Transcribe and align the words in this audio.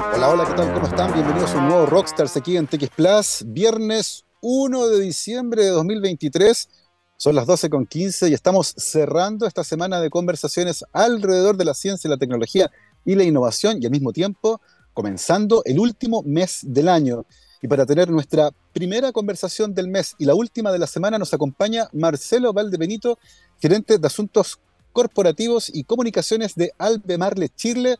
Hola, 0.00 0.28
hola, 0.28 0.46
¿qué 0.46 0.54
tal? 0.54 0.72
¿Cómo 0.74 0.86
están? 0.86 1.12
Bienvenidos 1.12 1.50
a 1.50 1.58
un 1.58 1.68
nuevo 1.68 1.86
Rockstars 1.86 2.36
aquí 2.36 2.56
en 2.56 2.68
TX 2.68 2.88
Plus. 2.94 3.44
Viernes 3.46 4.24
1 4.40 4.86
de 4.86 5.00
diciembre 5.00 5.64
de 5.64 5.70
2023. 5.70 6.68
Son 7.16 7.34
las 7.34 7.46
12 7.46 7.68
con 7.68 7.84
15 7.84 8.28
y 8.28 8.32
estamos 8.32 8.74
cerrando 8.76 9.44
esta 9.44 9.64
semana 9.64 10.00
de 10.00 10.08
conversaciones 10.08 10.84
alrededor 10.92 11.56
de 11.56 11.64
la 11.64 11.74
ciencia, 11.74 12.08
la 12.08 12.16
tecnología 12.16 12.70
y 13.04 13.16
la 13.16 13.24
innovación 13.24 13.82
y 13.82 13.86
al 13.86 13.90
mismo 13.90 14.12
tiempo 14.12 14.60
comenzando 14.94 15.62
el 15.64 15.80
último 15.80 16.22
mes 16.22 16.60
del 16.62 16.88
año. 16.88 17.26
Y 17.60 17.66
para 17.66 17.84
tener 17.84 18.08
nuestra 18.08 18.52
primera 18.72 19.10
conversación 19.10 19.74
del 19.74 19.88
mes 19.88 20.14
y 20.16 20.26
la 20.26 20.36
última 20.36 20.70
de 20.70 20.78
la 20.78 20.86
semana 20.86 21.18
nos 21.18 21.34
acompaña 21.34 21.88
Marcelo 21.92 22.52
Valdebenito, 22.52 23.18
gerente 23.60 23.98
de 23.98 24.06
asuntos 24.06 24.60
corporativos 24.92 25.70
y 25.74 25.82
comunicaciones 25.82 26.54
de 26.54 26.72
Albemarle 26.78 27.48
Chile. 27.48 27.96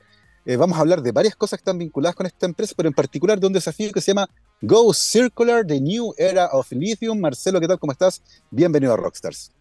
Eh, 0.49 0.57
vamos 0.57 0.79
a 0.79 0.81
hablar 0.81 1.03
de 1.03 1.13
varias 1.13 1.37
cosas 1.37 1.59
que 1.59 1.61
están 1.61 1.77
vinculadas 1.77 2.17
con 2.17 2.25
esta 2.25 2.47
empresa, 2.47 2.73
pero 2.75 2.89
en 2.89 2.95
particular 2.95 3.39
de 3.39 3.47
un 3.47 3.53
desafío 3.53 3.93
que 3.93 4.01
se 4.01 4.13
llama 4.13 4.31
Go 4.63 4.95
Circular, 4.95 5.67
The 5.67 5.79
New 5.79 6.15
Era 6.17 6.47
of 6.53 6.73
Lithium. 6.73 7.21
Marcelo, 7.21 7.61
¿qué 7.61 7.69
tal? 7.69 7.79
¿Cómo 7.79 7.93
estás? 7.93 8.23
Bienvenido 8.51 8.95
a 8.95 8.97
Rockstars. 8.97 9.53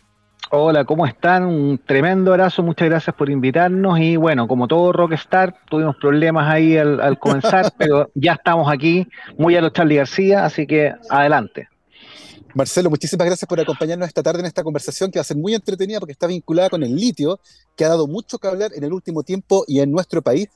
Hola, 0.50 0.86
¿cómo 0.86 1.06
están? 1.06 1.44
Un 1.44 1.78
tremendo 1.78 2.32
abrazo, 2.32 2.64
muchas 2.64 2.88
gracias 2.88 3.14
por 3.18 3.30
invitarnos 3.30 4.00
y 4.00 4.16
bueno, 4.16 4.48
como 4.48 4.66
todo 4.70 4.94
Rockstar, 4.94 5.58
tuvimos 5.70 5.98
problemas 5.98 6.50
ahí 6.50 6.78
al, 6.78 7.20
comenzar, 7.20 7.74
pero 7.78 8.10
ya 8.16 8.36
estamos 8.36 8.72
aquí, 8.72 9.10
muy 9.38 9.58
a 9.58 9.62
los 9.62 9.74
Charlie 9.74 9.98
García, 9.98 10.46
así 10.46 10.66
que 10.66 10.94
adelante. 11.10 11.68
Marcelo, 12.54 12.90
muchísimas 12.90 13.28
gracias 13.28 13.46
por 13.46 13.60
acompañarnos 13.60 14.08
esta 14.08 14.24
tarde 14.24 14.40
en 14.40 14.46
esta 14.46 14.64
conversación 14.64 15.12
que 15.12 15.20
va 15.20 15.22
a 15.22 15.26
ser 15.26 15.36
muy 15.36 15.54
entretenida 15.54 16.00
porque 16.00 16.14
está 16.14 16.28
vinculada 16.28 16.70
con 16.70 16.82
el 16.82 16.96
litio, 16.96 17.42
que 17.76 17.84
ha 17.84 17.90
dado 17.90 18.08
mucho 18.08 18.38
que 18.38 18.48
hablar 18.48 18.72
en 18.74 18.86
el 18.86 18.94
último 18.94 19.24
tiempo 19.24 19.66
y 19.68 19.82
en 19.82 19.92
nuestro 19.92 20.22
país. 20.22 20.48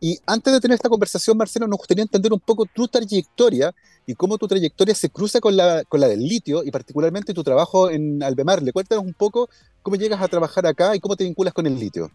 Y 0.00 0.18
antes 0.26 0.52
de 0.52 0.60
tener 0.60 0.74
esta 0.74 0.88
conversación, 0.88 1.36
Marcelo, 1.36 1.66
nos 1.66 1.78
gustaría 1.78 2.02
entender 2.02 2.32
un 2.32 2.40
poco 2.40 2.66
tu 2.66 2.86
trayectoria 2.86 3.72
y 4.06 4.14
cómo 4.14 4.36
tu 4.36 4.46
trayectoria 4.46 4.94
se 4.94 5.08
cruza 5.10 5.40
con 5.40 5.56
la, 5.56 5.84
con 5.84 6.00
la 6.00 6.08
del 6.08 6.20
litio 6.20 6.62
y 6.64 6.70
particularmente 6.70 7.32
tu 7.32 7.42
trabajo 7.42 7.90
en 7.90 8.22
Albemarle. 8.22 8.72
Cuéntanos 8.72 9.04
un 9.04 9.14
poco 9.14 9.48
cómo 9.82 9.96
llegas 9.96 10.20
a 10.20 10.28
trabajar 10.28 10.66
acá 10.66 10.94
y 10.94 11.00
cómo 11.00 11.16
te 11.16 11.24
vinculas 11.24 11.54
con 11.54 11.66
el 11.66 11.78
litio. 11.78 12.10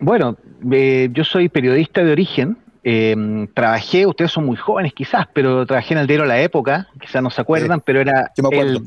Bueno, 0.00 0.36
eh, 0.70 1.08
yo 1.12 1.24
soy 1.24 1.48
periodista 1.48 2.04
de 2.04 2.12
origen. 2.12 2.58
Em, 2.84 3.46
trabajé, 3.48 4.06
ustedes 4.06 4.30
son 4.30 4.46
muy 4.46 4.56
jóvenes 4.56 4.92
quizás, 4.94 5.26
pero 5.32 5.66
trabajé 5.66 5.94
en 5.94 6.00
el 6.00 6.06
diario 6.06 6.24
La 6.24 6.40
Época, 6.40 6.88
quizás 7.00 7.22
no 7.22 7.30
se 7.30 7.40
acuerdan, 7.40 7.80
pero 7.80 8.00
era 8.00 8.32
el, 8.52 8.80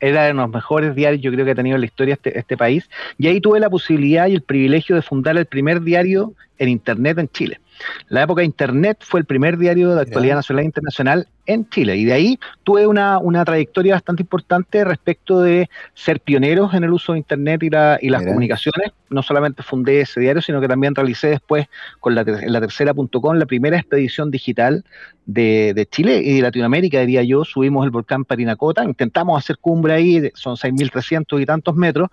era 0.00 0.24
de 0.24 0.34
los 0.34 0.48
mejores 0.50 0.94
diarios 0.94 1.22
yo 1.22 1.32
creo 1.32 1.44
que 1.44 1.52
ha 1.52 1.54
tenido 1.54 1.76
en 1.76 1.80
la 1.80 1.86
historia 1.86 2.14
este, 2.14 2.38
este 2.38 2.56
país. 2.56 2.88
Y 3.18 3.28
ahí 3.28 3.40
tuve 3.40 3.60
la 3.60 3.70
posibilidad 3.70 4.26
y 4.26 4.34
el 4.34 4.42
privilegio 4.42 4.96
de 4.96 5.02
fundar 5.02 5.36
el 5.36 5.46
primer 5.46 5.80
diario 5.82 6.32
en 6.58 6.68
Internet 6.68 7.18
en 7.18 7.28
Chile. 7.28 7.60
La 8.08 8.22
época 8.22 8.40
de 8.40 8.46
Internet 8.46 8.98
fue 9.00 9.20
el 9.20 9.26
primer 9.26 9.58
diario 9.58 9.94
de 9.94 10.02
actualidad 10.02 10.36
nacional 10.36 10.62
e 10.62 10.66
internacional 10.66 11.28
en 11.46 11.68
Chile. 11.68 11.96
Y 11.96 12.04
de 12.04 12.12
ahí 12.12 12.38
tuve 12.62 12.86
una, 12.86 13.44
trayectoria 13.44 13.94
bastante 13.94 14.22
importante 14.22 14.84
respecto 14.84 15.40
de 15.40 15.68
ser 15.94 16.20
pioneros 16.20 16.74
en 16.74 16.84
el 16.84 16.92
uso 16.92 17.12
de 17.12 17.18
Internet 17.18 17.62
y, 17.62 17.66
y 18.06 18.10
las 18.10 18.24
comunicaciones. 18.24 18.92
No 19.10 19.22
solamente 19.22 19.62
fundé 19.62 20.00
ese 20.00 20.20
diario, 20.20 20.42
sino 20.42 20.60
que 20.60 20.68
también 20.68 20.94
realicé 20.94 21.28
después 21.28 21.66
con 22.00 22.14
la, 22.14 22.24
la 22.24 22.60
tercera.com 22.60 23.36
la 23.36 23.46
primera 23.46 23.76
expedición 23.76 24.30
digital 24.30 24.84
de, 25.26 25.88
Chile 25.90 26.20
y 26.22 26.36
de 26.36 26.42
Latinoamérica, 26.42 27.00
diría 27.00 27.22
yo. 27.22 27.44
Subimos 27.44 27.84
el 27.84 27.90
volcán 27.90 28.24
Parinacota, 28.24 28.84
intentamos 28.84 29.38
hacer 29.38 29.58
cumbre 29.58 29.94
ahí, 29.94 30.30
son 30.34 30.56
6.300 30.56 31.40
y 31.40 31.46
tantos 31.46 31.74
metros. 31.76 32.08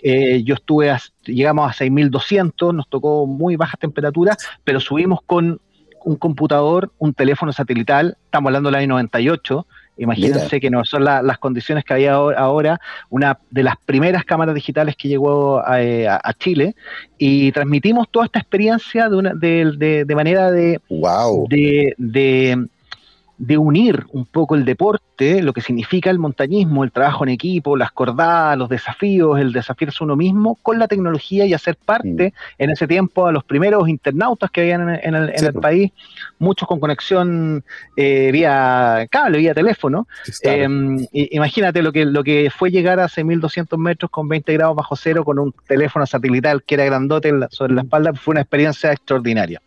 Eh, 0.00 0.42
yo 0.44 0.54
estuve, 0.54 0.94
llegamos 1.24 1.70
a 1.70 1.84
6.200, 1.84 2.74
nos 2.74 2.88
tocó 2.88 3.26
muy 3.26 3.56
bajas 3.56 3.80
temperaturas, 3.80 4.36
pero 4.64 4.80
subimos 4.80 5.20
con 5.26 5.60
un 6.04 6.16
computador, 6.16 6.92
un 6.98 7.12
teléfono 7.12 7.52
satelital, 7.52 8.16
estamos 8.24 8.48
hablando 8.48 8.68
del 8.68 8.76
año 8.76 8.88
98, 8.88 9.66
imagínense 9.98 10.60
que 10.60 10.70
no 10.70 10.84
son 10.84 11.04
las 11.04 11.38
condiciones 11.38 11.84
que 11.84 11.92
había 11.92 12.14
ahora, 12.14 12.80
una 13.10 13.38
de 13.50 13.64
las 13.64 13.74
primeras 13.84 14.24
cámaras 14.24 14.54
digitales 14.54 14.94
que 14.96 15.08
llegó 15.08 15.60
a, 15.66 15.82
eh, 15.82 16.08
Chile, 16.38 16.76
y 17.18 17.50
transmitimos 17.52 18.08
toda 18.08 18.26
esta 18.26 18.38
experiencia 18.38 19.08
de, 19.08 19.16
una, 19.16 19.34
de, 19.34 20.04
de, 20.06 20.14
manera 20.14 20.52
de, 20.52 20.80
wow. 20.88 21.48
de, 21.48 21.94
de 21.98 22.68
unir 23.38 24.06
un 24.12 24.26
poco 24.26 24.54
el 24.54 24.64
deporte, 24.64 25.42
lo 25.42 25.52
que 25.52 25.60
significa 25.60 26.10
el 26.10 26.18
montañismo, 26.18 26.84
el 26.84 26.92
trabajo 26.92 27.24
en 27.24 27.30
equipo, 27.30 27.76
las 27.76 27.92
cordadas, 27.92 28.58
los 28.58 28.68
desafíos, 28.68 29.38
el 29.40 29.52
desafiarse 29.52 30.02
uno 30.02 30.16
mismo, 30.16 30.56
con 30.62 30.78
la 30.78 30.88
tecnología 30.88 31.46
y 31.46 31.54
hacer 31.54 31.76
parte 31.76 32.32
mm. 32.34 32.62
en 32.62 32.70
ese 32.70 32.86
tiempo 32.86 33.26
a 33.26 33.32
los 33.32 33.44
primeros 33.44 33.88
internautas 33.88 34.50
que 34.50 34.62
habían 34.62 34.88
en, 34.88 35.14
el, 35.14 35.52
país, 35.54 35.92
muchos 36.38 36.66
con 36.66 36.80
conexión 36.80 37.64
eh, 37.96 38.30
vía 38.32 39.06
cable, 39.10 39.38
vía 39.38 39.54
teléfono. 39.54 40.06
Em, 40.42 41.06
imagínate 41.12 41.82
lo 41.82 41.92
que, 41.92 42.04
lo 42.04 42.24
que 42.24 42.50
fue 42.50 42.70
llegar 42.70 43.00
a 43.00 43.06
6.200 43.06 43.78
metros 43.78 44.10
con 44.10 44.28
20 44.28 44.52
grados 44.52 44.76
bajo 44.76 44.96
cero 44.96 45.24
con 45.24 45.38
un 45.38 45.54
teléfono 45.66 46.06
satelital 46.06 46.62
que 46.64 46.74
era 46.74 46.84
grandote 46.84 47.32
sobre 47.50 47.74
la 47.74 47.82
espalda, 47.82 48.12
fue 48.14 48.32
una 48.32 48.40
experiencia 48.40 48.92
extraordinaria. 48.92 49.60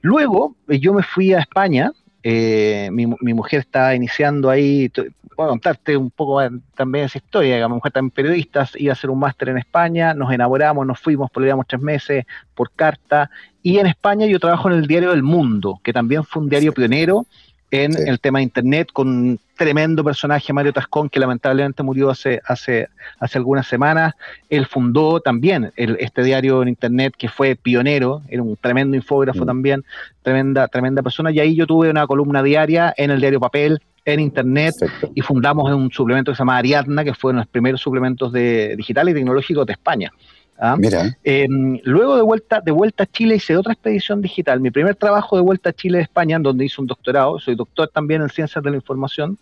Luego 0.00 0.54
eh, 0.68 0.78
yo 0.78 0.92
me 0.92 1.02
fui 1.02 1.32
a 1.32 1.40
España, 1.40 1.92
eh, 2.26 2.88
mi, 2.90 3.06
mujer 3.06 3.60
estaba 3.60 3.94
iniciando 3.94 4.48
ahí, 4.48 4.90
puedo 5.36 5.50
contarte 5.50 5.94
un 5.94 6.10
poco 6.10 6.40
también 6.74 7.04
esa 7.04 7.18
historia, 7.18 7.68
mi 7.68 7.74
mujer 7.74 7.92
también 7.92 8.12
periodista, 8.12 8.66
iba 8.76 8.92
a 8.92 8.94
hacer 8.94 9.10
un 9.10 9.18
máster 9.18 9.50
en 9.50 9.58
España, 9.58 10.14
nos 10.14 10.32
enamoramos, 10.32 10.86
nos 10.86 10.98
fuimos, 10.98 11.30
volvíamos 11.34 11.66
tres 11.66 11.82
meses 11.82 12.24
por 12.54 12.70
carta, 12.72 13.30
y 13.62 13.76
en 13.76 13.86
España 13.86 14.24
yo 14.24 14.40
trabajo 14.40 14.70
en 14.70 14.76
el 14.78 14.86
diario 14.86 15.12
El 15.12 15.22
Mundo, 15.22 15.80
que 15.84 15.92
también 15.92 16.24
fue 16.24 16.42
un 16.42 16.48
diario 16.48 16.72
pionero 16.72 17.26
en 17.70 18.08
el 18.08 18.20
tema 18.20 18.38
de 18.38 18.44
Internet, 18.44 18.88
con 18.92 19.08
un 19.08 19.40
tremendo 19.56 20.04
personaje, 20.04 20.52
Mario 20.52 20.72
Tascón, 20.72 21.08
que 21.08 21.20
lamentablemente 21.20 21.82
murió 21.82 22.10
hace, 22.10 22.40
hace, 22.46 22.88
hace 23.18 23.38
algunas 23.38 23.66
semanas. 23.66 24.14
Él 24.48 24.66
fundó 24.66 25.20
también 25.20 25.72
este 25.76 26.22
diario 26.22 26.62
en 26.62 26.68
Internet 26.68 27.14
que 27.16 27.28
fue 27.28 27.56
pionero, 27.56 28.22
era 28.28 28.42
un 28.42 28.56
tremendo 28.56 28.96
infógrafo 28.96 29.44
mm. 29.44 29.46
también, 29.46 29.84
tremenda, 30.22 30.68
tremenda 30.68 31.02
persona. 31.02 31.30
Y 31.30 31.40
ahí 31.40 31.54
yo 31.56 31.66
tuve 31.66 31.90
una 31.90 32.06
columna 32.06 32.42
diaria 32.42 32.94
en 32.96 33.10
el 33.10 33.20
diario 33.20 33.40
Papel, 33.40 33.80
en 34.04 34.20
internet 34.20 34.74
y 35.14 35.20
fundamos 35.22 35.72
un 35.72 35.90
suplemento 35.90 36.30
que 36.30 36.36
se 36.36 36.40
llama 36.40 36.58
Ariadna, 36.58 37.04
que 37.04 37.14
fue 37.14 37.30
uno 37.30 37.40
de 37.40 37.44
los 37.44 37.50
primeros 37.50 37.80
suplementos 37.80 38.32
de, 38.32 38.76
digitales 38.76 39.12
y 39.12 39.16
tecnológicos 39.16 39.66
de 39.66 39.72
España. 39.72 40.12
¿Ah? 40.58 40.76
Em, 41.24 41.80
luego 41.84 42.16
de 42.16 42.22
vuelta, 42.22 42.60
de 42.60 42.72
vuelta 42.72 43.04
a 43.04 43.06
Chile 43.06 43.36
hice 43.36 43.56
otra 43.56 43.72
expedición 43.72 44.22
digital. 44.22 44.60
Mi 44.60 44.70
primer 44.70 44.96
trabajo 44.96 45.36
de 45.36 45.42
vuelta 45.42 45.70
a 45.70 45.72
Chile 45.72 45.98
de 45.98 46.04
España, 46.04 46.38
donde 46.38 46.64
hice 46.64 46.80
un 46.80 46.86
doctorado, 46.86 47.38
soy 47.38 47.54
doctor 47.54 47.88
también 47.88 48.22
en 48.22 48.28
ciencias 48.28 48.62
de 48.62 48.70
la 48.70 48.76
información 48.76 49.38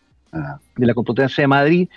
de 0.77 0.87
la 0.87 0.95
Complutense 0.95 1.43
de 1.43 1.49
Madrid. 1.49 1.89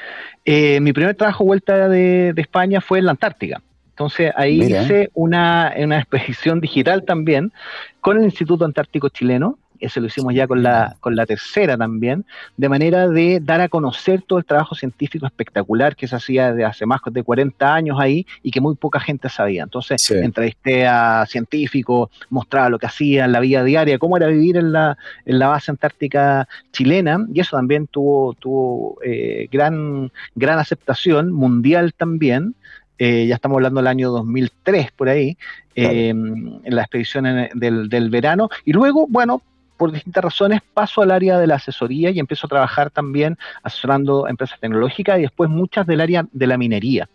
Eh, 0.43 0.79
mi 0.81 0.91
primer 0.93 1.15
trabajo 1.15 1.43
de 1.43 1.47
vuelta 1.47 1.87
de, 1.87 2.33
España 2.35 2.81
fue 2.81 2.99
en 2.99 3.05
la 3.05 3.11
Antártica. 3.11 3.61
Entonces 3.89 4.33
ahí 4.35 4.61
hice 4.61 5.09
una, 5.13 5.73
una 5.77 5.99
expedición 5.99 6.59
digital 6.59 7.05
también 7.05 7.53
con 8.01 8.17
el 8.17 8.25
Instituto 8.25 8.65
Antártico 8.65 9.07
Chileno, 9.09 9.57
eso 9.79 9.99
lo 9.99 10.07
hicimos 10.07 10.33
ya 10.33 10.47
con 10.47 10.63
la, 10.63 10.95
con 10.99 11.15
la 11.15 11.25
tercera 11.25 11.77
también, 11.77 12.25
de 12.57 12.69
manera 12.69 13.07
de 13.07 13.39
dar 13.41 13.61
a 13.61 13.69
conocer 13.69 14.21
todo 14.21 14.39
el 14.39 14.45
trabajo 14.45 14.75
científico 14.75 15.25
espectacular 15.25 15.95
que 15.95 16.07
se 16.07 16.15
hacía 16.15 16.53
de 16.53 16.65
hace 16.65 16.85
más 16.85 17.01
de 17.05 17.23
40 17.23 17.73
años 17.73 17.97
ahí 17.99 18.25
y 18.43 18.51
que 18.51 18.61
muy 18.61 18.75
poca 18.75 18.99
gente 18.99 19.29
sabía. 19.29 19.63
Entonces, 19.63 20.09
entrevisté 20.11 20.87
a 20.87 21.25
científicos, 21.27 22.09
mostraba 22.29 22.69
lo 22.69 22.79
que 22.79 22.87
hacían, 22.87 23.31
la 23.31 23.39
vida 23.39 23.63
diaria, 23.63 23.97
cómo 23.99 24.17
era 24.17 24.27
vivir 24.27 24.57
en 24.57 24.71
la, 24.71 24.97
en 25.25 25.39
la 25.39 25.47
base 25.47 25.71
antártica 25.71 26.47
chilena, 26.71 27.25
y 27.33 27.39
eso 27.39 27.55
también 27.55 27.87
tuvo, 27.87 28.33
tuvo 28.35 28.97
eh, 29.03 29.47
gran, 29.51 30.11
gran 30.35 30.59
aceptación 30.59 31.31
mundial 31.31 31.93
también. 31.93 32.55
Eh, 32.97 33.27
ya 33.27 33.35
estamos 33.35 33.57
hablando 33.57 33.81
del 33.81 33.87
año 33.87 34.09
2003 34.11 34.91
por 34.91 35.09
ahí, 35.09 35.37
eh, 35.75 36.09
en 36.09 36.61
la 36.63 36.81
expedición 36.81 37.25
del, 37.53 37.89
del, 37.89 38.09
verano. 38.09 38.49
Y 38.63 38.71
luego, 38.71 39.07
bueno, 39.09 39.41
por 39.77 39.91
distintas 39.91 40.23
razones 40.23 40.61
paso 40.73 41.01
al 41.01 41.11
área 41.11 41.37
de 41.37 41.47
la 41.47 41.55
asesoría 41.55 42.09
y 42.09 42.19
empiezo 42.19 42.47
a 42.47 42.49
trabajar 42.49 42.91
también 42.91 43.37
asesorando 43.63 44.27
empresas 44.27 44.59
tecnológicas 44.59 45.19
y 45.19 45.23
después 45.23 45.49
muchas 45.49 45.85
del 45.87 46.01
área 46.01 46.25
de 46.31 46.47
la 46.47 46.57
minería. 46.57 47.09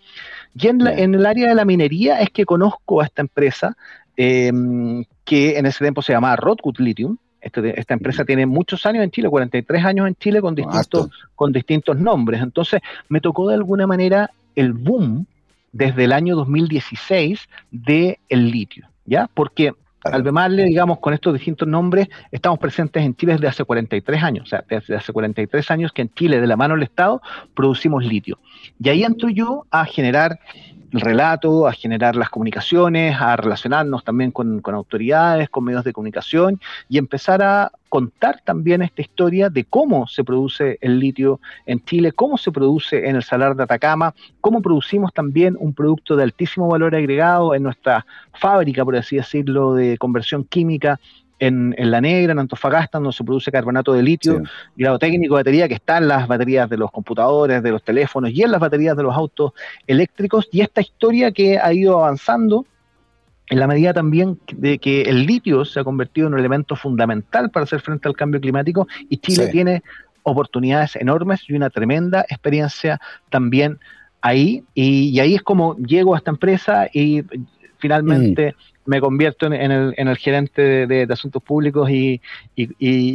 Y 0.55 0.67
en, 0.69 0.81
el 0.87 1.27
área 1.27 1.49
de 1.49 1.55
la 1.55 1.65
minería 1.65 2.21
es 2.21 2.31
que 2.31 2.45
conozco 2.45 3.01
a 3.01 3.05
esta 3.05 3.23
empresa 3.23 3.77
em, 4.17 5.05
que 5.25 5.59
en 5.59 5.67
ese 5.67 5.85
tiempo 5.85 6.03
se 6.03 6.13
llamaba 6.13 6.37
Rodwood 6.37 6.79
Lithium. 6.79 7.17
Este, 7.41 7.79
esta 7.79 7.95
empresa 7.95 8.25
tiene 8.25 8.45
muchos 8.45 8.85
años 8.85 9.03
en 9.05 9.11
Chile, 9.11 9.31
43 9.31 9.85
años 9.85 10.09
en 10.09 10.15
Chile 10.17 10.41
con 10.41 10.55
distintos, 10.55 11.09
con 11.35 11.53
distintos 11.53 11.99
nombres. 11.99 12.43
Entonces 12.43 12.81
me 13.09 13.21
tocó 13.21 13.49
de 13.49 13.55
alguna 13.55 13.87
manera 13.87 14.31
el 14.55 14.73
boom 14.73 15.27
desde 15.73 16.05
el 16.05 16.13
año 16.13 16.37
2016 16.37 17.49
del 17.71 18.19
el 18.29 18.51
litio, 18.51 18.89
¿ya? 19.07 19.29
Porque 19.33 19.73
Albemarle, 20.05 20.65
digamos, 20.65 20.99
con 20.99 21.13
estos 21.13 21.35
distintos 21.35 21.69
nombres, 21.69 22.09
estamos 22.31 22.59
presentes 22.59 23.03
en 23.03 23.15
Chile 23.15 23.35
desde 23.35 23.49
hace 23.49 23.65
43 23.65 24.23
años, 24.23 24.45
o 24.45 24.47
sea, 24.47 24.65
desde 24.69 24.97
hace 24.97 25.13
43 25.13 25.71
años 25.71 25.93
que 25.93 26.03
en 26.03 26.13
Chile, 26.15 26.41
de 26.41 26.47
la 26.47 26.57
mano 26.57 26.75
del 26.75 26.85
Estado, 26.85 27.21
producimos 27.55 28.05
litio. 28.05 28.39
Y 28.83 28.89
ahí 28.89 29.05
entro 29.05 29.29
yo 29.29 29.67
a 29.71 29.85
generar 29.85 30.41
relato, 30.93 31.67
a 31.67 31.73
generar 31.73 32.17
las 32.17 32.31
comunicaciones, 32.31 33.17
a 33.21 33.37
relacionarnos 33.37 34.05
también 34.05 34.31
con, 34.31 34.61
autoridades, 34.65 35.49
con 35.49 35.65
medios 35.65 35.85
de 35.85 35.93
comunicación 35.93 36.61
y 36.89 36.99
empezar 36.99 37.43
a 37.43 37.73
contar 37.89 38.41
también 38.45 38.83
esta 38.83 39.03
historia 39.03 39.51
de 39.51 39.65
cómo 39.65 40.07
se 40.07 40.25
produce 40.25 40.79
el 40.81 40.99
litio 40.99 41.41
en 41.67 41.85
Chile, 41.85 42.13
cómo 42.13 42.39
se 42.39 42.53
produce 42.53 43.09
en 43.09 43.17
el 43.17 43.23
Salar 43.23 43.57
de 43.57 43.65
Atacama, 43.65 44.15
cómo 44.41 44.63
producimos 44.63 45.13
también 45.13 45.57
un 45.59 45.75
producto 45.75 46.17
de 46.17 46.23
altísimo 46.23 46.69
valor 46.69 46.95
agregado 46.95 47.55
en 47.55 47.63
nuestra 47.63 48.07
fábrica, 48.33 48.85
por 48.85 48.97
así 48.97 49.17
decirlo, 49.17 49.75
de 49.75 49.99
conversión 49.99 50.45
química 50.45 51.01
en, 51.41 51.75
La 51.79 52.01
Negra, 52.01 52.33
en 52.33 52.39
Antofagasta, 52.39 52.99
donde 52.99 53.13
se 53.13 53.25
produce 53.25 53.51
carbonato 53.51 53.93
de 53.93 54.03
litio, 54.03 54.43
grado 54.77 54.99
técnico 54.99 55.37
de 55.37 55.41
batería 55.41 55.67
que 55.67 55.75
está 55.75 55.99
en 55.99 56.09
las 56.09 56.29
baterías 56.29 56.69
de 56.69 56.77
los 56.77 56.91
computadores, 56.91 57.63
de 57.63 57.71
los 57.71 57.83
teléfonos 57.83 58.31
y 58.31 58.43
en 58.43 58.53
las 58.53 58.61
baterías 58.61 58.97
de 58.97 59.03
los 59.03 59.17
autos 59.17 59.53
eléctricos. 59.87 60.49
Y 60.53 60.61
esta 60.61 60.83
historia 60.83 61.33
que 61.33 61.59
ha 61.59 61.73
ido 61.73 61.99
avanzando 61.99 62.67
en 63.49 63.59
la 63.59 63.67
medida 63.67 63.93
también 63.93 64.39
de 64.53 64.79
que 64.79 65.03
el 65.03 65.27
litio 65.27 65.65
se 65.65 65.81
ha 65.81 65.85
convertido 65.85 66.29
en 66.29 66.35
un 66.35 66.41
elemento 66.41 66.77
fundamental 66.77 67.51
para 67.51 67.65
hacer 67.65 67.81
frente 67.81 68.07
al 68.07 68.15
cambio 68.15 68.41
climático 68.41 68.87
y 69.09 69.17
Chile 69.17 69.49
tiene 69.49 69.83
oportunidades 70.23 70.95
enormes 70.97 71.41
y 71.49 71.55
una 71.55 71.71
tremenda 71.71 72.21
experiencia 72.29 73.01
también 73.31 73.79
ahí. 74.21 74.63
Y, 74.75 75.19
ahí 75.19 75.35
es 75.35 75.43
como 75.43 75.77
llego 75.79 76.15
a 76.15 76.19
esta 76.19 76.31
empresa 76.31 76.87
y 76.93 77.25
finalmente... 77.79 78.53
Mm 78.53 78.71
me 78.91 79.01
convierto 79.01 79.47
en, 79.47 79.53
el, 79.55 80.17
gerente 80.17 80.89
de, 80.89 81.07
Asuntos 81.09 81.41
Públicos 81.41 81.89
y, 81.89 82.21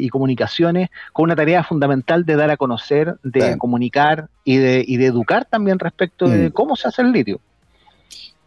Comunicaciones 0.10 0.90
con 1.12 1.26
una 1.26 1.36
tarea 1.36 1.66
fundamental 1.66 2.26
de 2.26 2.38
dar 2.38 2.50
a 2.50 2.56
conocer, 2.56 3.18
de 3.24 3.58
comunicar 3.58 4.30
y 4.46 4.56
de, 4.56 5.06
educar 5.06 5.44
también 5.44 5.78
respecto 5.78 6.30
de 6.30 6.48
mm. 6.48 6.52
cómo 6.54 6.78
se 6.78 6.88
hace 6.88 7.02
el 7.02 7.12
litio. 7.12 7.42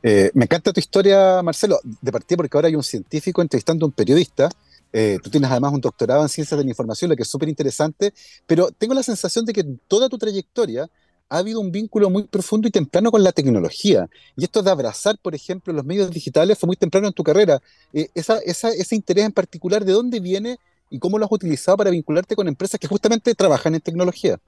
Eh, 0.02 0.30
me 0.32 0.44
encanta 0.44 0.72
tu 0.72 0.80
historia, 0.80 1.42
Marcelo, 1.42 1.78
de 1.84 2.10
partida 2.10 2.38
porque 2.38 2.56
ahora 2.56 2.69
hay 2.69 2.76
un 2.76 2.82
científico 2.82 3.42
entrevistando 3.42 3.84
a 3.84 3.88
un 3.88 3.92
periodista. 3.92 4.48
Eh, 4.90 5.19
tú 5.22 5.28
tienes 5.28 5.50
además 5.50 5.75
un 5.75 5.82
doctorado 5.82 6.22
en 6.22 6.30
ciencias 6.30 6.56
de 6.56 6.64
la 6.64 6.70
información, 6.70 7.10
lo 7.10 7.16
que 7.16 7.25
es 7.25 7.28
súper 7.28 7.50
interesante, 7.50 8.14
pero 8.46 8.70
tengo 8.70 8.94
la 8.94 9.02
sensación 9.02 9.44
de 9.44 9.52
que 9.52 9.64
toda 9.86 10.08
tu 10.08 10.16
trayectoria 10.16 10.88
ha 11.28 11.38
habido 11.38 11.60
un 11.60 11.70
vínculo 11.70 12.10
muy 12.10 12.25
profundo 12.25 12.69
y 12.69 12.70
temprano 12.70 13.10
con 13.10 13.22
la 13.22 13.32
tecnología. 13.32 14.08
Y 14.36 14.44
esto 14.44 14.62
de 14.62 14.70
abrazar, 14.70 15.19
por 15.19 15.34
ejemplo, 15.34 15.72
los 15.72 15.84
medios 15.84 16.10
digitales 16.10 16.58
fue 16.58 16.69
muy 16.69 16.76
temprano 16.76 17.08
en 17.08 17.12
tu 17.12 17.22
carrera. 17.22 17.60
Eh, 17.92 18.08
esa, 18.14 18.38
ese 18.38 18.96
interés 18.96 19.26
en 19.26 19.32
particular, 19.32 19.84
¿de 19.84 19.92
dónde 19.92 20.20
viene 20.20 20.58
y 20.90 20.98
cómo 20.98 21.19
lo 21.19 21.26
has 21.26 21.32
utilizado 21.32 21.76
para 21.76 21.90
vincularte 21.90 22.34
con 22.34 22.48
empresas 22.48 22.80
que 22.80 22.86
justamente 22.86 23.34
trabajan 23.34 23.75
en 23.75 23.80
tecnología? 23.80 24.40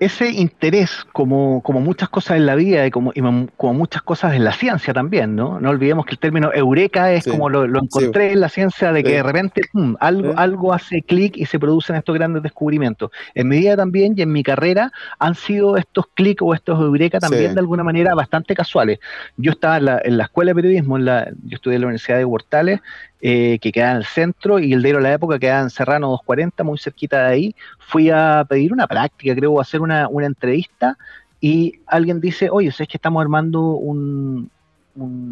Ese 0.00 0.30
interés, 0.30 1.06
como, 1.12 1.62
como 1.62 1.80
muchas 1.80 2.08
cosas 2.08 2.36
en 2.36 2.46
la 2.46 2.54
vida 2.54 2.86
y 2.86 2.90
como, 2.90 3.12
como 3.56 3.74
muchas 3.74 4.02
cosas 4.02 4.34
en 4.34 4.44
la 4.44 4.52
ciencia 4.52 4.92
también, 4.92 5.36
¿no? 5.36 5.60
No 5.60 5.70
olvidemos 5.70 6.04
que 6.04 6.12
el 6.12 6.18
término 6.18 6.52
eureka 6.52 7.12
es 7.12 7.24
como 7.26 7.48
lo, 7.48 7.64
encontré 7.64 8.32
en 8.32 8.40
la 8.40 8.48
ciencia 8.48 8.92
de 8.92 9.02
que 9.02 9.12
de 9.12 9.22
repente 9.22 9.62
algo, 10.00 10.34
algo 10.36 10.72
hace 10.72 11.02
clic 11.02 11.36
y 11.36 11.46
se 11.46 11.58
producen 11.58 11.96
estos 11.96 12.14
grandes 12.14 12.42
descubrimientos. 12.42 13.10
En 13.34 13.48
mi 13.48 13.58
vida 13.58 13.76
también 13.76 14.14
y 14.16 14.22
en 14.22 14.32
mi 14.32 14.42
carrera 14.42 14.90
han 15.18 15.34
sido 15.34 15.76
estos 15.76 16.06
clics 16.14 16.42
o 16.42 16.54
estos 16.54 16.80
eureka 16.80 17.20
también 17.20 17.54
de 17.54 17.60
alguna 17.60 17.84
manera 17.84 18.14
bastante 18.14 18.54
casuales. 18.54 18.98
Yo 19.36 19.52
estaba 19.52 19.78
en 19.78 19.84
la, 19.84 20.00
en 20.04 20.18
la 20.18 20.24
escuela 20.24 20.50
de 20.50 20.54
periodismo, 20.56 20.96
en 20.96 21.04
la, 21.04 21.30
yo 21.44 21.56
estudié 21.56 21.76
en 21.76 21.82
la 21.82 21.86
Universidad 21.88 22.18
de 22.18 22.24
Huertales 22.24 22.80
eh, 23.26 23.58
que 23.58 23.72
queda 23.72 23.92
en 23.92 23.96
el 23.96 24.04
centro, 24.04 24.58
y 24.58 24.74
el 24.74 24.82
de 24.82 25.00
la 25.00 25.14
época 25.14 25.38
quedaba 25.38 25.62
en 25.62 25.70
Serrano 25.70 26.08
240, 26.08 26.62
muy 26.62 26.76
cerquita 26.76 27.20
de 27.20 27.32
ahí. 27.32 27.56
Fui 27.78 28.10
a 28.10 28.44
pedir 28.46 28.70
una 28.70 28.86
práctica, 28.86 29.34
creo, 29.34 29.58
a 29.58 29.62
hacer 29.62 29.80
una, 29.80 30.10
entrevista, 30.26 30.98
y 31.40 31.80
alguien 31.86 32.20
dice, 32.20 32.50
oye, 32.50 32.70
¿sabes 32.70 32.88
que 32.88 32.98
estamos 32.98 33.22
armando 33.22 33.62
un, 33.62 34.50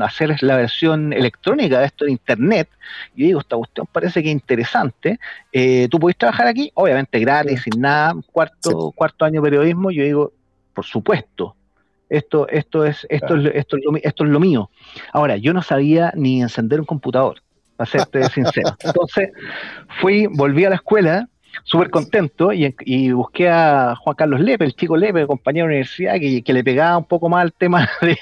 hacer 0.01 0.43
la 0.43 0.57
versión 0.57 1.13
electrónica 1.13 1.81
de 1.81 1.85
esto 1.85 2.07
de 2.07 2.13
internet. 2.13 2.71
Y 3.15 3.21
yo 3.21 3.27
digo, 3.27 3.41
esta 3.41 3.57
cuestión 3.57 3.87
parece 3.93 4.23
que 4.23 4.31
es 4.31 4.33
interesante. 4.33 5.19
Eh, 5.53 5.87
¿Tú 5.91 5.99
podés 5.99 6.17
trabajar 6.17 6.47
aquí? 6.47 6.71
Obviamente 6.73 7.21
gratis, 7.21 7.61
sin 7.61 7.79
nada, 7.79 8.15
cuarto, 8.33 8.91
cuarto 8.93 9.27
año 9.27 9.43
de 9.43 9.51
periodismo. 9.51 9.91
Yo 9.91 10.03
digo, 10.03 10.33
por 10.73 10.87
supuesto. 10.87 11.57
Esto, 12.09 12.49
esto, 12.49 12.87
es, 12.87 13.07
esto, 13.11 13.37
es, 13.37 13.55
esto, 13.55 13.77
es 13.77 13.85
lo, 13.85 13.97
esto 13.97 14.25
es 14.25 14.31
lo 14.31 14.41
mío. 14.41 14.71
Ahora, 15.13 15.37
yo 15.37 15.53
no 15.53 15.61
sabía 15.61 16.11
ni 16.17 16.41
encender 16.41 16.81
un 16.81 16.87
computador 16.87 17.43
para 17.83 17.91
serte 17.91 18.29
sincero. 18.31 18.77
Entonces, 18.81 19.31
fui, 20.01 20.27
volví 20.27 20.65
a 20.65 20.71
la 20.71 20.77
escuela, 20.77 21.29
súper 21.65 21.91
contento, 21.91 22.51
y, 22.53 23.13
busqué 23.13 23.49
a 23.49 23.95
Juan 23.97 24.17
Carlos 24.17 24.41
Lepe, 24.41 24.65
el 24.65 24.75
chico 24.75 24.97
Lepe, 24.97 25.27
compañero 25.27 25.67
de 25.67 25.73
universidad, 25.73 26.15
que, 26.15 26.53
le 26.53 26.65
pegaba 26.65 26.99
un 26.99 27.05
poco 27.05 27.29
más 27.29 27.43
al 27.43 27.53
tema 27.53 27.89
de, 28.01 28.19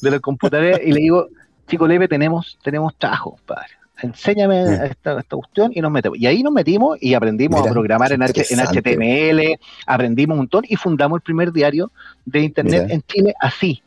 de, 0.00 0.10
los 0.10 0.20
computadores, 0.20 0.80
y 0.84 0.92
le 0.92 1.00
digo, 1.00 1.28
chico 1.68 1.86
Lepe, 1.86 2.08
tenemos, 2.08 2.58
tenemos 2.62 2.96
trabajo, 2.96 3.38
padre. 3.44 3.68
Enséñame 4.02 4.62
esta, 4.84 5.22
cuestión 5.22 5.72
y 5.74 5.80
nos 5.80 5.90
metemos. 5.90 6.18
Y 6.18 6.26
ahí 6.26 6.42
nos 6.42 6.52
metimos 6.52 6.98
y 7.00 7.14
aprendimos 7.14 7.66
a 7.66 7.70
programar 7.70 8.12
en, 8.12 8.22
en, 8.22 8.28
HTML, 8.28 9.58
aprendimos 9.86 10.34
un 10.34 10.40
montón 10.40 10.64
y 10.68 10.76
fundamos 10.76 11.16
el 11.16 11.22
primer 11.22 11.50
diario 11.50 11.90
de 12.26 12.40
Internet 12.40 12.90
en 12.90 13.00
Chile 13.02 13.34
así, 13.40 13.82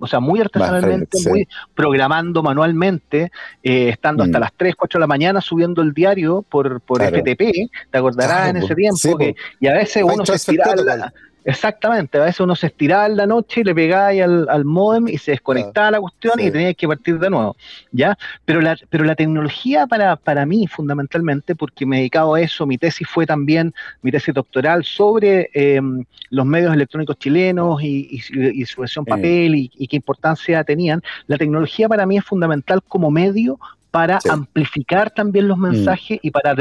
o 0.00 0.06
sea, 0.06 0.20
muy 0.20 0.40
artesanalmente, 0.40 1.18
muy 1.28 1.48
programando 1.74 2.42
manualmente, 2.42 3.30
eh, 3.62 3.88
estando 3.88 4.22
hasta 4.24 4.38
mm. 4.38 4.40
las 4.40 4.52
3, 4.56 4.74
4 4.76 4.98
de 4.98 5.00
la 5.00 5.06
mañana 5.06 5.40
subiendo 5.40 5.82
el 5.82 5.92
diario 5.92 6.42
por, 6.42 6.80
por 6.80 7.02
FTP, 7.02 7.70
te 7.90 7.98
acordarás 7.98 8.50
en 8.50 8.56
ese 8.58 8.74
tiempo, 8.74 9.18
que, 9.18 9.34
y 9.60 9.66
a 9.66 9.74
veces 9.74 10.02
uno 10.02 10.24
se 10.24 10.34
estiraba, 10.34 11.12
Exactamente, 11.44 12.18
a 12.18 12.24
veces 12.24 12.40
uno 12.40 12.54
se 12.54 12.68
estiraba 12.68 13.06
en 13.06 13.16
la 13.16 13.26
noche 13.26 13.62
y 13.62 13.64
le 13.64 13.74
pegaba 13.74 14.08
al, 14.08 14.48
al 14.48 14.64
modem 14.64 15.08
y 15.08 15.18
se 15.18 15.32
desconectaba 15.32 15.90
la 15.90 16.00
cuestión 16.00 16.38
y 16.38 16.50
tenía 16.50 16.72
que 16.74 16.86
partir 16.86 17.18
de 17.18 17.30
nuevo, 17.30 17.56
¿ya? 17.90 18.16
Pero 18.44 18.60
la, 18.60 18.76
pero 18.90 19.04
la 19.04 19.16
tecnología 19.16 19.86
para, 19.88 20.14
para 20.14 20.46
mí, 20.46 20.68
fundamentalmente, 20.68 21.56
porque 21.56 21.84
me 21.84 21.96
he 21.96 21.98
dedicado 22.00 22.34
a 22.34 22.40
eso, 22.40 22.64
mi 22.64 22.78
tesis 22.78 23.08
fue 23.08 23.26
también, 23.26 23.74
mi 24.02 24.12
tesis 24.12 24.32
doctoral, 24.32 24.84
sobre 24.84 25.50
em, 25.54 26.04
los 26.30 26.46
medios 26.46 26.72
electrónicos 26.72 27.18
chilenos 27.18 27.82
y, 27.82 28.20
su 28.20 28.80
versión 28.80 29.04
papel 29.04 29.56
y, 29.56 29.70
y 29.76 29.88
qué 29.88 29.96
importancia 29.96 30.62
tenían, 30.62 31.02
la 31.26 31.38
tecnología 31.38 31.88
para 31.88 32.06
mí 32.06 32.18
es 32.18 32.24
fundamental 32.24 32.82
como 32.86 33.10
medio 33.10 33.58
para 33.92 34.18
amplificar 34.28 35.10
también 35.10 35.46
los 35.46 35.58
mm. 35.58 35.62
mensajes 35.62 36.18
y 36.22 36.30
para 36.32 36.56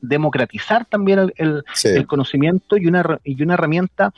democratizar 0.00 0.84
también 0.84 1.32
el, 1.36 1.64
conocimiento 2.06 2.76
y 2.76 2.86
una, 2.86 3.18
y 3.24 3.40
una 3.42 3.54
herramienta 3.54 4.12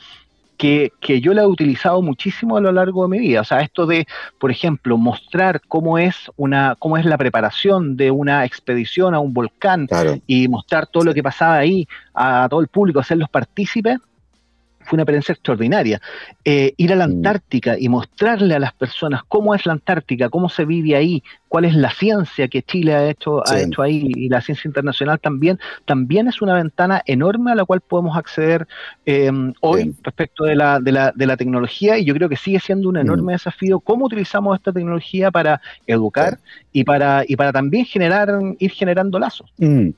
que, 0.57 0.91
yo 1.21 1.33
la 1.33 1.43
he 1.43 1.47
utilizado 1.47 2.01
muchísimo 2.01 2.57
a 2.57 2.61
lo 2.61 2.71
largo 2.71 3.03
de 3.03 3.09
mi 3.09 3.19
vida. 3.19 3.41
O 3.41 3.43
sea, 3.43 3.61
esto 3.61 3.85
de, 3.85 4.07
por 4.39 4.49
ejemplo, 4.49 4.97
mostrar 4.97 5.61
cómo 5.67 5.99
es 5.99 6.15
una, 6.37 6.75
cómo 6.79 6.97
es 6.97 7.05
la 7.05 7.17
preparación 7.17 7.95
de 7.97 8.09
una 8.09 8.45
expedición 8.45 9.13
a 9.13 9.19
un 9.19 9.33
volcán 9.33 9.87
y 10.25 10.47
mostrar 10.47 10.87
todo 10.87 11.03
lo 11.03 11.13
que 11.13 11.21
pasaba 11.21 11.57
ahí 11.57 11.87
a 12.15 12.47
todo 12.49 12.61
el 12.61 12.67
público, 12.67 12.99
hacerlos 12.99 13.29
partícipes, 13.29 13.99
fue 14.85 14.97
una 14.97 15.03
experiencia 15.03 15.33
extraordinaria. 15.33 16.01
Eh, 16.43 16.73
ir 16.77 16.93
a 16.93 16.95
la 16.95 17.07
mm. 17.07 17.11
Antártica 17.11 17.75
y 17.77 17.89
mostrarle 17.89 18.55
a 18.55 18.59
las 18.59 18.73
personas 18.73 19.21
cómo 19.27 19.55
es 19.55 19.65
la 19.65 19.73
Antártica, 19.73 20.29
cómo 20.29 20.49
se 20.49 20.65
vive 20.65 20.95
ahí, 20.95 21.23
cuál 21.47 21.65
es 21.65 21.75
la 21.75 21.91
ciencia 21.91 22.47
que 22.47 22.63
Chile 22.63 22.93
ha 22.93 23.09
hecho, 23.09 23.47
ha 23.47 23.59
hecho 23.59 23.81
ahí 23.81 24.11
y 24.15 24.29
la 24.29 24.41
ciencia 24.41 24.67
internacional 24.67 25.19
también, 25.19 25.59
también 25.85 26.27
es 26.27 26.41
una 26.41 26.53
ventana 26.53 27.01
enorme 27.05 27.51
a 27.51 27.55
la 27.55 27.65
cual 27.65 27.81
podemos 27.81 28.17
acceder 28.17 28.67
em, 29.05 29.53
hoy 29.61 29.95
respecto 30.03 30.43
de 30.43 30.55
la, 30.55 30.79
de, 30.79 30.91
la, 30.91 31.11
de 31.15 31.25
la 31.25 31.37
tecnología 31.37 31.97
y 31.97 32.05
yo 32.05 32.13
creo 32.13 32.29
que 32.29 32.35
sigue 32.35 32.59
siendo 32.59 32.89
un 32.89 32.97
enorme 32.97 33.33
mm. 33.33 33.35
desafío 33.35 33.79
cómo 33.79 34.05
utilizamos 34.05 34.57
esta 34.57 34.71
tecnología 34.71 35.31
para 35.31 35.61
educar 35.87 36.39
y, 36.71 36.83
para, 36.83 37.23
y 37.27 37.35
para 37.35 37.51
también 37.51 37.85
generar, 37.85 38.29
ir 38.59 38.71
generando 38.71 39.17
lazos. 39.17 39.51
Mm. 39.57 39.89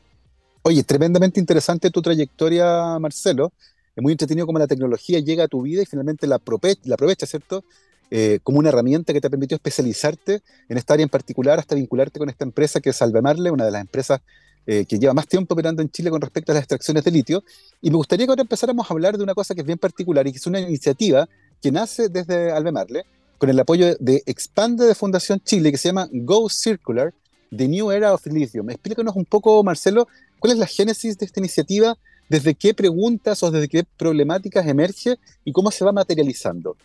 Oye, 0.62 0.84
tremendamente 0.84 1.40
interesante 1.40 1.90
tu 1.90 2.02
trayectoria, 2.02 3.00
Marcelo 3.00 3.52
es 3.98 4.04
muy 4.04 4.12
entretenido 4.12 4.46
cómo 4.46 4.60
la 4.60 4.68
tecnología 4.68 5.20
llega 5.20 5.46
a 5.46 5.48
tu 5.48 5.64
vida 5.64 5.82
y 5.82 5.86
finalmente 5.88 6.28
la, 6.28 6.36
aprovecha, 6.36 6.82
la 6.84 6.94
aprovecha 6.94 7.26
¿cierto? 7.26 7.64
Eh, 8.12 8.40
como 8.44 8.60
una 8.60 8.70
herramienta 8.70 9.12
que 9.12 9.20
te 9.20 9.28
permitió 9.28 9.56
especializarte 9.56 10.42
en 10.70 10.78
esta 10.78 10.94
área 10.94 11.04
en 11.04 11.10
particular 11.10 11.58
hasta 11.58 11.74
vincularte 11.74 12.20
con 12.20 12.30
esta 12.30 12.46
empresa 12.46 12.80
que 12.80 12.92
es 12.92 13.02
Albemarle, 13.02 13.50
una 13.50 13.66
de 13.66 13.72
las 13.72 13.82
empresas 13.82 14.22
eh, 14.68 14.86
que 14.86 15.00
lleva 15.00 15.16
más 15.16 15.28
tiempo 15.28 15.56
operando 15.56 15.82
en 15.82 15.90
Chile 15.90 16.12
con 16.12 16.22
respecto 16.22 16.52
a 16.52 16.56
las 16.56 16.62
extracciones 16.62 17.04
de 17.06 17.10
litio. 17.10 17.44
Y 17.82 17.90
me 17.90 17.98
gustaría 17.98 18.28
que 18.28 18.32
ahora 18.34 18.44
empezáramos 18.44 18.86
a 18.88 18.94
hablar 18.94 19.18
de 19.18 19.24
una 19.24 19.34
cosa 19.34 19.56
que 19.56 19.62
es 19.62 19.68
bien 19.68 19.80
particular 19.80 20.28
y 20.28 20.32
que 20.32 20.38
es 20.38 20.46
una 20.46 20.60
iniciativa 20.60 21.28
que 21.60 21.72
nace 21.72 22.08
desde 22.08 22.52
Albemarle 22.52 23.04
con 23.40 23.50
el 23.50 23.60
apoyo 23.60 23.96
de 24.00 24.22
Expande 24.28 24.86
de 24.86 24.94
Fundación 24.94 25.42
Chile 25.44 25.72
que 25.72 25.80
se 25.80 25.90
llama 25.90 26.08
Go 26.12 26.50
Circular, 26.50 27.16
The 27.56 27.68
New 27.68 27.90
Era 27.90 28.14
of 28.14 28.28
Lithium. 28.28 28.70
Explícanos 28.70 29.16
un 29.16 29.26
poco, 29.26 29.64
Marcelo, 29.64 30.08
cuál 30.38 30.54
es 30.54 30.60
la 30.60 30.68
génesis 30.68 31.18
de 31.18 31.26
esta 31.26 31.40
iniciativa 31.40 31.98
desde 32.30 32.56
qué 32.56 32.74
preguntas 32.74 33.42
o 33.44 33.52
desde 33.52 33.68
qué 33.68 33.84
problemáticas 33.98 34.68
emerge 34.68 35.18
y 35.44 35.52
cómo 35.52 35.72
se 35.72 35.86
va 35.86 35.92
materializando. 35.92 36.76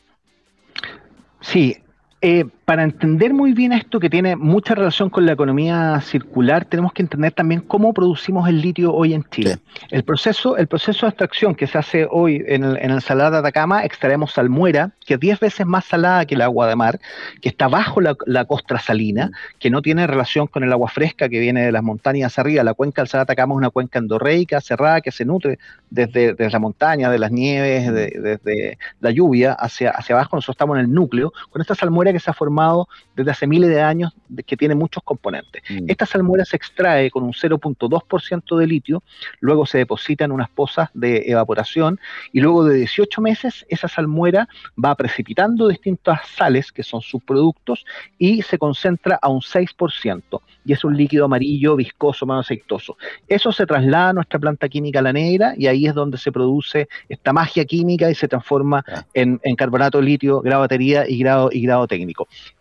Sí, 1.41 1.77
eh, 2.25 2.45
para 2.65 2.85
entender 2.85 3.35
muy 3.35 3.53
bien 3.53 3.73
esto 3.73 3.99
que 3.99 4.09
tiene 4.09 4.37
mucha 4.37 4.77
relación 4.77 5.11
con 5.11 5.27
la 5.27 5.33
economía 5.33 6.01
circular, 6.01 6.65
tenemos 6.65 6.93
que 6.93 7.03
entender 7.03 7.33
también 7.33 7.61
cómo 7.61 7.93
producimos 7.93 8.49
el 8.49 8.61
litio 8.61 8.95
hoy 8.95 9.13
en 9.13 9.25
Chile. 9.25 9.59
El 9.91 10.05
proceso, 10.05 10.57
el 10.57 10.69
proceso 10.69 11.05
de 11.05 11.11
extracción 11.11 11.57
que 11.57 11.67
se 11.67 11.79
hace 11.79 12.07
hoy 12.09 12.45
en 12.47 12.63
el, 12.63 12.77
en 12.79 12.93
el 12.93 13.03
Salada 13.03 13.33
de 13.33 13.39
Atacama, 13.39 13.85
extraemos 13.85 14.35
salmuera, 14.35 14.93
que 15.05 15.15
es 15.15 15.21
10 15.21 15.41
veces 15.41 15.67
más 15.67 15.85
salada 15.85 16.25
que 16.25 16.37
el 16.37 16.43
agua 16.43 16.69
de 16.69 16.77
mar, 16.77 17.01
que 17.41 17.49
está 17.49 17.67
bajo 17.67 18.01
la, 18.01 18.45
costra 18.45 18.79
salina, 18.79 19.33
que 19.59 19.69
no 19.69 19.83
tiene 19.83 20.07
relación 20.07 20.47
con 20.47 20.63
el 20.63 20.73
agua 20.73 20.89
fresca 20.89 21.29
que 21.29 21.41
viene 21.41 21.63
de 21.63 21.73
las 21.73 21.83
montañas 21.83 22.39
arriba. 22.39 22.63
La 22.63 22.75
cuenca 22.75 23.03
del 23.03 23.09
Salada 23.09 23.25
de 23.25 23.33
Atacama 23.33 23.55
es 23.55 23.59
una 23.59 23.71
cuenca 23.71 23.99
endorreica, 23.99 24.61
cerrada, 24.61 25.01
que 25.01 25.11
se 25.11 25.25
nutre 25.25 25.59
desde, 25.91 26.35
desde 26.35 26.51
la 26.51 26.61
montaña, 26.61 27.11
de 27.11 27.19
las 27.19 27.33
nieves, 27.33 27.93
desde 27.93 28.79
la 29.01 29.11
lluvia 29.11 29.55
hacia, 29.55 29.91
hacia 29.91 30.15
abajo. 30.15 30.37
Nosotros 30.37 30.55
estamos 30.55 30.79
en 30.79 30.85
el 30.85 30.93
núcleo, 30.93 31.33
con 31.51 31.61
esta 31.61 31.75
salmuera 31.75 32.12
que 32.13 32.21
se 32.21 32.31
ha 32.31 32.35
formado 32.35 32.89
desde 33.17 33.31
hace 33.31 33.47
miles 33.47 33.71
de 33.71 33.83
años, 33.83 34.13
que 34.47 34.57
tiene 34.57 34.75
muchos 34.75 35.03
componentes. 35.03 35.63
Mm. 35.69 35.85
Esta 35.89 36.07
salmuera 36.07 36.45
se 36.45 36.57
extrae 36.57 37.11
con 37.11 37.23
un 37.23 37.33
0.2% 37.33 38.57
de 38.57 38.67
litio, 38.67 39.03
luego 39.41 39.67
se 39.67 39.79
deposita 39.79 40.25
en 40.25 40.33
unas 40.33 40.51
pozas 40.51 40.91
de 40.95 41.25
evaporación 41.27 41.99
y 42.33 42.41
luego 42.41 42.65
de 42.65 42.77
18 42.77 43.21
meses 43.21 43.67
esa 43.69 43.89
salmuera 43.89 44.49
va 44.83 44.95
precipitando 44.95 45.69
distintas 45.69 46.21
sales, 46.37 46.73
que 46.73 46.83
son 46.83 47.01
subproductos, 47.01 47.85
y 48.19 48.43
se 48.43 48.59
concentra 48.59 49.19
a 49.21 49.29
un 49.29 49.41
6%, 49.41 50.41
y 50.65 50.73
es 50.73 50.85
un 50.85 50.97
líquido 50.97 51.25
amarillo, 51.25 51.77
viscoso, 51.77 52.27
más 52.27 52.47
aceitoso. 52.47 52.97
Eso 53.29 53.53
se 53.53 53.67
traslada 53.67 54.11
a 54.11 54.13
nuestra 54.13 54.39
planta 54.39 54.69
química 54.69 55.03
La 55.03 55.13
Negra 55.13 55.55
y 55.57 55.67
ahí 55.67 55.87
es 55.87 55.95
donde 55.95 56.19
se 56.19 56.33
produce 56.33 56.89
esta 57.09 57.33
magia 57.33 57.65
química 57.65 58.11
y 58.11 58.15
se 58.15 58.29
transforma 58.29 58.85
en, 59.15 59.39
carbonato 59.57 59.99
de 59.99 60.05
litio, 60.05 60.41
grado 60.41 60.61
batería 60.63 61.09
y 61.09 61.19
grado, 61.19 61.51
y 61.53 61.63
grado 61.63 61.87
técnico. 61.87 62.02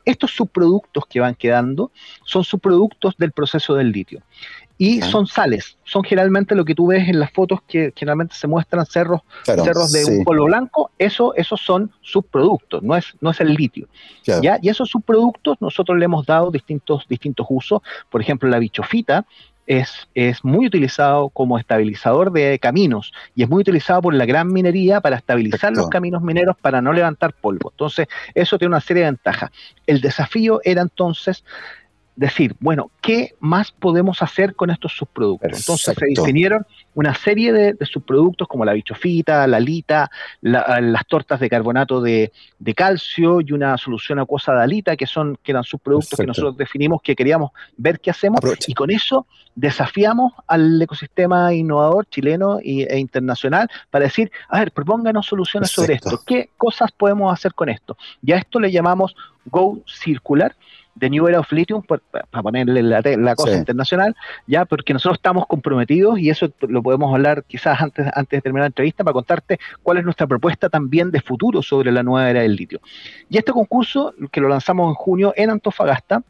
Estos 0.06 0.32
subproductos 0.32 1.06
que 1.08 1.20
van 1.20 1.36
quedando 1.36 1.92
son 2.24 2.44
subproductos 2.44 3.16
del 3.18 3.32
proceso 3.32 3.76
del 3.76 3.92
litio. 3.92 4.22
Y 4.78 5.00
son 5.02 5.28
sales, 5.28 5.78
son 5.84 6.04
generalmente 6.04 6.56
lo 6.56 6.66
que 6.66 6.74
tú 6.74 6.88
ves 6.88 7.08
en 7.08 7.20
las 7.20 7.32
fotos 7.32 7.60
que 7.68 7.94
generalmente 7.96 8.34
se 8.34 8.48
muestran 8.48 8.84
cerros, 8.88 9.22
cerros 9.46 9.92
de 9.92 10.06
un 10.06 10.24
polvo 10.24 10.46
blanco, 10.46 10.90
eso, 10.98 11.36
esos 11.36 11.62
son 11.62 11.92
subproductos, 12.02 12.82
no 12.82 12.96
es, 12.96 13.14
no 13.22 13.30
es 13.30 13.40
el 13.42 13.54
litio. 13.54 13.88
¿ya? 14.24 14.58
Y 14.60 14.70
esos 14.70 14.90
subproductos 14.90 15.58
nosotros 15.62 16.00
le 16.00 16.06
hemos 16.06 16.26
dado 16.26 16.50
distintos, 16.50 17.06
distintos 17.08 17.46
usos, 17.48 17.82
por 18.10 18.22
ejemplo 18.22 18.50
la 18.50 18.58
bichofita, 18.58 19.28
es, 19.72 20.44
muy 20.44 20.68
utilizado 20.68 21.30
como 21.30 21.58
estabilizador 21.58 22.32
de 22.32 22.60
caminos 22.60 23.14
y 23.36 23.44
es 23.44 23.50
muy 23.50 23.62
utilizado 23.62 24.02
por 24.02 24.14
la 24.14 24.26
gran 24.26 24.52
minería 24.52 25.00
para 25.00 25.16
estabilizar 25.16 25.72
los 25.74 25.88
caminos 25.88 26.22
mineros 26.22 26.58
para 26.62 26.82
no 26.82 26.92
levantar 26.92 27.34
polvo. 27.34 27.72
Entonces, 27.72 28.08
eso 28.36 28.58
tiene 28.58 28.74
una 28.74 28.82
serie 28.82 29.04
de 29.04 29.12
ventajas. 29.12 29.50
El 29.88 30.02
desafío 30.02 30.60
era 30.66 30.82
entonces 30.82 31.46
decir, 32.22 32.56
bueno, 32.60 32.92
¿qué 33.02 33.34
más 33.40 33.72
podemos 33.72 34.22
hacer 34.22 34.54
con 34.56 34.70
estos 34.70 34.96
subproductos? 34.96 35.60
Entonces 35.60 35.96
se 35.98 36.06
definieron 36.06 36.68
una 36.94 37.16
serie 37.16 37.52
de, 37.52 37.76
subproductos 37.84 38.48
como 38.48 38.64
la 38.64 38.74
bichofita, 38.74 39.48
la 39.48 39.60
lita, 39.60 40.12
las 40.42 41.08
tortas 41.08 41.40
de 41.40 41.50
carbonato 41.50 42.00
de, 42.00 42.32
calcio 42.76 43.42
y 43.42 43.54
una 43.54 43.76
solución 43.80 44.20
acuosa 44.20 44.54
de 44.54 44.62
alita, 44.62 44.96
que, 44.96 45.08
son, 45.08 45.36
que 45.42 45.52
eran 45.52 45.64
subproductos 45.64 46.20
que 46.20 46.28
nosotros 46.28 46.56
definimos 46.58 47.02
que 47.02 47.16
queríamos 47.16 47.52
ver 47.76 48.00
qué 48.00 48.12
hacemos 48.12 48.40
y 48.68 48.76
con 48.76 48.92
eso 48.92 49.26
desafiamos 49.56 50.34
al 50.46 50.80
ecosistema 50.80 51.52
innovador 51.56 52.06
chileno 52.06 52.60
e 52.60 53.00
internacional 53.00 53.68
para 53.90 54.06
decir, 54.06 54.32
a 54.48 54.60
ver, 54.60 54.72
propónganos 54.72 55.26
soluciones 55.26 55.72
sobre 55.72 55.96
esto, 55.96 56.22
qué 56.26 56.52
cosas 56.56 56.92
podemos 56.92 57.34
hacer 57.34 57.56
con 57.56 57.68
esto. 57.68 57.98
Y 58.24 58.32
a 58.32 58.38
esto 58.38 58.60
le 58.60 58.72
llamamos 58.72 59.16
Go 59.46 59.80
Circular 59.88 60.56
The 61.00 61.10
New 61.10 61.28
Era 61.28 61.40
of 61.40 61.52
Lithium, 61.52 61.84
para 61.84 62.44
ponerle 62.44 62.84
la, 62.84 63.36
cosa 63.36 63.56
internacional, 63.56 64.16
ya, 64.48 64.66
porque 64.66 64.94
nosotros 64.94 65.18
estamos 65.18 65.48
comprometidos 65.48 66.20
y 66.20 66.30
eso 66.30 66.52
lo 66.62 66.84
podemos 66.84 67.14
hablar 67.14 67.44
quizás 67.46 67.82
antes, 67.82 68.08
antes 68.14 68.38
de 68.38 68.42
terminar 68.42 68.64
la 68.64 68.68
entrevista 68.68 69.04
para 69.04 69.14
contarte 69.14 69.60
cuál 69.84 69.98
es 69.98 70.04
nuestra 70.04 70.28
propuesta 70.28 70.70
también 70.70 71.12
de 71.12 71.22
futuro 71.22 71.62
sobre 71.62 71.92
la 71.92 72.04
nueva 72.04 72.30
era 72.30 72.42
del 72.42 72.56
litio. 72.56 72.82
Y 73.30 73.38
este 73.38 73.52
concurso, 73.52 74.14
que 74.32 74.42
lo 74.42 74.50
lanzamos 74.50 74.90
en 74.90 74.96
junio 74.96 75.34
en 75.36 75.50
Antofagasta, 75.50 76.24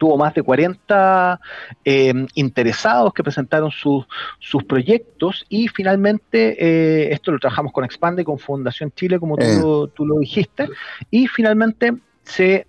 tuvo 0.00 0.16
más 0.16 0.32
de 0.32 0.42
40 0.42 1.38
eh, 1.84 2.26
interesados 2.34 3.12
que 3.12 3.22
presentaron 3.22 3.70
sus, 3.70 4.06
proyectos 4.66 5.44
y 5.50 5.68
finalmente 5.68 6.56
eh, 6.58 7.12
esto 7.12 7.32
lo 7.32 7.38
trabajamos 7.38 7.72
con 7.72 7.84
Expande, 7.84 8.24
con 8.24 8.38
Fundación 8.38 8.92
Chile, 8.96 9.20
como 9.20 9.36
tú, 9.36 9.84
eh. 9.84 9.90
tú 9.94 10.06
lo 10.06 10.18
dijiste, 10.18 10.68
y 11.10 11.26
finalmente 11.26 11.92
se 12.22 12.66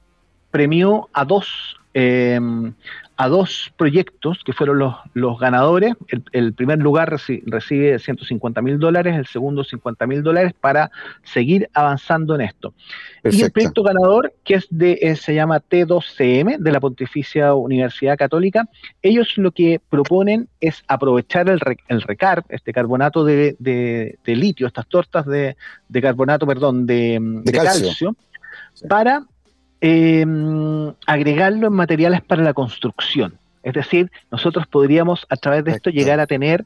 premió 0.51 1.10
a 1.13 1.25
dos, 1.25 1.77
em, 1.93 2.74
a 3.17 3.27
dos 3.27 3.72
proyectos 3.77 4.43
que 4.43 4.53
fueron 4.53 4.79
los, 4.79 4.96
los 5.13 5.39
ganadores. 5.39 5.93
El, 6.31 6.53
primer 6.53 6.79
lugar 6.79 7.10
recibe 7.10 8.00
150 8.00 8.62
mil 8.62 8.79
dólares, 8.79 9.15
el 9.15 9.27
segundo 9.27 9.63
50 9.63 10.08
mil 10.08 10.24
dólares 10.24 10.53
para 10.60 10.91
seguir 11.24 11.70
avanzando 11.74 12.36
en 12.36 12.41
esto. 12.41 12.74
Y 13.24 13.41
el 13.41 13.51
proyecto 13.51 13.84
ganador, 13.84 14.34
que 14.43 14.55
es 14.55 14.67
de, 14.70 14.98
eh, 15.01 15.15
se 15.15 15.36
llama 15.36 15.60
T2CM, 15.60 16.58
de 16.58 16.72
la 16.72 16.79
Pontificia 16.79 17.53
Universidad 17.53 18.17
Católica, 18.17 18.67
ellos 19.01 19.38
lo 19.38 19.51
que 19.51 19.79
proponen 19.89 20.50
es 20.60 20.84
aprovechar 20.88 21.50
el, 21.50 21.60
el 21.88 22.01
RECARB, 22.01 22.46
este 22.50 22.74
carbonato 22.74 23.24
de, 23.24 23.55
de, 23.60 24.36
litio, 24.36 24.67
estas 24.67 24.88
tortas 24.88 25.25
de, 25.25 25.55
carbonato, 26.01 26.48
perdón, 26.48 26.88
de, 26.88 27.43
calcio, 27.53 28.15
para 28.89 29.25
eh, 29.81 30.25
agregarlo 31.07 31.67
en 31.67 31.73
materiales 31.73 32.21
para 32.21 32.43
la 32.43 32.53
construcción. 32.53 33.38
Es 33.63 33.73
decir, 33.73 34.11
nosotros 34.31 34.65
podríamos 34.67 35.25
a 35.29 35.35
través 35.35 35.63
de 35.63 35.71
esto 35.71 35.89
llegar 35.89 36.19
a 36.19 36.27
tener 36.27 36.65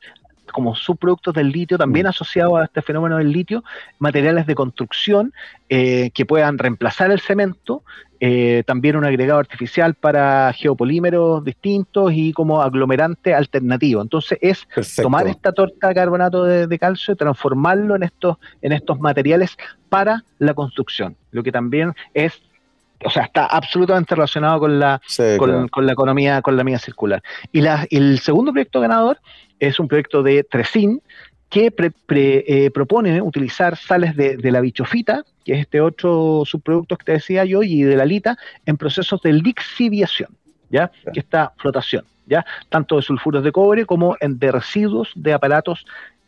como 0.52 0.76
subproductos 0.76 1.34
del 1.34 1.50
litio, 1.50 1.78
también 1.78 2.06
mm. 2.06 2.10
asociados 2.10 2.60
a 2.60 2.66
este 2.66 2.82
fenómeno 2.82 3.18
del 3.18 3.32
litio, 3.32 3.64
materiales 4.00 4.46
de 4.46 4.56
construcción 4.56 5.34
eh, 5.70 6.12
que 6.14 6.26
puedan 6.26 6.58
reemplazar 6.58 7.12
el 7.12 7.20
cemento, 7.20 7.84
eh, 8.20 8.64
también 8.66 8.96
un 8.96 9.06
agregado 9.06 9.40
artificial 9.40 9.96
para 9.96 10.54
geopolímeros 10.54 11.44
distintos 11.44 12.12
y 12.14 12.32
como 12.32 12.62
aglomerante 12.62 13.34
alternativo. 13.34 14.02
Entonces 14.02 14.38
es 14.42 14.68
tomar 14.96 15.28
esta 15.28 15.52
torta 15.52 15.90
de 15.90 15.96
carbonato 15.96 16.44
de, 16.44 16.80
calcio 16.80 17.14
y 17.14 17.18
transformarlo 17.18 17.96
en 17.96 18.04
estos, 18.04 18.38
en 18.62 18.72
estos 18.72 19.00
materiales 19.00 19.58
para 19.90 20.24
la 20.40 20.54
construcción, 20.54 21.18
lo 21.32 21.44
que 21.44 21.52
también 21.52 21.94
es 22.14 22.42
o 23.04 23.10
sea, 23.10 23.24
está 23.24 23.46
absolutamente 23.46 24.16
relacionado 24.16 24.60
con 24.60 24.80
la, 24.80 25.02
con, 25.38 25.86
la 25.86 25.94
economía, 25.94 26.42
con 26.42 26.56
la 26.56 26.64
mía 26.64 26.80
circular. 26.80 27.22
Y, 27.52 27.62
la, 27.62 27.88
el 27.90 28.20
segundo 28.20 28.52
proyecto 28.52 28.80
ganador 28.80 29.20
es 29.60 29.80
un 29.80 29.88
proyecto 29.88 30.24
de 30.24 30.44
Tresin 30.44 31.02
que 31.50 31.74
eh, 32.10 32.72
propone 32.72 33.22
utilizar 33.22 33.78
sales 33.78 34.16
de, 34.16 34.52
la 34.52 34.62
bichofita, 34.62 35.24
que 35.44 35.54
es 35.54 35.60
este 35.62 35.80
otro 35.80 36.44
subproducto 36.46 36.98
que 36.98 37.06
te 37.06 37.12
decía 37.14 37.46
yo, 37.46 37.64
y 37.64 37.84
de 37.84 37.96
la 37.96 38.06
lita, 38.06 38.38
en 38.66 38.78
procesos 38.78 39.22
de 39.22 39.34
lixiviación, 39.34 40.30
¿ya? 40.70 40.92
Que 41.14 41.20
está 41.20 41.54
flotación, 41.58 42.06
¿ya? 42.26 42.46
Tanto 42.70 42.98
de 42.98 43.04
sulfuros 43.04 43.44
de 43.44 43.52
cobre 43.52 43.86
como 43.86 44.18
en 44.20 44.40
de 44.40 44.52
residuos 44.52 45.12
de 45.16 45.34
aparatos 45.34 45.86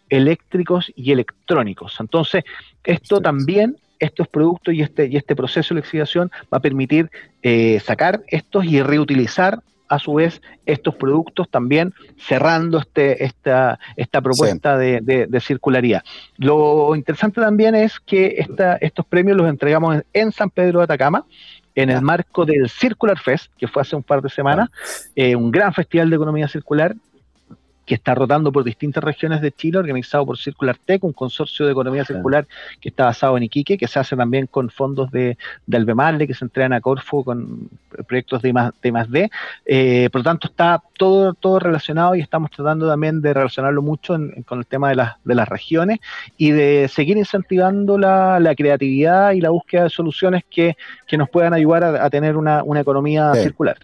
eléctricos 0.10 0.92
y 0.96 1.12
electrónicos. 1.12 1.98
Entonces, 2.00 2.44
esto 2.84 3.20
también 3.20 3.78
estos 4.00 4.28
productos 4.28 4.74
y 4.74 4.82
este, 4.82 5.08
y 5.08 5.18
este 5.18 5.36
proceso 5.36 5.74
de 5.74 5.82
lixiviación 5.82 6.32
va 6.54 6.58
a 6.58 6.62
permitir 6.62 7.10
eh, 7.44 7.80
sacar 7.84 8.24
estos 8.28 8.66
y 8.66 8.82
reutilizar 8.82 9.62
a 9.90 10.00
su 10.00 10.16
vez 10.16 10.42
estos 10.66 10.96
productos 10.96 11.50
también 11.50 11.94
cerrando 12.18 12.80
este, 12.80 13.24
esta, 13.24 13.80
esta 13.96 14.22
propuesta 14.22 14.78
de, 14.78 15.42
circularidad. 15.42 16.04
Lo 16.38 16.96
interesante 16.96 17.42
también 17.42 17.76
es 17.76 18.00
que 18.00 18.36
esta, 18.38 18.76
estos 18.78 19.06
premios 19.06 19.38
los 19.38 19.50
entregamos 19.50 20.04
en, 20.14 20.32
San 20.32 20.50
Pedro 20.50 20.80
de 20.80 20.86
Atacama, 20.86 21.26
en 21.76 21.90
el 21.90 22.02
marco 22.02 22.44
del 22.44 22.70
Circular 22.70 23.20
Fest, 23.20 23.52
que 23.58 23.68
fue 23.68 23.84
hace 23.84 23.96
un 23.96 24.04
par 24.04 24.22
de 24.22 24.30
semanas, 24.30 24.70
eh, 25.16 25.36
un 25.36 25.52
gran 25.52 25.74
festival 25.74 26.10
de 26.10 26.16
economía 26.16 26.48
circular 26.48 26.96
que 27.88 27.96
está 27.96 28.14
rotando 28.14 28.52
por 28.52 28.66
distintas 28.66 29.02
regiones 29.02 29.42
de 29.42 29.54
Chile, 29.54 29.80
organizado 29.80 30.26
por 30.26 30.38
Circular 30.38 30.78
Tech, 30.78 31.04
un 31.06 31.14
consorcio 31.14 31.66
de 31.66 31.72
economía 31.72 32.04
circular 32.04 32.46
que 32.82 32.90
está 32.90 33.06
basado 33.06 33.38
en 33.38 33.44
Iquique, 33.44 33.78
que 33.78 33.88
se 33.88 33.98
hace 33.98 34.18
también 34.18 34.46
con 34.46 34.70
fondos 34.70 35.10
de, 35.10 35.38
de 35.66 35.78
Albemarle, 35.78 36.28
que 36.28 36.34
se 36.34 36.44
entregan 36.44 36.74
a 36.74 36.82
Corfo 36.82 37.24
con 37.24 37.70
proyectos 38.06 38.42
de 38.42 38.52
más, 38.52 38.74
de 38.82 38.92
más 38.92 39.10
D. 39.10 39.32
Eh, 39.66 40.10
por 40.12 40.20
lo 40.20 40.26
tanto, 40.26 40.48
está 40.48 40.84
todo, 40.98 41.34
todo 41.34 41.60
relacionado 41.60 42.14
y 42.16 42.20
estamos 42.20 42.52
tratando 42.52 42.90
también 42.90 43.22
de 43.22 43.34
relacionarlo 43.34 43.82
mucho 43.82 44.18
con 44.46 44.60
el 44.60 44.66
tema 44.66 44.90
de, 44.90 44.96
las 44.96 45.16
de 45.24 45.36
las 45.36 45.48
regiones 45.48 46.00
y 46.36 46.52
de 46.52 46.90
seguir 46.90 47.16
incentivando 47.16 47.98
la, 47.98 48.54
creatividad 48.58 49.32
y 49.32 49.40
la 49.40 49.50
búsqueda 49.50 49.84
de 49.84 49.90
soluciones 49.92 50.44
que, 50.50 50.76
nos 51.18 51.30
puedan 51.30 51.54
ayudar 51.54 51.86
a, 51.86 52.10
tener 52.10 52.36
una, 52.36 52.64
economía 52.82 53.34
circular. 53.34 53.78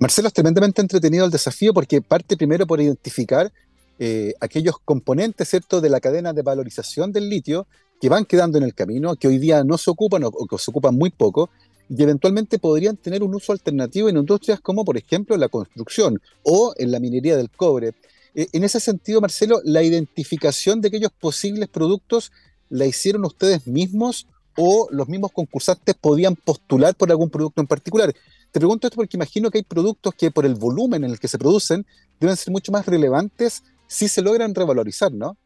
Marcelo, 0.00 0.28
es 0.28 0.34
tremendamente 0.34 0.80
entretenido 0.80 1.24
el 1.24 1.30
desafío 1.32 1.74
porque 1.74 2.00
parte 2.00 2.36
primero 2.36 2.66
por 2.66 2.80
identificar 2.80 3.52
eh, 3.98 4.34
aquellos 4.40 4.76
componentes, 4.84 5.48
¿cierto?, 5.48 5.80
de 5.80 5.90
la 5.90 5.98
cadena 5.98 6.32
de 6.32 6.42
valorización 6.42 7.10
del 7.12 7.28
litio 7.28 7.66
que 8.00 8.08
van 8.08 8.24
quedando 8.24 8.58
en 8.58 8.64
el 8.64 8.74
camino, 8.74 9.16
que 9.16 9.26
hoy 9.26 9.38
día 9.38 9.64
no 9.64 9.76
se 9.76 9.90
ocupan 9.90 10.22
o, 10.22 10.30
que 10.30 10.58
se 10.58 10.70
ocupan 10.70 10.94
muy 10.94 11.10
poco, 11.10 11.50
y 11.88 12.00
eventualmente 12.00 12.60
podrían 12.60 12.96
tener 12.96 13.24
un 13.24 13.34
uso 13.34 13.50
alternativo 13.50 14.08
en 14.08 14.18
industrias 14.18 14.60
como, 14.60 14.84
por 14.84 14.96
ejemplo, 14.96 15.36
la 15.36 15.48
construcción 15.48 16.20
o 16.44 16.74
en 16.76 16.92
la 16.92 17.00
minería 17.00 17.36
del 17.36 17.50
cobre. 17.50 17.94
Eh, 18.36 18.46
en 18.52 18.62
ese 18.62 18.78
sentido, 18.78 19.20
Marcelo, 19.20 19.60
¿la 19.64 19.82
identificación 19.82 20.80
de 20.80 20.88
aquellos 20.88 21.10
posibles 21.10 21.68
productos 21.68 22.30
la 22.68 22.86
hicieron 22.86 23.24
ustedes 23.24 23.66
mismos 23.66 24.28
o 24.56 24.86
los 24.92 25.08
mismos 25.08 25.32
concursantes 25.32 25.96
podían 25.96 26.36
postular 26.36 26.94
por 26.94 27.10
algún 27.10 27.30
producto 27.30 27.60
en 27.60 27.66
particular? 27.66 28.14
Te 28.50 28.60
pregunto 28.60 28.86
esto 28.86 28.96
porque 28.96 29.16
imagino 29.16 29.50
que 29.50 29.58
hay 29.58 29.64
productos 29.64 30.14
que 30.14 30.30
por 30.30 30.46
el 30.46 30.54
volumen 30.54 31.04
en 31.04 31.10
el 31.10 31.18
que 31.18 31.28
se 31.28 31.38
producen 31.38 31.84
deben 32.18 32.36
ser 32.36 32.52
mucho 32.52 32.72
más 32.72 32.86
relevantes 32.86 33.62
si 33.86 34.08
se 34.08 34.22
logran 34.22 34.54
revalorizar, 34.54 35.12
¿no? 35.12 35.36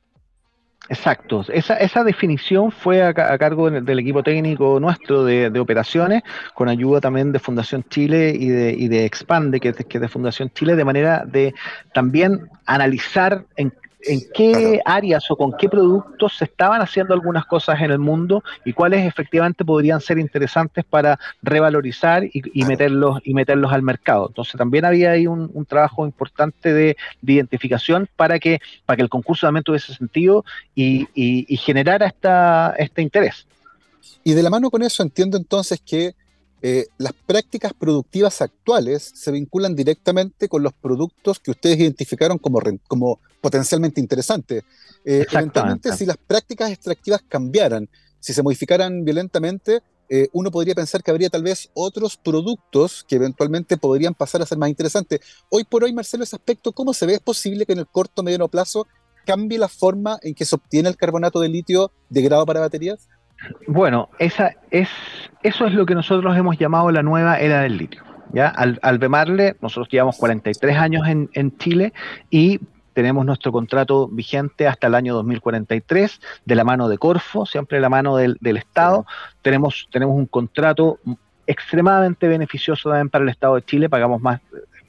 Exacto, 0.89 1.45
esa, 1.53 1.77
esa 1.77 2.03
definición 2.03 2.73
fue 2.73 3.03
a, 3.03 3.15
cargo 3.15 3.71
del, 3.71 3.99
equipo 4.01 4.25
técnico 4.25 4.81
nuestro 4.81 5.25
de, 5.25 5.61
operaciones, 5.61 6.23
con 6.55 6.69
ayuda 6.69 7.01
también 7.01 7.31
de 7.31 7.39
Fundación 7.39 7.85
Chile 7.89 8.35
y 8.37 8.49
de, 8.49 8.73
y 8.73 8.89
de 8.89 9.05
Expande, 9.05 9.61
que, 9.61 9.73
que 9.73 9.99
es 9.99 10.01
de 10.01 10.09
Fundación 10.09 10.51
Chile, 10.51 10.75
de 10.75 10.85
manera 10.85 11.25
de 11.25 11.55
también 11.95 12.49
analizar 12.67 13.45
en 13.57 13.73
en 14.05 14.21
qué 14.35 14.81
áreas 14.85 15.31
o 15.31 15.37
con 15.37 15.53
qué 15.57 15.69
productos 15.69 16.37
se 16.37 16.45
estaban 16.45 16.81
haciendo 16.81 17.15
algunas 17.15 17.47
cosas 17.47 17.81
en 17.81 17.91
el 17.91 17.99
mundo 17.99 18.43
y 18.65 18.73
cuáles 18.73 19.07
efectivamente 19.07 19.65
podrían 19.65 20.01
ser 20.01 20.19
interesantes 20.19 20.85
para 20.85 21.19
revalorizar 21.43 22.25
y, 22.25 22.65
meterlos 22.65 23.21
y 23.25 23.35
meterlos 23.35 23.73
al 23.73 23.83
mercado. 23.83 24.27
Entonces 24.29 24.57
también 24.57 24.85
había 24.85 25.13
ahí 25.13 25.27
un, 25.27 25.51
trabajo 25.67 26.05
importante 26.05 26.73
de, 26.73 26.97
identificación 27.23 28.09
para 28.17 28.39
que 28.39 28.61
para 28.85 28.97
que 28.97 29.03
el 29.03 29.09
concurso 29.09 29.47
también 29.47 29.65
tuviese 29.65 29.95
sentido 29.95 30.45
y, 30.75 31.09
y 31.15 31.57
generara 31.57 32.07
esta, 32.07 32.75
este 32.79 33.03
interés. 33.03 33.47
Y 34.25 34.35
de 34.35 34.43
la 34.43 34.51
mano 34.51 34.71
con 34.71 34.83
eso 34.83 35.03
entiendo 35.03 35.37
entonces 35.37 35.81
que 35.81 36.15
eh, 36.63 36.87
las 36.97 37.13
prácticas 37.13 37.73
productivas 37.73 38.41
actuales 38.41 39.11
se 39.15 39.33
vinculan 39.33 39.75
directamente 39.75 40.49
con 40.49 40.63
los 40.63 40.73
productos 40.73 41.41
que 41.41 41.51
ustedes 41.51 41.81
identificaron 41.81 42.39
como, 42.39 42.61
como 42.87 43.19
potencialmente 43.41 44.01
interesantes. 44.01 44.63
Eh, 45.05 45.27
eventualmente, 45.33 45.93
si 45.97 46.07
las 46.07 46.17
prácticas 46.17 46.71
extractivas 46.71 47.21
cambiaran, 47.29 47.89
si 48.21 48.33
se 48.33 48.45
modificaran 48.45 49.05
violentamente, 49.05 49.83
eh, 50.09 50.29
uno 50.33 50.53
podría 50.53 50.77
pensar 50.77 51.03
que 51.03 51.11
habría 51.11 51.31
tal 51.31 51.43
vez 51.43 51.69
otros 51.75 52.17
productos 52.17 53.05
que 53.09 53.17
eventualmente 53.17 53.77
podrían 53.77 54.15
pasar 54.15 54.43
a 54.43 54.47
ser 54.47 54.59
más 54.59 54.69
interesantes. 54.69 55.19
Hoy 55.49 55.65
por 55.65 55.83
hoy, 55.83 55.93
Marcelo, 55.93 56.23
ese 56.23 56.37
aspecto, 56.37 56.71
¿cómo 56.71 56.95
se 56.95 57.07
ve? 57.07 57.15
¿Es 57.15 57.21
posible 57.21 57.67
que 57.67 57.73
en 57.73 57.81
el 57.81 57.89
corto 57.89 58.21
o 58.21 58.25
mediano 58.25 58.47
plazo 58.47 58.87
cambie 59.27 59.59
la 59.59 59.69
forma 59.69 60.19
en 60.23 60.35
que 60.35 60.45
se 60.45 60.55
obtiene 60.55 60.89
el 60.89 60.97
carbonato 60.97 61.41
de 61.41 61.49
litio 61.49 61.91
de 62.09 62.23
grado 62.23 62.47
para 62.47 62.61
baterías? 62.61 63.09
Bueno, 63.67 64.09
esa 64.19 64.55
es, 64.71 64.89
eso 65.43 65.67
es 65.67 65.73
lo 65.73 65.87
que 65.87 65.95
nosotros 65.95 66.37
hemos 66.37 66.59
llamado 66.59 66.91
la 66.91 67.03
nueva 67.03 67.39
era 67.39 67.61
del 67.61 67.77
litio. 67.77 68.03
¿ya? 68.33 68.49
Al, 68.49 68.79
al 68.83 68.99
Bemarle, 68.99 69.57
nosotros 69.61 69.89
llevamos 69.91 70.17
43 70.19 70.77
años 70.77 71.07
en, 71.07 71.31
en 71.35 71.57
Chile 71.59 71.93
y 72.31 72.61
tenemos 72.93 73.25
nuestro 73.25 73.53
contrato 73.53 74.09
vigente 74.09 74.67
hasta 74.67 74.87
el 74.87 74.95
año 74.95 75.15
2043, 75.15 76.21
de 76.45 76.55
la 76.55 76.65
mano 76.65 76.89
de 76.89 76.99
Corfo, 76.99 77.47
siempre 77.47 77.79
de 77.79 77.83
la 77.83 77.89
mano 77.89 78.17
del, 78.17 78.37
del 78.41 78.59
Estado. 78.59 79.07
Tenemos, 79.41 79.89
tenemos 79.91 80.15
un 80.15 80.27
contrato 80.27 80.99
extremadamente 81.47 82.29
beneficioso 82.29 82.91
también 82.91 83.09
para 83.09 83.25
el 83.25 83.31
Estado 83.31 83.57
de 83.57 83.63
Chile, 83.63 83.89
pagamos 83.89 84.21
más, 84.21 84.41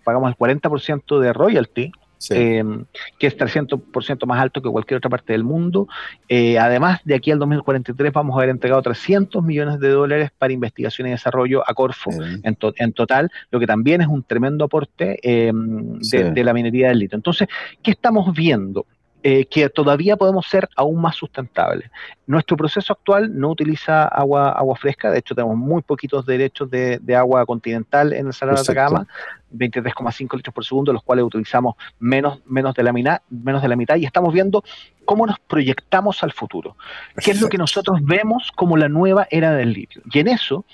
pagamos 0.04 0.30
el 0.30 0.38
40% 0.38 1.20
de 1.20 1.34
royalty 1.34 1.92
Em, 2.30 2.86
que 3.20 3.28
es 3.28 3.38
300% 3.38 4.26
más 4.26 4.40
alto 4.40 4.62
que 4.62 4.70
cualquier 4.70 4.98
otra 4.98 5.10
parte 5.10 5.34
del 5.34 5.44
mundo. 5.44 5.88
Eh, 6.30 6.58
además, 6.58 7.02
de 7.04 7.16
aquí 7.16 7.32
al 7.32 7.40
2043 7.40 8.14
vamos 8.14 8.36
a 8.36 8.40
haber 8.40 8.50
entregado 8.50 8.82
300 8.82 9.44
millones 9.44 9.80
de 9.80 9.90
dólares 9.90 10.32
para 10.38 10.54
investigación 10.54 11.08
y 11.08 11.12
desarrollo 11.12 11.64
a 11.68 11.74
Corfo 11.74 12.12
en, 12.12 12.58
en, 12.78 12.94
total, 12.94 13.32
lo 13.52 13.60
que 13.60 13.68
también 13.68 14.02
es 14.02 14.08
un 14.08 14.24
tremendo 14.24 14.66
aporte 14.66 15.20
em, 15.22 16.00
de, 16.00 16.44
la 16.44 16.54
minería 16.54 16.90
del 16.90 17.00
litio. 17.00 17.16
Entonces, 17.16 17.48
¿qué 17.82 17.92
estamos 17.92 18.34
viendo? 18.34 18.86
Eh, 19.26 19.46
que 19.46 19.70
todavía 19.70 20.18
podemos 20.18 20.46
ser 20.48 20.68
aún 20.76 21.02
más 21.02 21.16
sustentables. 21.16 21.90
Nuestro 22.28 22.58
proceso 22.58 22.92
actual 22.92 23.40
no 23.40 23.52
utiliza 23.52 24.06
agua, 24.06 24.52
agua 24.52 24.76
fresca, 24.76 25.10
de 25.10 25.20
hecho 25.20 25.34
tenemos 25.34 25.56
muy 25.56 25.82
poquitos 25.82 26.26
derechos 26.26 26.70
de, 26.70 27.00
agua 27.18 27.46
continental 27.46 28.12
en 28.12 28.28
el 28.28 28.34
Salar 28.34 28.56
de 28.56 28.62
Atacama, 28.62 29.08
23,5 29.56 30.36
litros 30.36 30.54
por 30.54 30.66
segundo, 30.66 30.92
los 30.92 31.04
cuales 31.04 31.24
utilizamos 31.24 31.76
menos, 32.00 32.42
menos, 32.46 32.76
de 32.76 32.84
la 32.84 32.92
mitad, 32.92 33.22
menos 33.30 33.62
de 33.62 33.70
la 33.70 33.78
mitad, 33.78 33.96
y 33.96 34.04
estamos 34.04 34.34
viendo 34.34 34.62
cómo 35.06 35.26
nos 35.26 35.40
proyectamos 35.40 36.22
al 36.22 36.34
futuro, 36.34 36.76
qué 37.24 37.32
es 37.32 37.40
lo 37.40 37.48
que 37.48 37.58
nosotros 37.58 38.00
vemos 38.04 38.52
como 38.54 38.76
la 38.76 38.90
nueva 38.90 39.26
era 39.32 39.54
del 39.54 39.72
litio. 39.72 40.02
Y 40.12 40.20
en 40.20 40.28
eso 40.28 40.66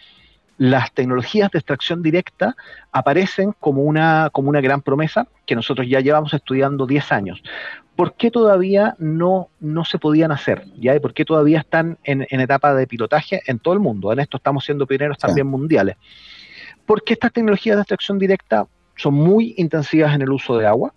las 0.60 0.94
tecnologías 0.94 1.50
de 1.52 1.60
extracción 1.60 2.04
directa 2.04 2.54
aparecen 2.92 3.54
como 3.62 3.84
una, 3.84 4.30
como 4.34 4.50
una 4.50 4.60
gran 4.60 4.82
promesa 4.82 5.26
que 5.46 5.56
nosotros 5.56 5.88
ya 5.88 6.02
llevamos 6.02 6.34
estudiando 6.34 6.86
10 6.86 7.14
años. 7.14 7.42
¿Por 7.96 8.16
qué 8.16 8.30
todavía 8.30 8.94
no, 9.00 9.48
no 9.62 9.86
se 9.86 10.00
podían 10.00 10.34
hacer? 10.34 10.66
¿ya? 10.78 10.94
¿Y 10.94 11.00
por 11.00 11.14
qué 11.14 11.24
todavía 11.24 11.60
están 11.60 11.98
en, 12.04 12.26
etapa 12.30 12.74
de 12.74 12.88
pilotaje 12.88 13.42
en 13.48 13.60
todo 13.60 13.74
el 13.74 13.80
mundo? 13.80 14.12
En 14.12 14.20
esto 14.20 14.36
estamos 14.36 14.66
siendo 14.66 14.86
pioneros 14.86 15.18
también 15.18 15.48
mundiales. 15.48 15.96
Porque 16.86 17.14
estas 17.14 17.32
tecnologías 17.32 17.78
de 17.78 17.84
extracción 17.84 18.20
directa 18.20 18.68
son 18.98 19.14
muy 19.14 19.54
intensivas 19.58 20.14
en 20.14 20.24
el 20.24 20.30
uso 20.30 20.58
de 20.58 20.68
agua, 20.68 20.94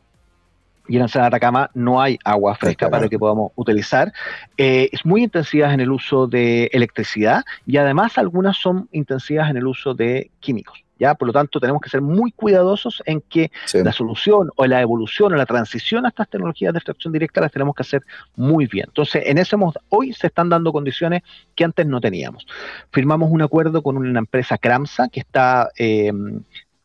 y 0.88 0.96
en 0.96 1.02
el 1.02 1.08
de 1.08 1.20
Atacama 1.20 1.70
no 1.74 2.00
hay 2.00 2.18
agua 2.24 2.54
fresca 2.54 2.90
para 2.90 3.08
que 3.08 3.18
podamos 3.18 3.52
utilizar. 3.54 4.12
Eh, 4.56 4.88
es 4.92 5.04
muy 5.04 5.22
intensiva 5.22 5.72
en 5.72 5.80
el 5.80 5.90
uso 5.90 6.26
de 6.26 6.70
electricidad 6.72 7.44
y 7.66 7.76
además 7.76 8.18
algunas 8.18 8.56
son 8.56 8.88
intensivas 8.92 9.50
en 9.50 9.56
el 9.56 9.66
uso 9.66 9.94
de 9.94 10.30
químicos. 10.40 10.82
¿ya? 10.98 11.14
Por 11.14 11.26
lo 11.26 11.32
tanto, 11.32 11.60
tenemos 11.60 11.80
que 11.80 11.90
ser 11.90 12.00
muy 12.00 12.32
cuidadosos 12.32 13.02
en 13.06 13.20
que 13.22 13.50
la 13.74 13.92
solución 13.92 14.50
o 14.56 14.66
la 14.66 14.80
evolución 14.80 15.32
o 15.32 15.36
la 15.36 15.46
transición 15.46 16.04
a 16.04 16.08
estas 16.08 16.28
tecnologías 16.28 16.72
de 16.72 16.78
extracción 16.78 17.12
directa 17.12 17.40
las 17.40 17.52
tenemos 17.52 17.74
que 17.74 17.82
hacer 17.82 18.02
muy 18.36 18.66
bien. 18.66 18.86
Entonces, 18.88 19.22
en 19.26 19.38
ese 19.38 19.56
modo, 19.56 19.80
hoy 19.88 20.12
se 20.12 20.28
están 20.28 20.48
dando 20.48 20.72
condiciones 20.72 21.22
que 21.54 21.64
antes 21.64 21.86
no 21.86 22.00
teníamos. 22.00 22.46
Firmamos 22.92 23.30
un 23.30 23.42
acuerdo 23.42 23.82
con 23.82 23.96
una 23.96 24.18
empresa 24.18 24.58
Cramsa 24.58 25.08
que 25.08 25.20
está 25.20 25.70
eh, 25.76 26.12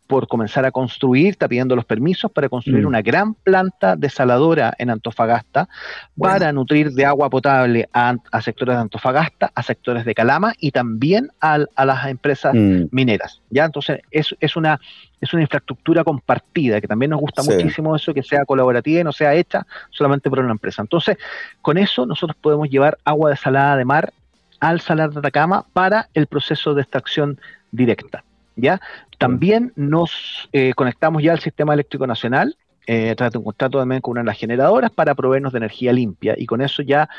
por 0.07 0.27
comenzar 0.27 0.65
a 0.65 0.71
construir, 0.71 1.27
está 1.27 1.47
pidiendo 1.47 1.75
los 1.75 1.85
permisos 1.85 2.31
para 2.31 2.47
construir 2.49 2.85
mm. 2.85 2.87
una 2.87 3.01
gran 3.01 3.33
planta 3.33 3.95
desaladora 3.95 4.73
en 4.79 4.89
Antofagasta 4.89 5.67
para 6.17 6.51
nutrir 6.53 6.91
de 6.91 7.05
agua 7.05 7.29
potable 7.29 7.89
a, 7.93 8.15
sectores 8.41 8.75
de 8.75 8.81
Antofagasta, 8.81 9.51
a 9.53 9.63
sectores 9.63 10.05
de 10.05 10.15
Calama 10.15 10.53
y 10.59 10.71
también 10.71 11.29
a, 11.41 11.59
las 11.59 12.07
empresas 12.07 12.53
mm. 12.55 12.85
mineras. 12.91 13.41
¿ya? 13.49 13.65
Entonces, 13.65 13.99
es, 14.09 14.33
es, 14.39 14.55
una, 14.55 14.79
es 15.19 15.33
una 15.33 15.41
infraestructura 15.41 16.03
compartida, 16.03 16.79
que 16.79 16.87
también 16.87 17.11
nos 17.11 17.19
gusta 17.19 17.43
muchísimo 17.43 17.95
eso, 17.95 18.13
que 18.13 18.23
sea 18.23 18.45
colaborativa 18.45 19.01
y 19.01 19.03
no 19.03 19.11
sea 19.11 19.35
hecha 19.35 19.67
solamente 19.89 20.29
por 20.29 20.39
una 20.39 20.51
empresa. 20.51 20.81
Entonces, 20.81 21.17
con 21.61 21.77
eso 21.77 22.05
nosotros 22.05 22.37
podemos 22.39 22.69
llevar 22.69 22.97
agua 23.03 23.29
desalada 23.29 23.75
de 23.75 23.85
mar 23.85 24.13
al 24.59 24.79
salar 24.81 25.11
de 25.11 25.19
Atacama 25.19 25.65
para 25.73 26.09
el 26.13 26.27
proceso 26.27 26.73
de 26.73 26.81
extracción 26.81 27.39
directa. 27.71 28.23
¿Ya? 28.57 28.81
También 29.17 29.71
nos 29.75 30.49
eh, 30.51 30.73
conectamos 30.75 31.23
ya 31.23 31.31
al 31.31 31.39
Sistema 31.39 31.73
Eléctrico 31.73 32.05
Nacional, 32.05 32.57
eh, 32.89 33.15
tras 33.17 33.35
un 33.35 33.43
contrato 33.43 33.79
también 33.79 33.99
con 33.99 34.11
una 34.11 34.21
de 34.21 34.27
las 34.27 34.37
generadoras 34.37 34.91
para 34.91 35.13
proveernos 35.13 35.51
de 35.51 35.57
energía 35.57 35.91
limpia 35.91 36.35
y 36.37 36.45
con 36.45 36.61
eso 36.61 36.81
ya 36.81 37.09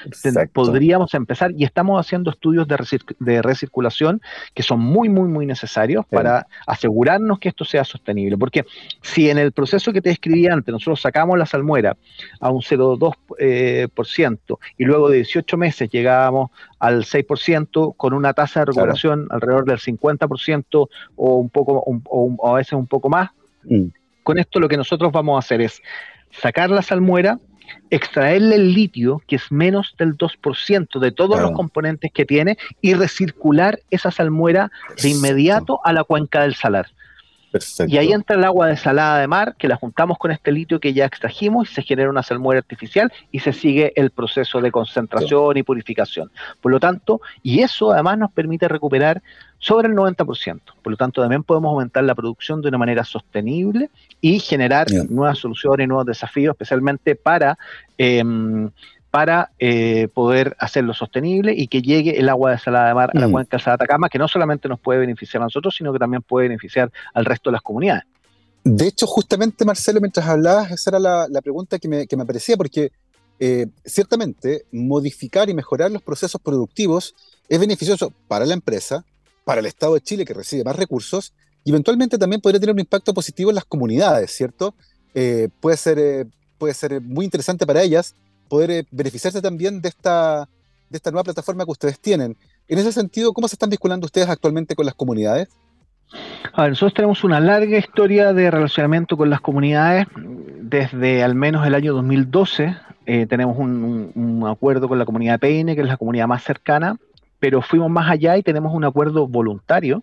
podríamos 0.54 1.12
empezar 1.12 1.52
y 1.54 1.64
estamos 1.64 2.00
haciendo 2.00 2.30
estudios 2.30 2.66
de, 2.66 3.42
recirculación 3.42 4.22
que 4.54 4.62
son 4.62 4.80
muy, 4.80 5.10
muy, 5.10 5.28
muy 5.28 5.44
necesarios 5.44 6.06
para 6.06 6.46
asegurarnos 6.66 7.38
que 7.38 7.50
esto 7.50 7.66
sea 7.66 7.84
sostenible. 7.84 8.38
Porque 8.38 8.64
si 9.02 9.28
en 9.28 9.36
el 9.36 9.52
proceso 9.52 9.92
que 9.92 10.00
te 10.00 10.08
describí 10.08 10.46
antes 10.46 10.72
nosotros 10.72 11.02
sacamos 11.02 11.36
la 11.38 11.44
salmuera 11.44 11.98
a 12.40 12.50
un 12.50 12.62
0,2% 12.62 13.14
eh, 13.38 13.88
por 13.94 14.06
ciento, 14.06 14.60
y 14.78 14.84
luego 14.84 15.10
de 15.10 15.16
18 15.16 15.58
meses 15.58 15.90
llegábamos 15.90 16.50
al 16.78 17.04
6% 17.04 17.94
con 17.94 18.14
una 18.14 18.32
tasa 18.32 18.60
de 18.60 18.66
recuperación 18.66 19.26
alrededor 19.28 19.66
del 19.66 19.80
50% 19.80 20.88
o 21.16 21.36
un 21.36 21.50
poco 21.50 21.84
o, 21.84 22.48
a 22.48 22.54
veces 22.54 22.72
un 22.72 22.86
poco 22.86 23.10
más. 23.10 23.32
Mm 23.64 23.97
con 24.28 24.38
esto 24.38 24.60
lo 24.60 24.68
que 24.68 24.76
nosotros 24.76 25.10
vamos 25.10 25.36
a 25.36 25.38
hacer 25.38 25.62
es 25.62 25.80
sacar 26.30 26.68
la 26.68 26.82
salmuera, 26.82 27.38
extraerle 27.88 28.56
el 28.56 28.74
litio, 28.74 29.22
que 29.26 29.36
es 29.36 29.50
menos 29.50 29.94
del 29.96 30.18
2% 30.18 31.00
de 31.00 31.12
todos 31.12 31.40
los 31.40 31.52
componentes 31.52 32.12
que 32.12 32.26
tiene, 32.26 32.58
y 32.82 32.92
recircular 32.92 33.80
esa 33.90 34.10
salmuera 34.10 34.70
de 35.02 35.08
inmediato 35.08 35.80
a 35.82 35.94
la 35.94 36.04
cuenca 36.04 36.42
del 36.42 36.54
salar. 36.54 36.88
Y 37.86 37.96
ahí 37.96 38.12
entra 38.12 38.36
el 38.36 38.44
agua 38.44 38.66
desalada 38.66 39.18
de 39.18 39.26
mar, 39.26 39.54
que 39.58 39.68
la 39.68 39.76
juntamos 39.76 40.18
con 40.18 40.30
este 40.30 40.52
litio 40.52 40.80
que 40.80 40.92
ya 40.92 41.06
extrajimos 41.06 41.70
y 41.70 41.74
se 41.74 41.82
genera 41.82 42.10
una 42.10 42.22
salmuera 42.22 42.58
artificial 42.58 43.12
y 43.32 43.40
se 43.40 43.52
sigue 43.52 43.92
el 43.96 44.10
proceso 44.10 44.60
de 44.60 44.70
concentración 44.70 45.56
y 45.56 45.62
purificación. 45.62 46.30
Por 46.60 46.72
lo 46.72 46.80
tanto, 46.80 47.20
y 47.42 47.60
eso 47.60 47.92
además 47.92 48.18
nos 48.18 48.32
permite 48.32 48.68
recuperar 48.68 49.22
sobre 49.58 49.88
el 49.88 49.94
90%. 49.94 50.60
Por 50.82 50.90
lo 50.90 50.96
tanto, 50.96 51.20
también 51.20 51.42
podemos 51.42 51.70
aumentar 51.70 52.04
la 52.04 52.14
producción 52.14 52.62
de 52.62 52.68
una 52.68 52.78
manera 52.78 53.04
sostenible 53.04 53.90
y 54.20 54.38
generar 54.40 54.86
nuevas 55.08 55.38
soluciones 55.38 55.84
y 55.84 55.88
nuevos 55.88 56.06
desafíos, 56.06 56.52
especialmente 56.52 57.16
para 57.16 57.58
em, 57.96 58.70
para 59.10 59.52
eh, 59.58 60.08
poder 60.12 60.54
hacerlo 60.58 60.92
sostenible 60.92 61.54
y 61.56 61.68
que 61.68 61.80
llegue 61.80 62.18
el 62.18 62.28
agua 62.28 62.50
de 62.50 62.58
salada 62.58 62.88
de 62.88 62.94
mar 62.94 63.10
a 63.14 63.18
la 63.18 63.28
mm. 63.28 63.32
cuenca 63.32 63.56
de 63.56 63.70
Atacama, 63.70 64.08
que 64.08 64.18
no 64.18 64.28
solamente 64.28 64.68
nos 64.68 64.78
puede 64.80 65.00
beneficiar 65.00 65.42
a 65.42 65.46
nosotros, 65.46 65.74
sino 65.76 65.92
que 65.92 65.98
también 65.98 66.22
puede 66.22 66.48
beneficiar 66.48 66.92
al 67.14 67.24
resto 67.24 67.50
de 67.50 67.52
las 67.52 67.62
comunidades. 67.62 68.04
De 68.64 68.86
hecho, 68.86 69.06
justamente, 69.06 69.64
Marcelo, 69.64 70.00
mientras 70.00 70.26
hablabas, 70.26 70.70
esa 70.72 70.90
era 70.90 70.98
la, 70.98 71.40
pregunta 71.40 71.78
que 71.78 71.88
me, 71.88 72.06
que 72.06 72.16
parecía, 72.18 72.56
porque 72.56 72.92
eh, 73.40 73.66
ciertamente 73.84 74.66
modificar 74.72 75.48
y 75.48 75.54
mejorar 75.54 75.90
los 75.90 76.02
procesos 76.02 76.40
productivos 76.40 77.14
es 77.48 77.58
beneficioso 77.58 78.12
para 78.26 78.44
la 78.44 78.52
empresa, 78.52 79.04
para 79.44 79.60
el 79.60 79.66
Estado 79.66 79.94
de 79.94 80.02
Chile, 80.02 80.26
que 80.26 80.34
recibe 80.34 80.64
más 80.64 80.76
recursos, 80.76 81.32
y 81.64 81.70
eventualmente 81.70 82.18
también 82.18 82.42
podría 82.42 82.60
tener 82.60 82.74
un 82.74 82.80
impacto 82.80 83.14
positivo 83.14 83.50
en 83.50 83.54
las 83.54 83.64
comunidades, 83.64 84.32
¿cierto? 84.32 84.74
Eh, 85.14 85.48
puede, 85.60 85.78
ser, 85.78 86.26
puede 86.58 86.74
ser 86.74 87.00
muy 87.00 87.24
interesante 87.24 87.66
para 87.66 87.82
ellas 87.82 88.14
poder 88.48 88.70
eh, 88.70 88.84
beneficiarse 88.90 89.40
también 89.42 89.80
de 89.80 89.88
esta, 89.88 90.48
de 90.90 90.96
esta 90.96 91.10
nueva 91.10 91.24
plataforma 91.24 91.64
que 91.64 91.70
ustedes 91.70 92.00
tienen. 92.00 92.36
En 92.66 92.78
ese 92.78 92.92
sentido, 92.92 93.32
¿cómo 93.32 93.48
se 93.48 93.54
están 93.54 93.70
vinculando 93.70 94.06
ustedes 94.06 94.28
actualmente 94.28 94.74
con 94.74 94.86
las 94.86 94.94
comunidades? 94.94 95.48
A 96.52 96.62
ver, 96.62 96.70
nosotros 96.70 96.94
tenemos 96.94 97.24
una 97.24 97.40
larga 97.40 97.78
historia 97.78 98.32
de 98.32 98.50
relacionamiento 98.50 99.16
con 99.16 99.30
las 99.30 99.40
comunidades. 99.40 100.06
Desde 100.16 101.22
al 101.22 101.34
menos 101.34 101.66
el 101.66 101.74
año 101.74 101.92
2012 101.94 102.76
eh, 103.06 103.26
tenemos 103.26 103.56
un, 103.58 104.44
acuerdo 104.46 104.88
con 104.88 104.98
la 104.98 105.04
comunidad 105.04 105.38
Peine, 105.38 105.74
que 105.74 105.82
es 105.82 105.86
la 105.86 105.96
comunidad 105.96 106.26
más 106.26 106.42
cercana, 106.42 106.96
pero 107.38 107.62
fuimos 107.62 107.90
más 107.90 108.10
allá 108.10 108.36
y 108.36 108.42
tenemos 108.42 108.74
un 108.74 108.84
acuerdo 108.84 109.26
voluntario 109.26 110.02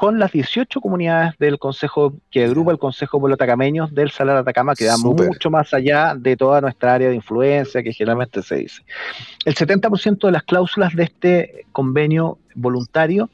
con 0.00 0.18
las 0.18 0.32
18 0.32 0.80
comunidades 0.80 1.36
del 1.38 1.58
Consejo, 1.58 2.14
que 2.30 2.44
agrupa 2.44 2.72
el 2.72 2.78
Consejo 2.78 3.20
Pueblo 3.20 3.34
Atacameños 3.34 3.94
del 3.94 4.10
Salar 4.10 4.38
Atacama, 4.38 4.74
que 4.74 4.86
da 4.86 4.96
mucho 4.96 5.50
más 5.50 5.74
allá 5.74 6.14
de 6.16 6.38
toda 6.38 6.62
nuestra 6.62 6.94
área 6.94 7.10
de 7.10 7.16
influencia, 7.16 7.82
que 7.82 7.92
generalmente 7.92 8.42
se 8.42 8.56
dice. 8.56 8.82
El 9.44 9.54
70% 9.54 10.26
de 10.26 10.32
las 10.32 10.42
cláusulas 10.44 10.96
de 10.96 11.02
este 11.02 11.66
convenio 11.72 12.38
voluntario 12.54 13.28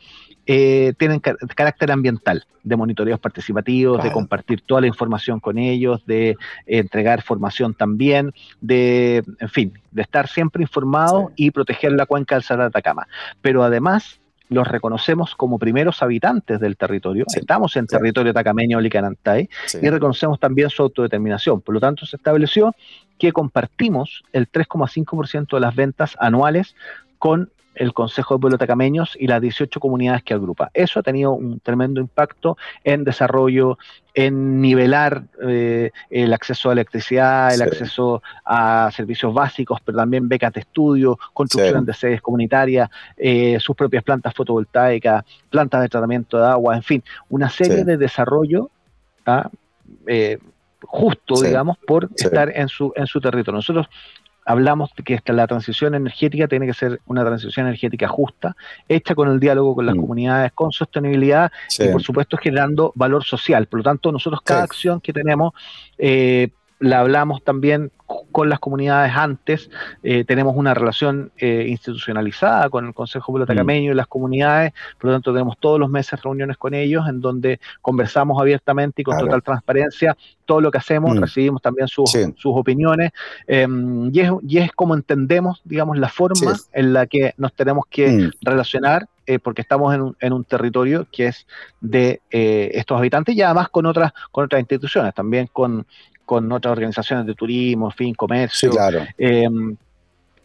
eh, 0.44 0.92
tienen 0.98 1.20
carácter 1.20 1.92
ambiental, 1.92 2.44
de 2.64 2.74
monitoreos 2.74 3.20
participativos, 3.20 4.02
de 4.02 4.10
compartir 4.10 4.60
toda 4.60 4.80
la 4.80 4.88
información 4.88 5.38
con 5.38 5.58
ellos, 5.58 6.04
de 6.04 6.36
entregar 6.66 7.22
formación 7.22 7.74
también, 7.74 8.32
de, 8.60 9.22
en 9.38 9.48
fin, 9.48 9.72
de 9.92 10.02
estar 10.02 10.26
siempre 10.26 10.62
informados 10.62 11.26
y 11.36 11.52
proteger 11.52 11.92
la 11.92 12.06
cuenca 12.06 12.34
del 12.34 12.42
Salar 12.42 12.66
Atacama. 12.66 13.06
Pero 13.40 13.62
además 13.62 14.20
los 14.48 14.68
reconocemos 14.68 15.34
como 15.34 15.58
primeros 15.58 16.02
habitantes 16.02 16.60
del 16.60 16.76
territorio, 16.76 17.24
estamos 17.34 17.76
en 17.76 17.86
territorio 17.86 18.32
tacameño 18.32 18.80
Licanantay, 18.80 19.48
y 19.80 19.88
reconocemos 19.90 20.38
también 20.38 20.70
su 20.70 20.82
autodeterminación. 20.82 21.60
Por 21.60 21.74
lo 21.74 21.80
tanto, 21.80 22.06
se 22.06 22.16
estableció 22.16 22.74
que 23.18 23.32
compartimos 23.32 24.22
el 24.32 24.50
3,5% 24.50 25.56
de 25.56 25.60
las 25.60 25.74
ventas 25.74 26.16
anuales 26.20 26.76
con 27.18 27.50
el 27.76 27.92
Consejo 27.92 28.34
de 28.34 28.40
Pueblos 28.40 28.58
Tacameños 28.58 29.16
y 29.18 29.26
las 29.26 29.40
18 29.40 29.78
comunidades 29.78 30.22
que 30.22 30.34
agrupa. 30.34 30.70
Eso 30.74 30.98
ha 30.98 31.02
tenido 31.02 31.32
un 31.32 31.60
tremendo 31.60 32.00
impacto 32.00 32.56
en 32.82 33.04
desarrollo, 33.04 33.78
en 34.14 34.60
nivelar 34.60 35.24
eh, 35.42 35.90
el 36.10 36.32
acceso 36.32 36.70
a 36.70 36.72
electricidad, 36.72 37.54
el 37.54 37.62
acceso 37.62 38.22
a 38.44 38.90
servicios 38.92 39.32
básicos, 39.32 39.80
pero 39.84 39.98
también 39.98 40.28
becas 40.28 40.52
de 40.54 40.60
estudio, 40.60 41.18
construcción 41.34 41.84
de 41.84 41.94
sedes 41.94 42.22
comunitarias, 42.22 42.88
eh, 43.16 43.58
sus 43.60 43.76
propias 43.76 44.02
plantas 44.02 44.34
fotovoltaicas, 44.34 45.24
plantas 45.50 45.82
de 45.82 45.88
tratamiento 45.88 46.38
de 46.38 46.46
agua, 46.46 46.76
en 46.76 46.82
fin, 46.82 47.04
una 47.28 47.50
serie 47.50 47.84
de 47.84 47.96
desarrollo 47.96 48.70
¿ah? 49.26 49.50
eh, 50.06 50.38
justo, 50.82 51.40
digamos, 51.40 51.76
por 51.78 52.08
estar 52.16 52.50
en 52.54 52.68
su, 52.68 52.92
en 52.96 53.06
su 53.06 53.20
territorio. 53.20 53.56
Nosotros 53.56 53.86
hablamos 54.46 54.90
de 54.96 55.02
que 55.02 55.32
la 55.32 55.46
transición 55.46 55.94
energética 55.94 56.46
tiene 56.46 56.66
que 56.66 56.72
ser 56.72 57.00
una 57.06 57.24
transición 57.24 57.66
energética 57.66 58.08
justa, 58.08 58.56
hecha 58.88 59.14
con 59.14 59.28
el 59.28 59.40
diálogo 59.40 59.74
con 59.74 59.84
las 59.84 59.96
mm. 59.96 60.00
comunidades, 60.00 60.52
con 60.52 60.72
sostenibilidad 60.72 61.50
y 61.78 61.88
por 61.88 62.02
supuesto 62.02 62.36
generando 62.36 62.92
valor 62.94 63.24
social. 63.24 63.66
Por 63.66 63.80
lo 63.80 63.84
tanto, 63.84 64.12
nosotros 64.12 64.40
cada 64.42 64.62
acción 64.62 65.00
que 65.00 65.12
tenemos 65.12 65.52
eh, 65.98 66.50
la 66.78 67.00
hablamos 67.00 67.42
también 67.42 67.90
con 68.36 68.50
las 68.50 68.58
comunidades 68.58 69.16
antes, 69.16 69.70
eh, 70.02 70.22
tenemos 70.24 70.54
una 70.58 70.74
relación 70.74 71.32
eh, 71.38 71.64
institucionalizada 71.68 72.68
con 72.68 72.86
el 72.86 72.92
Consejo 72.92 73.32
Pueblo 73.32 73.46
mm. 73.64 73.70
y 73.70 73.94
las 73.94 74.06
comunidades, 74.08 74.74
por 74.98 75.06
lo 75.06 75.14
tanto 75.14 75.32
tenemos 75.32 75.56
todos 75.58 75.80
los 75.80 75.88
meses 75.88 76.20
reuniones 76.20 76.58
con 76.58 76.74
ellos 76.74 77.08
en 77.08 77.22
donde 77.22 77.60
conversamos 77.80 78.38
abiertamente 78.38 79.00
y 79.00 79.04
con 79.06 79.16
total 79.16 79.42
transparencia 79.42 80.18
todo 80.44 80.60
lo 80.60 80.70
que 80.70 80.76
hacemos, 80.76 81.16
mm. 81.16 81.18
recibimos 81.18 81.62
también 81.62 81.88
sus, 81.88 82.14
opiniones 82.44 83.12
em, 83.46 84.14
y, 84.14 84.20
es, 84.20 84.30
y, 84.46 84.58
es, 84.58 84.70
como 84.72 84.94
entendemos, 84.94 85.62
digamos, 85.64 85.96
la 85.96 86.10
forma 86.10 86.56
en 86.74 86.92
la 86.92 87.06
que 87.06 87.32
nos 87.38 87.54
tenemos 87.54 87.86
que 87.88 88.06
mm. 88.06 88.30
relacionar 88.42 89.08
eh, 89.26 89.38
porque 89.38 89.62
estamos 89.62 89.94
en 89.94 90.02
un, 90.02 90.16
en 90.20 90.34
un, 90.34 90.44
territorio 90.44 91.06
que 91.10 91.28
es 91.28 91.46
de 91.80 92.20
estos 92.30 92.98
habitantes 92.98 93.34
y 93.34 93.40
además 93.40 93.70
con 93.70 93.86
otras, 93.86 94.12
con 94.30 94.44
otras 94.44 94.60
instituciones, 94.60 95.14
también 95.14 95.48
con, 95.50 95.86
con 96.26 96.52
otras 96.52 96.72
organizaciones 96.72 97.24
de 97.24 97.34
turismo, 97.34 97.90
fin, 97.90 98.14
comercio. 98.14 98.70
claro. 98.70 99.06
Em, 99.16 99.76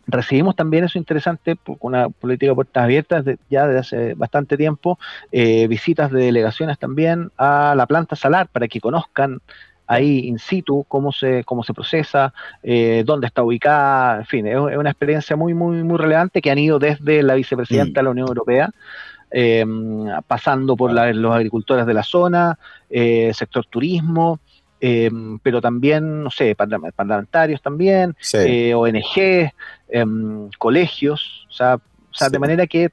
recibimos 0.08 0.56
también 0.56 0.84
eso 0.84 0.98
interesante, 0.98 1.58
una 1.80 2.10
política 2.10 2.52
de 2.52 2.56
puertas 2.56 2.84
abiertas 2.84 3.26
ya 3.50 3.68
desde 3.68 3.80
hace 3.80 4.14
bastante 4.14 4.58
tiempo, 4.58 5.00
eh, 5.32 5.68
visitas 5.68 6.12
de 6.12 6.24
delegaciones 6.24 6.80
también 6.80 7.32
a 7.38 7.74
la 7.76 7.86
planta 7.86 8.16
salar 8.16 8.48
para 8.48 8.68
que 8.68 8.80
conozcan 8.80 9.40
ahí 9.88 10.28
in 10.28 10.40
situ 10.40 10.86
cómo 10.88 11.12
se, 11.12 11.44
cómo 11.44 11.64
se 11.64 11.74
procesa, 11.74 12.34
eh, 12.64 13.04
dónde 13.06 13.28
está 13.28 13.44
ubicada, 13.44 14.20
en 14.20 14.26
fin, 14.26 14.48
es, 14.48 14.58
una 14.58 14.90
experiencia 14.90 15.36
muy, 15.36 15.54
muy, 15.54 15.84
muy 15.84 15.98
relevante 15.98 16.42
que 16.42 16.50
han 16.50 16.60
ido 16.60 16.80
desde 16.80 17.24
la 17.24 17.34
vicepresidenta 17.34 18.00
de 18.00 18.04
la 18.04 18.12
Unión 18.12 18.28
Europea, 18.30 18.70
em, 19.32 20.06
pasando 20.28 20.78
por 20.78 20.94
los 20.94 21.36
agricultores 21.36 21.86
de 21.86 21.94
la 21.94 22.04
zona, 22.04 22.58
eh, 22.90 23.32
sector 23.34 23.66
turismo, 23.66 24.40
Em, 24.84 25.38
pero 25.38 25.62
también, 25.62 26.24
no 26.24 26.32
sé, 26.32 26.56
parlamentarios 26.56 27.62
también, 27.62 28.16
eh, 28.34 28.74
ONG, 28.74 29.54
em, 29.90 30.50
colegios, 30.58 31.46
o 31.50 31.54
sea, 31.54 31.76
o 31.76 32.14
sea 32.14 32.30
de 32.30 32.40
manera 32.40 32.66
que 32.66 32.90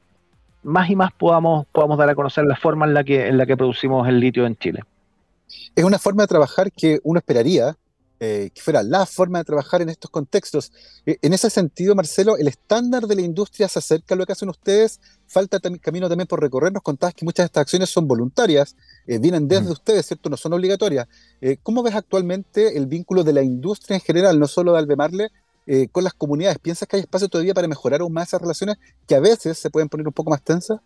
más 0.62 0.90
y 0.90 0.96
más 0.96 1.12
podamos, 1.12 1.66
podamos 1.72 1.96
dar 1.96 2.11
a 2.11 2.14
conocer 2.14 2.44
la 2.44 2.57
forma 2.57 2.85
en 2.85 2.92
la 2.92 3.05
que, 3.05 3.29
en 3.29 3.38
la 3.38 3.46
que 3.46 3.57
producimos 3.57 4.07
el 4.07 4.20
litio 4.20 4.44
en 4.44 4.57
Chile. 4.57 4.85
Es 5.74 5.83
una 5.83 5.98
forma 5.98 6.24
de 6.24 6.27
trabajar 6.27 6.70
que 6.70 7.01
uno 7.05 7.20
esperaría 7.20 7.74
eh, 8.20 8.51
que 8.53 8.61
fuera 8.61 8.83
la 8.83 9.07
forma 9.07 9.38
de 9.38 9.44
trabajar 9.44 9.81
en 9.81 9.90
estos 9.90 10.11
contextos. 10.11 10.72
Eh, 11.07 11.18
en 11.22 11.33
ese 11.33 11.51
sentido, 11.51 11.94
Marcelo, 11.94 12.37
el 12.37 12.48
estándar 12.48 13.07
de 13.07 13.14
la 13.14 13.22
industria 13.22 13.68
se 13.68 13.79
acerca 13.79 14.16
a 14.16 14.18
lo 14.18 14.27
que 14.27 14.33
hacen 14.33 14.48
ustedes, 14.48 15.01
falta 15.29 15.61
camino 15.81 16.09
también 16.09 16.27
por 16.27 16.40
recorrer. 16.40 16.72
Nos 16.72 16.83
contabas 16.83 17.14
que 17.14 17.24
muchas 17.24 17.44
de 17.44 17.46
estas 17.46 17.61
acciones 17.61 17.90
son 17.90 18.09
voluntarias, 18.09 18.74
eh, 19.09 19.18
vienen 19.18 19.49
desde 19.49 19.73
ustedes, 19.73 20.07
¿cierto? 20.07 20.31
No 20.31 20.37
son 20.37 20.53
obligatorias. 20.53 21.09
¿Cómo 21.64 21.83
ves 21.83 21.97
actualmente 21.97 22.77
el 22.77 22.87
vínculo 22.87 23.25
de 23.25 23.33
la 23.33 23.42
industria 23.42 23.97
en 23.97 24.03
general, 24.03 24.38
no 24.38 24.47
solo 24.47 24.73
de 24.73 24.79
Albemarle, 24.79 25.29
con 25.90 26.05
las 26.05 26.14
comunidades? 26.14 26.59
¿Piensas 26.61 26.87
que 26.87 26.97
hay 26.97 27.03
espacio 27.03 27.29
todavía 27.29 27.55
para 27.55 27.68
mejorar 27.68 28.01
aún 28.01 28.12
más 28.12 28.29
esas 28.29 28.40
relaciones 28.40 28.77
que 29.07 29.14
a 29.16 29.21
veces 29.21 29.59
se 29.59 29.71
pueden 29.71 29.88
poner 29.88 30.07
un 30.07 30.12
poco 30.12 30.31
más 30.31 30.42
tensas? 30.42 30.81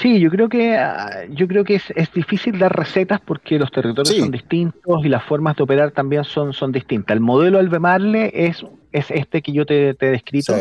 Sí, 0.00 0.18
yo 0.18 0.30
creo 0.30 0.48
que 0.48 0.76
ah, 0.76 1.26
yo 1.28 1.46
creo 1.46 1.62
que 1.64 1.74
es, 1.74 2.12
difícil 2.14 2.58
dar 2.58 2.74
recetas 2.74 3.20
porque 3.20 3.58
los 3.58 3.70
territorios 3.70 4.16
son 4.16 4.30
distintos 4.30 5.04
y 5.04 5.08
las 5.08 5.24
formas 5.24 5.56
de 5.56 5.62
operar 5.62 5.90
también 5.90 6.24
son, 6.24 6.54
son 6.54 6.72
distintas. 6.72 7.14
El 7.14 7.20
modelo 7.20 7.58
Albemarle 7.58 8.30
es, 8.32 8.64
es 8.92 9.10
este 9.10 9.42
que 9.42 9.52
yo 9.52 9.66
te, 9.66 9.90
he 9.90 9.94
descrito, 9.94 10.54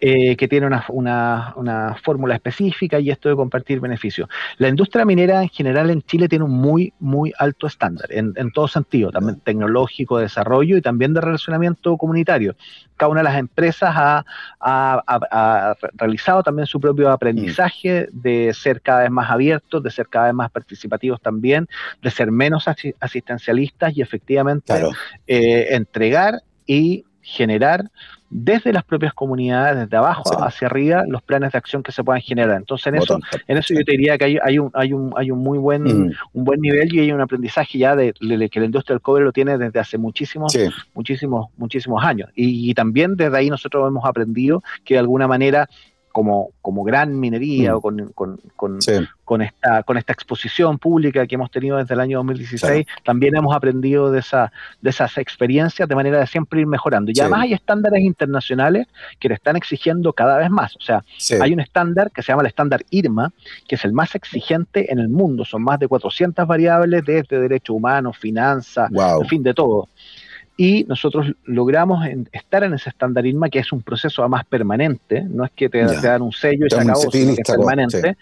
eh, 0.00 0.36
que 0.36 0.46
tiene 0.46 0.66
una, 0.66 0.84
una, 0.90 1.52
una, 1.56 1.96
fórmula 2.04 2.34
específica 2.34 3.00
y 3.00 3.10
esto 3.10 3.28
de 3.28 3.34
compartir 3.34 3.80
beneficios. 3.80 4.28
La 4.58 4.68
industria 4.68 5.04
minera 5.04 5.42
en 5.42 5.48
general 5.48 5.90
en 5.90 6.02
Chile 6.02 6.28
tiene 6.28 6.44
un 6.44 6.52
muy, 6.52 6.92
muy 7.00 7.32
alto 7.36 7.66
estándar, 7.66 8.06
en, 8.12 8.32
en 8.36 8.52
todo 8.52 8.68
sentido, 8.68 9.10
también 9.10 9.40
tecnológico, 9.40 10.18
de 10.18 10.24
desarrollo 10.24 10.76
y 10.76 10.82
también 10.82 11.14
de 11.14 11.20
relacionamiento 11.20 11.96
comunitario. 11.96 12.54
Cada 12.96 13.10
una 13.10 13.20
de 13.20 13.24
las 13.24 13.38
empresas 13.38 13.92
ha, 13.92 14.24
ha, 14.60 15.02
ha, 15.06 15.74
realizado 15.94 16.44
también 16.44 16.66
su 16.66 16.78
propio 16.80 17.10
aprendizaje 17.10 18.08
mm. 18.12 18.20
de 18.20 18.54
ser 18.54 18.80
cada 18.80 19.00
vez 19.00 19.10
más 19.10 19.28
abiertos, 19.30 19.82
de 19.82 19.90
ser 19.90 20.06
cada 20.06 20.26
vez 20.26 20.34
más 20.34 20.50
participativos 20.52 21.20
también, 21.20 21.66
de 22.02 22.10
ser 22.10 22.30
menos 22.30 22.66
asistencialistas 23.00 23.96
y 23.96 24.02
efectivamente 24.02 24.74
eh, 25.26 25.66
entregar 25.70 26.42
y 26.66 27.04
generar 27.20 27.90
desde 28.30 28.72
las 28.72 28.84
propias 28.84 29.14
comunidades, 29.14 29.78
desde 29.78 29.96
abajo 29.96 30.22
hacia 30.42 30.66
arriba, 30.66 31.04
los 31.08 31.22
planes 31.22 31.52
de 31.52 31.58
acción 31.58 31.82
que 31.82 31.92
se 31.92 32.04
puedan 32.04 32.20
generar. 32.20 32.56
Entonces, 32.56 32.86
en 32.88 32.96
eso, 32.96 33.18
en 33.46 33.56
eso 33.56 33.74
yo 33.74 33.84
te 33.84 33.92
diría 33.92 34.18
que 34.18 34.24
hay, 34.24 34.38
hay, 34.42 34.58
un, 34.58 34.70
hay, 34.74 34.92
un, 34.92 35.12
hay 35.16 35.30
un 35.30 35.38
muy 35.38 35.58
buen, 35.58 35.82
mm. 35.82 36.12
un 36.34 36.44
buen 36.44 36.60
nivel 36.60 36.94
y 36.94 37.00
hay 37.00 37.12
un 37.12 37.20
aprendizaje 37.20 37.78
ya 37.78 37.96
de, 37.96 38.12
que 38.50 38.60
la 38.60 38.66
industria 38.66 38.94
del 38.94 39.00
cobre 39.00 39.24
lo 39.24 39.32
tiene 39.32 39.56
desde 39.56 39.78
hace 39.78 39.98
muchísimos, 39.98 40.56
muchísimos, 40.94 41.48
muchísimos 41.56 42.04
años. 42.04 42.30
Y, 42.34 42.74
también 42.74 43.16
desde 43.16 43.36
ahí 43.36 43.50
nosotros 43.50 43.88
hemos 43.88 44.04
aprendido 44.04 44.62
que 44.84 44.94
de 44.94 45.00
alguna 45.00 45.26
manera 45.26 45.68
como, 46.18 46.50
como 46.62 46.82
gran 46.82 47.16
minería 47.20 47.72
mm. 47.72 47.76
o 47.76 47.80
con, 47.80 48.12
con, 49.24 49.40
esta, 49.40 49.84
con 49.84 49.96
esta 49.98 50.12
exposición 50.12 50.76
pública 50.76 51.24
que 51.28 51.36
hemos 51.36 51.48
tenido 51.48 51.76
desde 51.76 51.94
el 51.94 52.00
año 52.00 52.18
2016, 52.18 52.86
también 53.04 53.36
hemos 53.36 53.54
aprendido 53.54 54.10
de, 54.10 54.18
esa, 54.18 54.50
de 54.82 54.90
esas 54.90 55.16
experiencias 55.16 55.88
de 55.88 55.94
manera 55.94 56.18
de 56.18 56.26
siempre 56.26 56.60
ir 56.60 56.66
mejorando. 56.66 57.12
Y 57.14 57.20
además 57.20 57.42
hay 57.42 57.52
estándares 57.52 58.02
internacionales 58.02 58.88
que 59.20 59.28
le 59.28 59.36
están 59.36 59.54
exigiendo 59.54 60.12
cada 60.12 60.38
vez 60.38 60.50
más. 60.50 60.74
O 60.74 60.80
sea, 60.80 61.04
hay 61.40 61.52
un 61.52 61.60
estándar 61.60 62.10
que 62.10 62.20
se 62.20 62.32
llama 62.32 62.42
el 62.42 62.48
estándar 62.48 62.84
IRMA, 62.90 63.32
que 63.68 63.76
es 63.76 63.84
el 63.84 63.92
más 63.92 64.16
exigente 64.16 64.92
en 64.92 64.98
el 64.98 65.08
mundo. 65.08 65.44
Son 65.44 65.62
más 65.62 65.78
de 65.78 65.86
400 65.86 66.48
variables 66.48 67.04
desde 67.04 67.38
derechos 67.38 67.76
humanos, 67.76 68.18
finanzas, 68.18 68.90
en 68.90 69.28
fin, 69.28 69.44
de 69.44 69.54
todo 69.54 69.88
y 70.60 70.82
nosotros 70.88 71.32
logramos 71.44 72.04
estar 72.32 72.64
en 72.64 72.74
ese 72.74 72.90
estándar 72.90 73.24
IRMA, 73.24 73.48
que 73.48 73.60
es 73.60 73.72
un 73.72 73.80
proceso 73.80 74.28
más 74.28 74.44
permanente, 74.44 75.22
no 75.22 75.44
es 75.44 75.52
que 75.52 75.68
te, 75.68 75.84
dan 75.84 76.20
un 76.20 76.32
sello 76.32 76.66
y 76.66 76.70
se 76.70 76.80
acabó, 76.80 77.10
sino 77.12 77.36
que 77.36 77.42
es 77.42 77.48
permanente, 77.48 78.16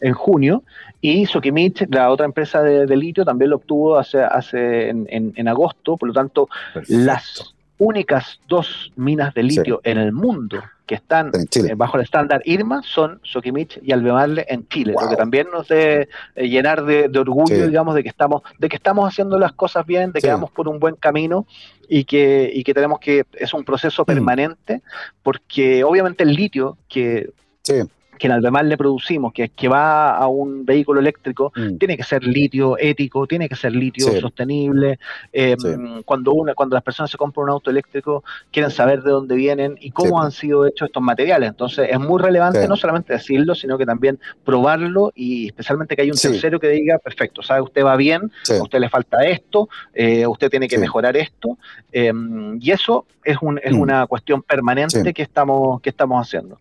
en 0.00 0.12
junio, 0.12 0.62
y 1.00 1.24
Sokimich, 1.24 1.86
la 1.88 2.10
otra 2.10 2.26
empresa 2.26 2.62
de, 2.62 2.94
litio, 2.94 3.24
también 3.24 3.50
lo 3.50 3.56
obtuvo 3.56 3.96
hace, 3.96 4.20
hace 4.20 4.90
en, 4.90 5.48
agosto, 5.48 5.96
por 5.96 6.08
lo 6.08 6.12
tanto, 6.12 6.50
las 6.88 7.54
únicas 7.78 8.40
dos 8.48 8.92
minas 8.96 9.34
de 9.34 9.42
litio 9.42 9.80
en 9.84 9.98
el 9.98 10.12
mundo 10.12 10.62
que 10.88 10.94
están 10.94 11.30
eh, 11.34 11.74
bajo 11.76 11.98
el 11.98 12.02
estándar 12.02 12.40
IRMA 12.44 12.82
son 12.82 13.20
Sokimich 13.22 13.78
y 13.82 13.92
Albemarle 13.92 14.46
en 14.48 14.66
Chile, 14.68 14.94
lo 14.98 15.08
que 15.08 15.16
también 15.16 15.48
nos 15.52 15.68
debe 15.68 16.08
eh, 16.34 16.48
llenar 16.48 16.84
de, 16.84 17.10
orgullo, 17.18 17.66
digamos, 17.66 17.94
de 17.94 18.02
que 18.02 18.08
estamos, 18.08 18.42
de 18.58 18.68
que 18.68 18.76
estamos 18.76 19.06
haciendo 19.06 19.38
las 19.38 19.52
cosas 19.52 19.84
bien, 19.86 20.12
de 20.12 20.20
que 20.20 20.28
vamos 20.28 20.50
por 20.50 20.66
un 20.66 20.80
buen 20.80 20.96
camino 20.96 21.46
y 21.88 22.04
que, 22.04 22.50
y 22.52 22.64
que 22.64 22.72
tenemos 22.72 23.00
que, 23.00 23.26
es 23.34 23.52
un 23.52 23.64
proceso 23.64 24.02
mm. 24.02 24.06
permanente, 24.06 24.82
porque 25.22 25.84
obviamente 25.84 26.24
el 26.24 26.32
litio, 26.32 26.78
que 26.88 27.30
que 28.18 28.26
en 28.26 28.32
Albemarle 28.32 28.70
le 28.70 28.76
producimos, 28.76 29.32
que, 29.32 29.48
que 29.48 29.68
va 29.68 30.16
a 30.16 30.26
un 30.26 30.64
vehículo 30.64 31.00
eléctrico, 31.00 31.52
mm. 31.54 31.78
tiene 31.78 31.96
que 31.96 32.02
ser 32.02 32.24
litio 32.24 32.76
ético, 32.78 33.26
tiene 33.26 33.48
que 33.48 33.56
ser 33.56 33.72
litio 33.72 34.20
sostenible. 34.20 34.98
Em, 35.32 36.02
cuando, 36.02 36.32
una, 36.32 36.54
cuando 36.54 36.74
las 36.74 36.82
personas 36.82 37.10
se 37.10 37.16
compran 37.16 37.44
un 37.44 37.50
auto 37.50 37.70
eléctrico, 37.70 38.24
quieren 38.52 38.70
saber 38.70 39.02
de 39.02 39.10
dónde 39.10 39.34
vienen 39.34 39.76
y 39.80 39.90
cómo 39.90 40.20
han 40.22 40.30
sido 40.30 40.66
hechos 40.66 40.88
estos 40.88 41.02
materiales. 41.02 41.48
Entonces, 41.48 41.88
es 41.90 41.98
muy 41.98 42.20
relevante 42.20 42.66
no 42.68 42.76
solamente 42.76 43.12
decirlo, 43.12 43.54
sino 43.54 43.78
que 43.78 43.86
también 43.86 44.18
probarlo 44.44 45.12
y 45.14 45.46
especialmente 45.46 45.96
que 45.96 46.02
haya 46.02 46.12
un 46.12 46.18
tercero 46.18 46.60
que 46.60 46.68
diga, 46.68 46.98
perfecto, 46.98 47.42
sabe, 47.42 47.62
usted 47.62 47.84
va 47.84 47.96
bien, 47.96 48.30
a 48.50 48.62
usted 48.62 48.80
le 48.80 48.88
falta 48.88 49.24
esto, 49.24 49.68
eh, 49.94 50.26
usted 50.26 50.50
tiene 50.50 50.68
que 50.68 50.78
mejorar 50.78 51.16
esto. 51.16 51.58
Em, 51.92 52.58
y 52.60 52.70
eso 52.70 53.06
es, 53.24 53.36
un, 53.40 53.60
es 53.62 53.72
mm. 53.72 53.80
una 53.80 54.06
cuestión 54.06 54.42
permanente 54.42 55.12
que, 55.14 55.22
estamos, 55.22 55.80
que 55.80 55.90
estamos 55.90 56.26
haciendo 56.26 56.58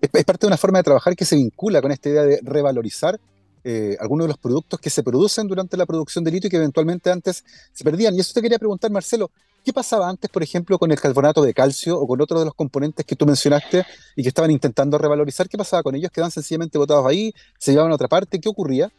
es, 0.00 0.24
parte 0.24 0.40
de 0.40 0.46
una 0.46 0.56
forma 0.56 0.78
de 0.78 0.84
trabajar 0.84 1.16
que 1.16 1.24
se 1.24 1.36
vincula 1.36 1.80
con 1.82 1.92
esta 1.92 2.08
idea 2.08 2.22
de 2.22 2.40
revalorizar 2.42 3.18
eh, 3.64 3.96
algunos 4.00 4.24
de 4.24 4.28
los 4.28 4.38
productos 4.38 4.80
que 4.80 4.90
se 4.90 5.02
producen 5.02 5.48
durante 5.48 5.76
la 5.76 5.84
producción 5.84 6.24
de 6.24 6.30
litio 6.30 6.48
y 6.48 6.50
que 6.50 6.56
eventualmente 6.56 7.10
antes 7.10 7.44
se 7.72 7.84
perdían. 7.84 8.14
Y 8.14 8.20
eso 8.20 8.32
te 8.32 8.40
quería 8.40 8.58
preguntar, 8.58 8.90
Marcelo, 8.90 9.30
¿qué 9.64 9.72
pasaba 9.72 10.08
antes, 10.08 10.30
por 10.30 10.42
ejemplo, 10.42 10.78
con 10.78 10.90
el 10.92 11.00
carbonato 11.00 11.42
de 11.42 11.52
calcio 11.52 11.98
o 11.98 12.06
con 12.06 12.20
otro 12.20 12.38
de 12.38 12.46
los 12.46 12.54
componentes 12.54 13.04
que 13.04 13.16
tú 13.16 13.26
mencionaste 13.26 13.84
y 14.16 14.22
que 14.22 14.28
estaban 14.28 14.50
intentando 14.50 14.96
revalorizar? 14.96 15.48
¿Qué 15.48 15.58
pasaba 15.58 15.82
con 15.82 15.94
ellos? 15.94 16.10
¿Quedaban 16.10 16.30
sencillamente 16.30 16.78
botados 16.78 17.06
ahí? 17.06 17.32
¿Se 17.58 17.72
llevaban 17.72 17.92
a 17.92 17.96
otra 17.96 18.08
parte? 18.08 18.40
¿Qué 18.40 18.48
ocurría? 18.48 18.90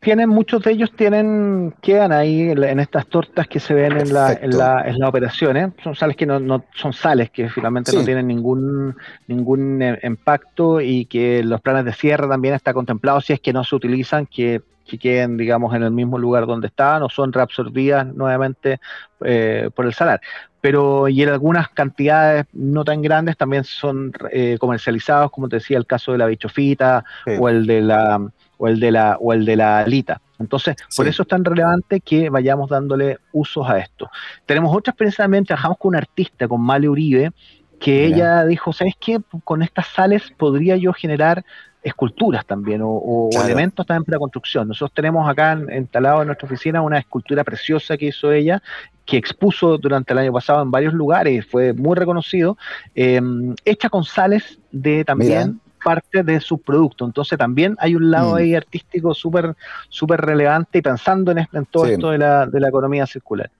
Tienen, 0.00 0.30
muchos 0.30 0.62
de 0.62 0.72
ellos 0.72 0.90
tienen, 0.96 1.74
quedan 1.82 2.10
ahí 2.10 2.50
en, 2.50 2.80
estas 2.80 3.06
tortas 3.06 3.46
que 3.46 3.60
se 3.60 3.74
ven 3.74 3.98
en 3.98 4.14
la, 4.14 4.32
en 4.32 4.56
la, 4.56 4.82
en 4.86 4.98
la 4.98 5.08
operación, 5.08 5.56
¿eh? 5.58 5.72
Son 5.84 5.94
sales 5.94 6.16
que 6.16 6.24
no, 6.24 6.40
no, 6.40 6.64
son 6.74 6.94
sales 6.94 7.30
que 7.30 7.50
finalmente 7.50 7.92
no 7.92 8.02
tienen 8.02 8.26
ningún, 8.26 8.96
ningún 9.28 9.82
eh, 9.82 10.00
impacto 10.02 10.80
y 10.80 11.04
que 11.04 11.44
los 11.44 11.60
planes 11.60 11.84
de 11.84 11.92
cierre 11.92 12.26
también 12.28 12.54
está 12.54 12.72
contemplado 12.72 13.20
si 13.20 13.34
es 13.34 13.40
que 13.40 13.52
no 13.52 13.62
se 13.62 13.76
utilizan, 13.76 14.24
que, 14.24 14.62
que 14.86 14.96
queden, 14.96 15.36
digamos, 15.36 15.74
en 15.74 15.82
el 15.82 15.90
mismo 15.90 16.18
lugar 16.18 16.46
donde 16.46 16.68
estaban 16.68 17.02
o 17.02 17.10
son 17.10 17.30
reabsorbidas 17.34 18.06
nuevamente 18.06 18.80
eh, 19.22 19.68
por 19.74 19.84
el 19.84 19.92
salar. 19.92 20.22
Pero 20.62 21.08
y 21.08 21.22
en 21.22 21.28
algunas 21.28 21.68
cantidades 21.68 22.46
no 22.54 22.84
tan 22.84 23.02
grandes 23.02 23.36
también 23.36 23.64
son 23.64 24.12
comercializados, 24.58 25.30
como 25.30 25.48
te 25.48 25.56
decía, 25.56 25.78
el 25.78 25.86
caso 25.86 26.12
de 26.12 26.18
la 26.18 26.26
bichofita 26.26 27.04
o 27.38 27.48
el 27.48 27.66
de 27.66 27.80
la 27.80 28.30
o 28.60 28.68
el 28.68 28.78
de 28.78 28.92
la, 28.92 29.16
o 29.18 29.32
el 29.32 29.46
de 29.46 29.56
la 29.56 29.78
alita. 29.80 30.20
Entonces, 30.38 30.76
por 30.94 31.08
eso 31.08 31.22
es 31.22 31.28
tan 31.28 31.44
relevante 31.44 32.00
que 32.00 32.28
vayamos 32.28 32.68
dándole 32.68 33.18
usos 33.32 33.68
a 33.68 33.78
esto. 33.78 34.10
Tenemos 34.44 34.74
otra 34.76 34.90
experiencia 34.90 35.24
también, 35.24 35.44
trabajamos 35.44 35.78
con 35.78 35.88
una 35.90 35.98
artista, 35.98 36.46
con 36.46 36.60
Male 36.60 36.88
Uribe, 36.88 37.32
que 37.80 38.04
ella 38.04 38.44
dijo, 38.44 38.74
¿sabes 38.74 38.94
qué? 39.00 39.18
Con 39.44 39.62
estas 39.62 39.86
sales 39.88 40.30
podría 40.36 40.76
yo 40.76 40.92
generar 40.92 41.42
esculturas 41.82 42.44
también 42.44 42.82
o, 42.84 43.30
elementos 43.42 43.86
también 43.86 44.04
para 44.04 44.18
construcción. 44.18 44.68
Nosotros 44.68 44.92
tenemos 44.92 45.26
acá 45.26 45.58
instalado 45.74 46.20
en 46.20 46.26
nuestra 46.26 46.46
oficina 46.46 46.82
una 46.82 46.98
escultura 46.98 47.42
preciosa 47.42 47.96
que 47.96 48.06
hizo 48.06 48.30
ella, 48.30 48.62
que 49.06 49.16
expuso 49.16 49.78
durante 49.78 50.12
el 50.12 50.18
año 50.18 50.32
pasado 50.34 50.62
en 50.62 50.70
varios 50.70 50.92
lugares, 50.92 51.46
fue 51.46 51.72
muy 51.72 51.96
reconocido, 51.96 52.58
eh, 52.94 53.22
hecha 53.64 53.88
con 53.88 54.04
sales 54.04 54.58
de 54.70 55.02
también 55.06 55.60
parte 55.82 56.22
de 56.22 56.40
su 56.40 56.58
producto. 56.58 57.04
Entonces 57.04 57.38
también 57.38 57.76
hay 57.78 57.94
un 57.94 58.10
lado 58.10 58.32
mm. 58.32 58.36
ahí 58.36 58.54
artístico 58.54 59.14
súper 59.14 59.56
súper 59.88 60.20
relevante 60.20 60.78
y 60.78 60.82
pensando 60.82 61.32
en, 61.32 61.46
todo 61.70 61.86
esto 61.86 62.10
de 62.10 62.18
la, 62.18 62.46
de 62.46 62.60
la 62.60 62.68
economía 62.68 63.06
circular. 63.06 63.50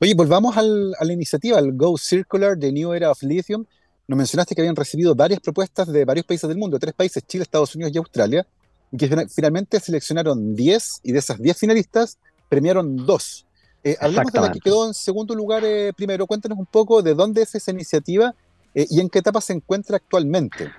Oye, 0.00 0.14
volvamos 0.14 0.56
al, 0.56 0.94
a 0.98 1.04
la 1.04 1.12
iniciativa, 1.12 1.58
al 1.58 1.72
Go 1.72 1.96
Circular, 1.98 2.58
The 2.58 2.72
New 2.72 2.92
Era 2.92 3.10
of 3.10 3.22
Lithium. 3.22 3.64
Nos 4.06 4.16
mencionaste 4.16 4.54
que 4.54 4.60
habían 4.60 4.76
recibido 4.76 5.14
varias 5.14 5.40
propuestas 5.40 5.88
de 5.88 6.04
varios 6.04 6.26
países 6.26 6.48
del 6.48 6.58
mundo, 6.58 6.78
tres 6.78 6.94
países, 6.94 7.26
Chile, 7.26 7.42
Estados 7.42 7.74
Unidos 7.74 7.92
y 7.94 7.98
Australia, 7.98 8.46
y 8.92 8.96
que 8.96 9.26
finalmente 9.34 9.80
seleccionaron 9.80 10.54
10 10.54 11.00
y 11.04 11.12
de 11.12 11.18
esas 11.18 11.40
10 11.40 11.58
finalistas 11.58 12.18
premiaron 12.48 12.96
dos. 13.06 13.46
Eh, 13.82 13.96
hablemos 14.00 14.32
de 14.32 14.40
la 14.40 14.52
que 14.52 14.60
quedó 14.60 14.86
en 14.86 14.94
segundo 14.94 15.34
lugar 15.34 15.62
eh, 15.64 15.92
primero. 15.94 16.26
Cuéntanos 16.26 16.58
un 16.58 16.66
poco 16.66 17.02
de 17.02 17.14
dónde 17.14 17.42
es 17.42 17.54
esa 17.54 17.70
iniciativa 17.70 18.34
eh, 18.74 18.86
y 18.88 19.00
en 19.00 19.10
qué 19.10 19.18
etapa 19.18 19.40
se 19.40 19.52
encuentra 19.52 19.96
actualmente. 19.96 20.70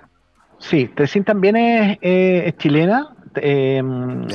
Sí, 0.58 0.90
Trecin 0.94 1.24
también 1.24 1.56
es, 1.56 2.56
chilena. 2.58 3.08
Em, 3.38 4.26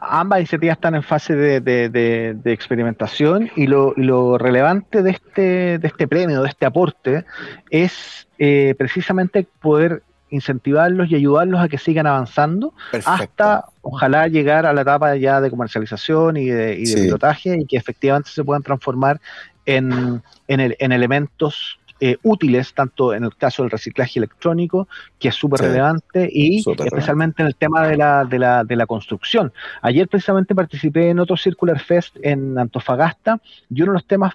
ambas 0.00 0.40
iniciativas 0.40 0.76
están 0.76 0.96
en 0.96 1.04
fase 1.04 1.36
de, 1.36 2.36
experimentación 2.44 3.50
y 3.54 3.66
lo, 3.66 4.38
relevante 4.38 5.02
de 5.02 5.10
este, 5.10 5.78
de 5.78 5.86
este 5.86 6.08
premio, 6.08 6.42
de 6.42 6.48
este 6.48 6.66
aporte, 6.66 7.24
es 7.70 8.26
eh, 8.38 8.74
precisamente 8.76 9.46
poder 9.60 10.02
incentivarlos 10.30 11.10
y 11.10 11.14
ayudarlos 11.14 11.60
a 11.60 11.68
que 11.68 11.78
sigan 11.78 12.08
avanzando 12.08 12.74
hasta 13.04 13.66
ojalá 13.82 14.26
llegar 14.26 14.66
a 14.66 14.72
la 14.72 14.80
etapa 14.80 15.14
ya 15.14 15.40
de 15.40 15.48
comercialización 15.48 16.36
y 16.36 16.46
de, 16.46 16.82
pilotaje 16.92 17.56
y 17.60 17.66
que 17.66 17.76
efectivamente 17.76 18.30
se 18.30 18.42
puedan 18.42 18.64
transformar 18.64 19.20
en, 19.64 20.22
en 20.48 20.92
elementos 20.92 21.78
eh, 22.00 22.16
útiles, 22.22 22.74
tanto 22.74 23.14
en 23.14 23.24
el 23.24 23.34
caso 23.36 23.62
del 23.62 23.70
reciclaje 23.70 24.18
electrónico, 24.18 24.88
que 25.18 25.28
es 25.28 25.34
súper 25.34 25.60
relevante, 25.60 26.28
y 26.32 26.58
especialmente 26.58 27.42
en 27.42 27.48
el 27.48 27.56
tema 27.56 27.86
de 27.86 27.96
la, 27.96 28.24
de, 28.24 28.38
la, 28.38 28.64
de 28.64 28.76
la 28.76 28.86
construcción. 28.86 29.52
Ayer 29.82 30.08
precisamente 30.08 30.54
participé 30.54 31.10
en 31.10 31.18
otro 31.18 31.36
Circular 31.36 31.78
Fest 31.80 32.16
en 32.22 32.58
Antofagasta, 32.58 33.40
y 33.70 33.82
uno 33.82 33.92
de 33.92 33.98
los 33.98 34.06
temas 34.06 34.34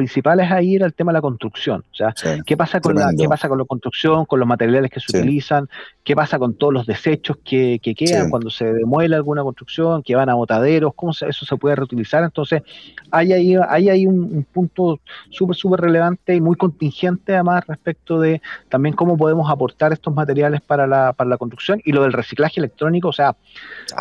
principales 0.00 0.50
ahí 0.50 0.76
era 0.76 0.86
el 0.86 0.94
tema 0.94 1.12
de 1.12 1.18
la 1.18 1.20
construcción. 1.20 1.84
O 1.92 1.94
sea, 1.94 2.14
¿qué, 2.46 2.56
pasa 2.56 2.80
con 2.80 2.94
la, 2.94 3.12
¿qué 3.18 3.28
pasa 3.28 3.50
con 3.50 3.58
la 3.58 3.66
construcción, 3.66 4.24
con 4.24 4.40
los 4.40 4.48
materiales 4.48 4.90
que 4.90 4.98
se 4.98 5.18
utilizan? 5.18 5.68
¿Qué 6.02 6.16
pasa 6.16 6.38
con 6.38 6.54
todos 6.54 6.72
los 6.72 6.86
desechos 6.86 7.36
que, 7.44 7.78
quedan 7.82 8.30
cuando 8.30 8.48
se 8.48 8.72
demuela 8.72 9.16
alguna 9.16 9.42
construcción, 9.42 10.02
que 10.02 10.14
van 10.16 10.30
a 10.30 10.34
botaderos? 10.34 10.94
¿Cómo 10.96 11.12
eso 11.12 11.44
se 11.44 11.56
puede 11.56 11.76
reutilizar? 11.76 12.24
Entonces, 12.24 12.62
hay 13.10 13.34
ahí, 13.34 13.54
hay 13.68 13.90
ahí 13.90 14.06
un, 14.06 14.46
punto 14.50 15.00
súper, 15.28 15.54
súper 15.54 15.80
relevante 15.80 16.34
y 16.34 16.40
muy 16.40 16.56
contingente 16.56 17.34
además 17.34 17.66
respecto 17.66 18.18
de 18.18 18.40
también 18.70 18.94
cómo 18.94 19.18
podemos 19.18 19.50
aportar 19.50 19.92
estos 19.92 20.14
materiales 20.14 20.62
para 20.62 20.86
la, 20.86 21.12
para 21.12 21.28
la 21.28 21.36
construcción 21.36 21.82
y 21.84 21.92
lo 21.92 22.04
del 22.04 22.14
reciclaje 22.14 22.58
electrónico. 22.58 23.08
O 23.08 23.12
sea, 23.12 23.36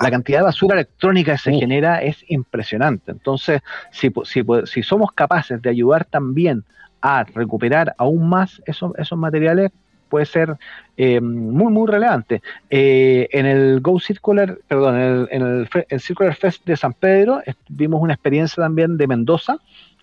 la 0.01 0.07
ah. 0.07 0.11
cantidad 0.11 0.39
de 0.39 0.45
basura 0.45 0.75
electrónica 0.75 1.33
que 1.33 1.39
se 1.39 1.51
genera 1.51 2.01
es 2.01 2.23
impresionante. 2.29 3.11
Entonces, 3.11 3.61
si, 3.91 4.09
si, 4.23 4.43
si 4.65 4.83
somos 4.83 5.11
capaces 5.11 5.61
de 5.61 5.69
ayudar 5.69 5.88
también 6.05 6.63
a 7.01 7.23
recuperar 7.23 7.95
aún 7.97 8.29
más 8.29 8.61
esos, 8.65 8.91
esos 8.97 9.17
materiales 9.17 9.71
puede 10.09 10.25
ser 10.25 10.57
eh, 10.97 11.21
muy, 11.21 11.71
muy 11.71 11.87
relevante. 11.87 12.41
Eh, 12.69 13.29
en 13.31 13.45
el 13.45 13.79
Go 13.79 13.99
Circular, 13.99 14.57
perdón, 14.67 15.27
en 15.31 15.67
el, 15.89 15.99
Circular 15.99 16.35
Fest 16.35 16.65
de 16.65 16.75
San 16.75 16.93
Pedro 16.93 17.41
vimos 17.69 18.01
una 18.01 18.13
experiencia 18.13 18.61
también 18.61 18.97
de 18.97 19.07
Mendoza 19.07 19.57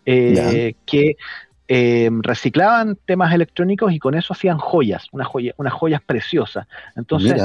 eh, 0.06 0.74
que 0.86 1.16
reciclaban 2.22 2.96
temas 3.04 3.34
electrónicos 3.34 3.92
y 3.92 3.98
con 3.98 4.14
eso 4.14 4.32
hacían 4.32 4.58
joyas, 4.58 5.08
unas 5.10 5.26
joyas, 5.26 5.54
unas 5.58 5.72
joyas 5.72 6.00
preciosas. 6.00 6.66
Entonces, 6.94 7.42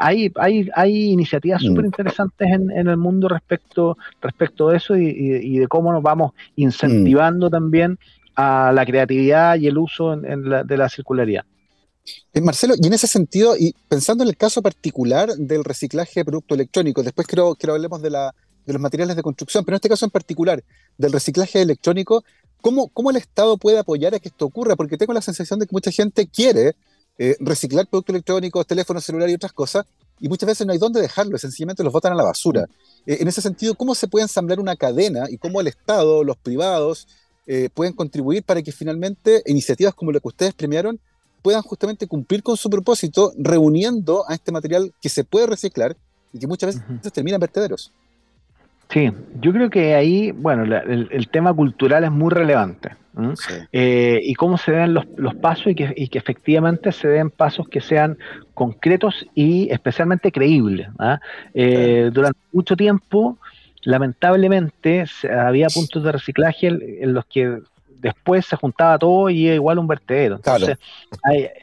hay, 0.00 0.30
hay, 0.36 0.68
hay 0.74 1.10
iniciativas 1.10 1.62
mm. 1.62 1.66
súper 1.66 1.84
interesantes 1.84 2.48
en, 2.48 2.70
el 2.70 2.96
mundo 2.96 3.28
respecto, 3.28 3.96
respecto 4.20 4.68
de 4.68 4.76
eso 4.76 4.96
y, 4.96 5.58
de 5.58 5.68
cómo 5.68 5.92
nos 5.92 6.02
vamos 6.02 6.32
incentivando 6.56 7.48
mm. 7.48 7.50
también 7.50 7.98
a 8.36 8.70
la 8.72 8.86
creatividad 8.86 9.56
y 9.56 9.66
el 9.66 9.78
uso 9.78 10.16
de 10.16 10.76
la 10.76 10.88
circularidad. 10.88 11.44
Eh, 12.32 12.40
Marcelo, 12.40 12.74
y 12.80 12.86
en 12.86 12.92
ese 12.92 13.06
sentido, 13.06 13.56
y 13.58 13.74
pensando 13.88 14.22
en 14.22 14.30
el 14.30 14.36
caso 14.36 14.62
particular 14.62 15.34
del 15.34 15.64
reciclaje 15.64 16.20
de 16.20 16.24
productos 16.24 16.56
electrónicos, 16.56 17.04
después 17.04 17.26
quiero, 17.26 17.54
quiero 17.54 17.74
hablemos 17.74 18.02
de, 18.02 18.10
la, 18.10 18.34
de 18.66 18.72
los 18.72 18.80
materiales 18.80 19.16
de 19.16 19.22
construcción, 19.22 19.64
pero 19.64 19.74
en 19.74 19.78
este 19.78 19.88
caso 19.88 20.04
en 20.04 20.10
particular, 20.10 20.62
del 20.96 21.12
reciclaje 21.12 21.60
electrónico, 21.62 22.24
¿cómo, 22.60 22.88
¿cómo 22.88 23.10
el 23.10 23.16
Estado 23.16 23.56
puede 23.56 23.78
apoyar 23.78 24.14
a 24.14 24.18
que 24.18 24.28
esto 24.28 24.46
ocurra? 24.46 24.76
Porque 24.76 24.96
tengo 24.96 25.12
la 25.12 25.22
sensación 25.22 25.58
de 25.58 25.66
que 25.66 25.72
mucha 25.72 25.90
gente 25.90 26.26
quiere 26.26 26.74
eh, 27.18 27.36
reciclar 27.40 27.86
productos 27.86 28.14
electrónicos, 28.14 28.66
teléfonos 28.66 29.04
celulares 29.04 29.32
y 29.32 29.36
otras 29.36 29.52
cosas, 29.52 29.86
y 30.20 30.28
muchas 30.28 30.46
veces 30.46 30.66
no 30.66 30.72
hay 30.72 30.78
dónde 30.78 31.00
dejarlo, 31.00 31.36
sencillamente 31.38 31.84
los 31.84 31.92
botan 31.92 32.12
a 32.12 32.16
la 32.16 32.24
basura. 32.24 32.66
Eh, 33.06 33.18
en 33.20 33.28
ese 33.28 33.40
sentido, 33.40 33.74
¿cómo 33.74 33.94
se 33.94 34.08
puede 34.08 34.24
ensamblar 34.24 34.60
una 34.60 34.76
cadena 34.76 35.26
y 35.28 35.38
cómo 35.38 35.60
el 35.60 35.66
Estado, 35.66 36.24
los 36.24 36.36
privados, 36.36 37.06
eh, 37.46 37.68
pueden 37.72 37.92
contribuir 37.92 38.42
para 38.42 38.62
que 38.62 38.72
finalmente 38.72 39.42
iniciativas 39.46 39.94
como 39.94 40.12
la 40.12 40.20
que 40.20 40.28
ustedes 40.28 40.54
premiaron 40.54 41.00
puedan 41.42 41.62
justamente 41.62 42.06
cumplir 42.06 42.42
con 42.42 42.56
su 42.56 42.68
propósito, 42.68 43.32
reuniendo 43.38 44.24
a 44.28 44.34
este 44.34 44.52
material 44.52 44.92
que 45.00 45.08
se 45.08 45.24
puede 45.24 45.46
reciclar 45.46 45.96
y 46.32 46.38
que 46.38 46.46
muchas 46.46 46.76
veces 46.88 47.12
termina 47.12 47.36
en 47.36 47.40
vertederos? 47.40 47.92
Sí, 48.90 49.10
yo 49.40 49.52
creo 49.52 49.68
que 49.68 49.94
ahí, 49.94 50.30
bueno, 50.32 50.64
el, 50.64 51.28
tema 51.30 51.54
cultural 51.54 52.04
es 52.04 52.10
muy 52.10 52.30
relevante. 52.30 52.96
Eh, 53.72 54.20
y 54.22 54.34
cómo 54.34 54.58
se 54.58 54.72
den 54.72 54.94
los, 54.94 55.34
pasos 55.40 55.68
y 55.68 55.74
que, 55.74 55.92
y 55.96 56.08
que, 56.08 56.18
efectivamente 56.18 56.92
se 56.92 57.08
den 57.08 57.30
pasos 57.30 57.68
que 57.68 57.80
sean 57.80 58.18
concretos 58.54 59.26
y 59.34 59.70
especialmente 59.70 60.30
creíbles. 60.30 60.88
¿ah? 60.98 61.20
Eh, 61.54 62.10
durante 62.12 62.38
mucho 62.52 62.76
tiempo, 62.76 63.38
lamentablemente, 63.82 65.04
había 65.28 65.68
puntos 65.68 66.02
de 66.04 66.12
reciclaje 66.12 66.68
en, 66.68 67.12
los 67.12 67.26
que 67.26 67.58
después 67.88 68.46
se 68.46 68.56
juntaba 68.56 68.98
todo 68.98 69.28
y 69.30 69.46
era 69.46 69.56
igual 69.56 69.78
un 69.78 69.88
vertedero. 69.88 70.36
Entonces, 70.36 70.78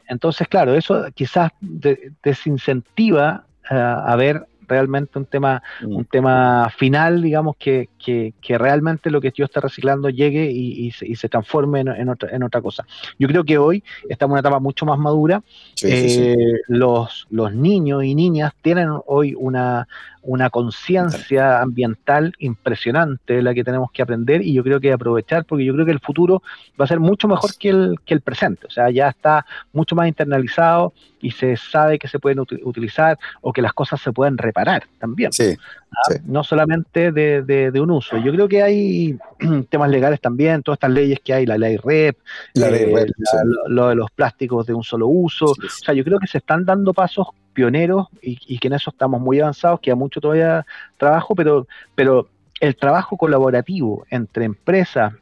entonces 0.09 0.47
claro, 0.49 0.75
eso 0.75 1.05
quizás 1.13 1.51
desincentiva 1.61 3.45
a 3.69 4.15
ver 4.17 4.45
realmente 4.67 5.17
un 5.19 5.25
tema, 5.25 5.61
mm. 5.81 5.95
un 5.95 6.05
tema 6.05 6.69
final, 6.75 7.21
digamos, 7.21 7.55
que, 7.57 7.89
que, 7.99 8.57
realmente 8.57 9.09
lo 9.09 9.19
que 9.19 9.31
yo 9.35 9.45
está 9.45 9.59
reciclando 9.59 10.09
llegue 10.09 10.49
y, 10.51 10.91
se, 10.91 11.29
transforme 11.29 11.81
en, 11.81 12.09
otra, 12.09 12.29
en 12.35 12.43
otra 12.43 12.61
cosa. 12.61 12.85
Yo 13.17 13.27
creo 13.27 13.43
que 13.43 13.57
hoy 13.57 13.83
estamos 14.09 14.31
en 14.31 14.33
una 14.33 14.39
etapa 14.41 14.59
mucho 14.59 14.85
más 14.85 14.99
madura. 14.99 15.41
Eh, 15.83 16.35
los, 16.67 17.27
los 17.29 17.53
niños 17.53 18.03
y 18.03 18.15
niñas 18.15 18.53
tienen 18.61 18.89
hoy 19.07 19.35
una, 19.37 19.87
una 20.25 20.49
conciencia 20.49 21.61
ambiental 21.61 22.33
impresionante 22.39 23.41
la 23.41 23.53
que 23.53 23.63
tenemos 23.63 23.91
que 23.91 24.01
aprender 24.01 24.41
y 24.41 24.53
yo 24.53 24.63
creo 24.63 24.79
que 24.79 24.91
aprovechar 24.91 25.45
porque 25.45 25.65
yo 25.65 25.73
creo 25.73 25.85
que 25.85 25.91
el 25.91 25.99
futuro 25.99 26.41
va 26.79 26.85
a 26.85 26.87
ser 26.87 26.99
mucho 26.99 27.27
mejor 27.27 27.51
que 27.57 27.69
el, 27.69 27.95
que 28.05 28.13
el 28.13 28.21
presente, 28.21 28.65
o 28.67 28.69
sea, 28.69 28.89
ya 28.89 29.09
está 29.09 29.45
mucho 29.71 29.95
más 29.95 30.07
internalizado 30.07 30.93
y 31.21 31.31
se 31.31 31.55
sabe 31.57 31.99
que 31.99 32.07
se 32.07 32.19
pueden 32.19 32.39
utilizar 32.39 33.17
o 33.41 33.53
que 33.53 33.61
las 33.61 33.73
cosas 33.73 34.01
se 34.01 34.11
pueden 34.11 34.37
reparar 34.37 34.83
también, 34.99 35.31
¿ah? 35.39 36.13
no 36.25 36.43
solamente 36.43 37.11
de, 37.11 37.41
de, 37.43 37.79
un 37.79 37.91
uso. 37.91 38.17
Yo 38.17 38.31
creo 38.31 38.47
que 38.47 38.61
hay 38.61 39.17
temas 39.69 39.89
legales 39.89 40.21
también, 40.21 40.63
todas 40.63 40.77
estas 40.77 40.91
leyes 40.91 41.19
que 41.23 41.33
hay, 41.33 41.45
la 41.45 41.57
ley 41.57 41.77
REP, 41.77 42.17
eh, 42.55 43.07
lo, 43.67 43.89
de 43.89 43.95
los 43.95 44.11
plásticos 44.11 44.65
de 44.65 44.73
un 44.73 44.83
solo 44.83 45.07
uso, 45.07 45.45
o 45.45 45.55
sea, 45.83 45.93
yo 45.93 46.03
creo 46.03 46.19
que 46.19 46.27
se 46.27 46.39
están 46.39 46.65
dando 46.65 46.93
pasos 46.93 47.27
pioneros 47.55 48.07
y, 48.21 48.59
que 48.59 48.67
en 48.67 48.73
eso 48.73 48.91
estamos 48.91 49.19
muy 49.19 49.39
avanzados, 49.39 49.79
queda 49.79 49.95
mucho 49.95 50.21
todavía 50.21 50.65
trabajo, 50.97 51.33
pero, 51.33 51.67
pero 51.95 52.27
el 52.59 52.75
trabajo 52.75 53.17
colaborativo 53.17 54.05
entre 54.11 54.45
empresas 54.45 55.13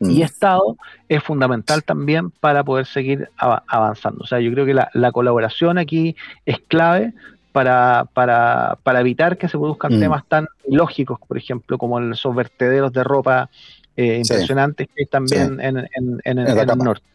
y 0.00 0.18
mm. 0.18 0.22
Estado 0.22 0.76
es 1.08 1.22
fundamental 1.22 1.84
también 1.84 2.30
para 2.30 2.64
poder 2.64 2.86
seguir 2.86 3.30
avanzando. 3.38 4.24
O 4.24 4.26
sea, 4.26 4.40
yo 4.40 4.52
creo 4.52 4.66
que 4.66 4.74
la, 4.74 5.12
colaboración 5.12 5.78
aquí 5.78 6.16
es 6.44 6.58
clave 6.66 7.14
para, 7.52 8.06
para, 8.12 8.78
para 8.82 9.00
evitar 9.00 9.38
que 9.38 9.48
se 9.48 9.56
produzcan 9.56 9.96
mm. 9.96 10.00
temas 10.00 10.26
tan 10.26 10.48
lógicos, 10.68 11.18
por 11.26 11.38
ejemplo, 11.38 11.78
como 11.78 12.00
los 12.00 12.34
vertederos 12.34 12.92
de 12.92 13.04
ropa 13.04 13.48
eh, 13.96 14.18
impresionantes 14.18 14.88
que 14.88 15.02
hay 15.02 15.06
también 15.06 15.60
en, 15.60 15.78
en, 15.78 16.20
en, 16.24 16.38
el 16.38 16.78
norte. 16.78 17.11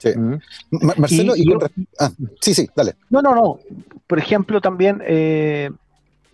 Sí. 0.00 0.10
Marcelo, 0.70 1.36
y, 1.36 1.44
ah, 1.98 2.10
sí, 2.40 2.54
sí, 2.54 2.68
dale. 2.74 2.94
No, 3.10 3.20
no, 3.20 3.34
no. 3.34 3.58
Por 4.06 4.18
ejemplo, 4.18 4.60
también 4.60 5.02
eh, 5.04 5.70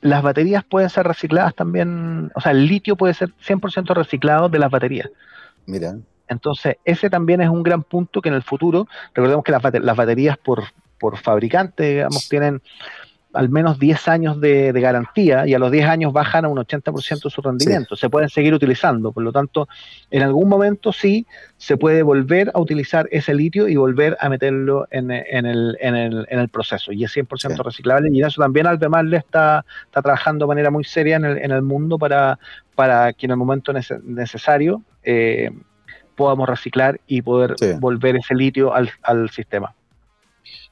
las 0.00 0.22
baterías 0.22 0.64
pueden 0.64 0.88
ser 0.88 1.06
recicladas 1.06 1.54
también, 1.54 2.30
o 2.34 2.40
sea, 2.40 2.52
el 2.52 2.66
litio 2.66 2.96
puede 2.96 3.12
ser 3.12 3.30
100% 3.46 3.92
reciclado 3.94 4.48
de 4.48 4.58
las 4.60 4.70
baterías. 4.70 5.10
Mira. 5.66 5.96
Entonces, 6.28 6.76
ese 6.84 7.10
también 7.10 7.40
es 7.40 7.48
un 7.48 7.62
gran 7.62 7.82
punto 7.82 8.22
que 8.22 8.28
en 8.28 8.36
el 8.36 8.42
futuro, 8.42 8.86
recordemos 9.14 9.44
que 9.44 9.52
las, 9.52 9.62
las 9.82 9.96
baterías 9.96 10.38
por, 10.38 10.62
por 10.98 11.18
fabricante, 11.18 11.94
digamos, 11.94 12.28
tienen 12.28 12.62
al 13.36 13.48
menos 13.50 13.78
10 13.78 14.08
años 14.08 14.40
de, 14.40 14.72
garantía 14.72 15.46
y 15.46 15.54
a 15.54 15.58
los 15.58 15.70
10 15.70 15.86
años 15.86 16.12
bajan 16.12 16.44
a 16.44 16.48
un 16.48 16.58
80% 16.58 17.30
su 17.30 17.42
rendimiento. 17.42 17.96
Se 17.96 18.08
pueden 18.08 18.28
seguir 18.28 18.54
utilizando, 18.54 19.12
por 19.12 19.22
lo 19.22 19.32
tanto, 19.32 19.68
en 20.10 20.22
algún 20.22 20.48
momento 20.48 20.92
sí 20.92 21.26
se 21.56 21.76
puede 21.76 22.02
volver 22.02 22.50
a 22.54 22.60
utilizar 22.60 23.08
ese 23.10 23.34
litio 23.34 23.68
y 23.68 23.76
volver 23.76 24.16
a 24.20 24.28
meterlo 24.28 24.86
en, 24.90 25.10
el, 25.10 26.48
proceso. 26.50 26.92
Y 26.92 27.04
es 27.04 27.16
100% 27.16 27.62
reciclable 27.62 28.08
y 28.12 28.22
eso 28.22 28.40
también 28.40 28.66
Albemarle 28.66 29.18
está, 29.18 29.64
está 29.84 30.02
trabajando 30.02 30.44
de 30.44 30.48
manera 30.48 30.70
muy 30.70 30.84
seria 30.84 31.16
en 31.16 31.24
el, 31.24 31.62
mundo 31.62 31.98
para, 31.98 32.38
para 32.74 33.12
que 33.12 33.26
en 33.26 33.32
el 33.32 33.36
momento 33.36 33.72
necesario 33.72 34.82
eh, 35.02 35.50
podamos 36.14 36.48
reciclar 36.48 37.00
y 37.06 37.22
poder 37.22 37.54
volver 37.78 38.16
ese 38.16 38.34
litio 38.34 38.74
al, 38.74 38.90
al 39.02 39.30
sistema. 39.30 39.74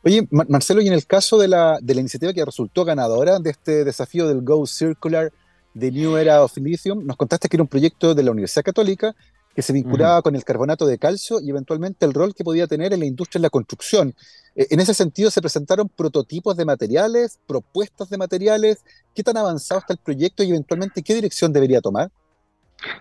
Oye, 0.02 0.26
Marcelo, 0.30 0.82
y 0.82 0.88
en 0.88 0.92
el 0.92 1.06
caso 1.06 1.38
de 1.38 1.48
la, 1.48 1.78
de 1.80 1.94
la 1.94 2.00
iniciativa 2.00 2.32
que 2.32 2.44
resultó 2.44 2.84
ganadora 2.84 3.38
de 3.38 3.50
este 3.50 3.84
desafío 3.84 4.28
del 4.28 4.42
Go 4.42 4.66
Circular 4.66 5.32
de 5.72 5.90
New 5.90 6.16
Era 6.16 6.42
of 6.42 6.56
Lithium, 6.56 7.04
nos 7.04 7.16
contaste 7.16 7.48
que 7.48 7.56
era 7.56 7.62
un 7.62 7.68
proyecto 7.68 8.14
de 8.14 8.22
la 8.22 8.30
Universidad 8.30 8.64
Católica 8.64 9.14
que 9.54 9.62
se 9.62 9.72
vinculaba 9.72 10.20
con 10.20 10.34
el 10.34 10.44
carbonato 10.44 10.84
de 10.84 10.98
calcio 10.98 11.40
y 11.40 11.50
eventualmente 11.50 12.04
el 12.04 12.12
rol 12.12 12.34
que 12.34 12.42
podía 12.42 12.66
tener 12.66 12.92
en 12.92 13.00
la 13.00 13.06
industria 13.06 13.38
de 13.38 13.44
la 13.44 13.50
construcción. 13.50 14.14
E, 14.56 14.66
en 14.70 14.80
ese 14.80 14.94
sentido, 14.94 15.30
se 15.30 15.40
presentaron 15.40 15.88
prototipos 15.88 16.56
de 16.56 16.64
materiales, 16.64 17.38
propuestas 17.46 18.10
de 18.10 18.18
materiales. 18.18 18.84
¿Qué 19.14 19.22
tan 19.22 19.36
avanzado 19.36 19.80
está 19.80 19.92
el 19.92 20.00
proyecto 20.00 20.42
y 20.42 20.50
eventualmente 20.50 21.02
qué 21.02 21.14
dirección 21.14 21.52
debería 21.52 21.80
tomar? 21.80 22.10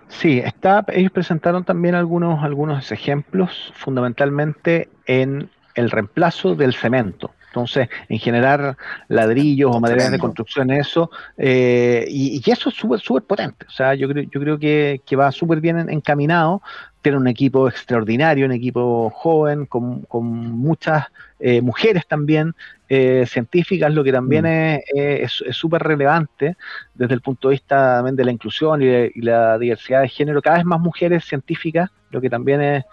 Sí, 0.08 0.40
está, 0.40 0.86
ellos 0.90 1.12
presentaron 1.12 1.66
también 1.66 1.96
algunos, 1.96 2.44
algunos 2.44 2.92
ejemplos, 2.92 3.74
fundamentalmente 3.76 4.90
en 5.08 5.50
el 5.76 5.92
reemplazo 5.92 6.56
del 6.56 6.74
cemento. 6.74 7.32
Entonces, 7.54 7.88
en 8.10 8.18
generar 8.18 8.76
ladrillos 9.10 9.76
o 9.76 9.80
materiales 9.80 10.14
de 10.14 10.18
construcción, 10.18 10.72
eso, 10.72 11.12
eh, 11.38 12.04
y, 12.10 12.42
eso 12.50 12.70
es 12.70 12.76
súper, 12.76 13.00
súper 13.00 13.22
potente. 13.24 13.68
O 13.68 13.70
sea, 13.70 13.94
yo 13.94 14.10
creo, 14.10 14.24
yo 14.24 14.42
creo 14.42 14.58
que, 14.58 15.02
que 15.06 15.16
va 15.16 15.32
súper 15.32 15.62
bien 15.62 15.88
encaminado. 15.88 16.64
Tiene 17.04 17.20
un 17.20 17.28
equipo 17.28 17.68
extraordinario, 17.68 18.48
un 18.48 18.54
equipo 18.54 19.12
joven, 19.12 19.68
con, 19.68 20.02
con 20.02 20.26
muchas 20.26 21.06
eh, 21.40 21.62
mujeres 21.62 22.08
también 22.08 22.56
eh, 22.90 23.26
científicas, 23.28 23.94
lo 23.94 24.04
que 24.04 24.12
también 24.12 24.46
mm. 24.46 24.80
es 24.96 25.44
súper 25.52 25.84
relevante 25.84 26.56
desde 26.96 27.14
el 27.14 27.22
punto 27.22 27.50
de 27.50 27.54
vista 27.54 27.98
también 27.98 28.16
de 28.16 28.26
la 28.26 28.32
inclusión 28.32 28.82
y, 28.82 29.22
la 29.22 29.60
diversidad 29.60 30.02
de 30.02 30.10
género. 30.10 30.42
Cada 30.42 30.58
vez 30.58 30.66
más 30.66 30.80
mujeres 30.80 31.24
científicas, 31.24 31.92
lo 32.10 32.20
que 32.20 32.32
también 32.32 32.62
es, 32.62 32.84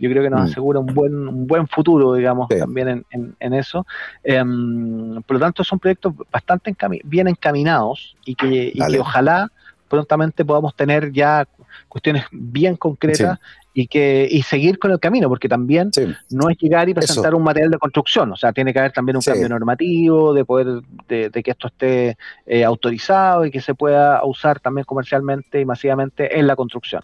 yo 0.00 0.10
creo 0.10 0.22
que 0.22 0.30
nos 0.30 0.40
mm. 0.40 0.44
asegura 0.44 0.80
un 0.80 0.86
buen, 0.86 1.28
un 1.28 1.46
buen 1.46 1.68
futuro, 1.68 2.14
digamos, 2.14 2.48
también 2.48 3.04
en, 3.10 3.36
en, 3.38 3.54
eso. 3.54 3.86
Em, 4.24 5.22
por 5.22 5.34
lo 5.34 5.40
tanto, 5.40 5.62
son 5.62 5.78
proyectos 5.78 6.14
bastante 6.32 6.74
bien 7.04 7.28
encaminados 7.28 8.16
y 8.24 8.34
que, 8.34 8.72
y 8.74 8.78
que 8.78 8.98
ojalá 8.98 9.50
prontamente 9.88 10.44
podamos 10.44 10.74
tener 10.74 11.12
ya 11.12 11.46
cuestiones 11.88 12.24
bien 12.30 12.76
concretas 12.76 13.38
y 13.74 13.86
que 13.86 14.26
y 14.30 14.42
seguir 14.42 14.78
con 14.78 14.90
el 14.90 14.98
camino, 14.98 15.28
porque 15.28 15.48
también 15.48 15.90
no 16.30 16.48
es 16.48 16.56
llegar 16.58 16.88
y 16.88 16.94
presentar 16.94 17.34
un 17.34 17.42
material 17.42 17.70
de 17.70 17.78
construcción, 17.78 18.32
o 18.32 18.36
sea, 18.36 18.52
tiene 18.52 18.72
que 18.72 18.78
haber 18.78 18.92
también 18.92 19.16
un 19.16 19.22
cambio 19.22 19.48
normativo, 19.48 20.32
de 20.32 20.44
poder, 20.44 20.82
de, 21.08 21.30
que 21.30 21.50
esto 21.50 21.68
esté 21.68 22.16
eh, 22.46 22.64
autorizado 22.64 23.44
y 23.44 23.50
que 23.50 23.60
se 23.60 23.74
pueda 23.74 24.24
usar 24.24 24.60
también 24.60 24.84
comercialmente 24.84 25.60
y 25.60 25.64
masivamente 25.64 26.38
en 26.38 26.46
la 26.46 26.56
construcción. 26.56 27.02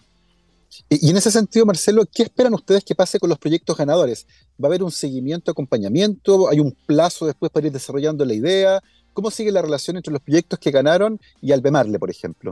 Y, 0.89 1.09
en 1.09 1.17
ese 1.17 1.31
sentido, 1.31 1.65
Marcelo, 1.65 2.03
¿qué 2.13 2.23
esperan 2.23 2.53
ustedes 2.53 2.83
que 2.83 2.95
pase 2.95 3.19
con 3.19 3.29
los 3.29 3.39
proyectos 3.39 3.77
ganadores? 3.77 4.27
¿Va 4.61 4.67
a 4.67 4.69
haber 4.69 4.83
un 4.83 4.91
seguimiento, 4.91 5.51
acompañamiento? 5.51 6.49
¿Hay 6.49 6.59
un 6.59 6.75
plazo 6.85 7.25
después 7.25 7.51
para 7.51 7.67
ir 7.67 7.73
desarrollando 7.73 8.25
la 8.25 8.33
idea? 8.33 8.81
¿Cómo 9.13 9.31
sigue 9.31 9.51
la 9.51 9.61
relación 9.61 9.97
entre 9.97 10.13
los 10.13 10.21
proyectos 10.21 10.59
que 10.59 10.71
ganaron 10.71 11.19
y 11.41 11.51
Albemarle, 11.51 11.99
por 11.99 12.09
ejemplo? 12.09 12.51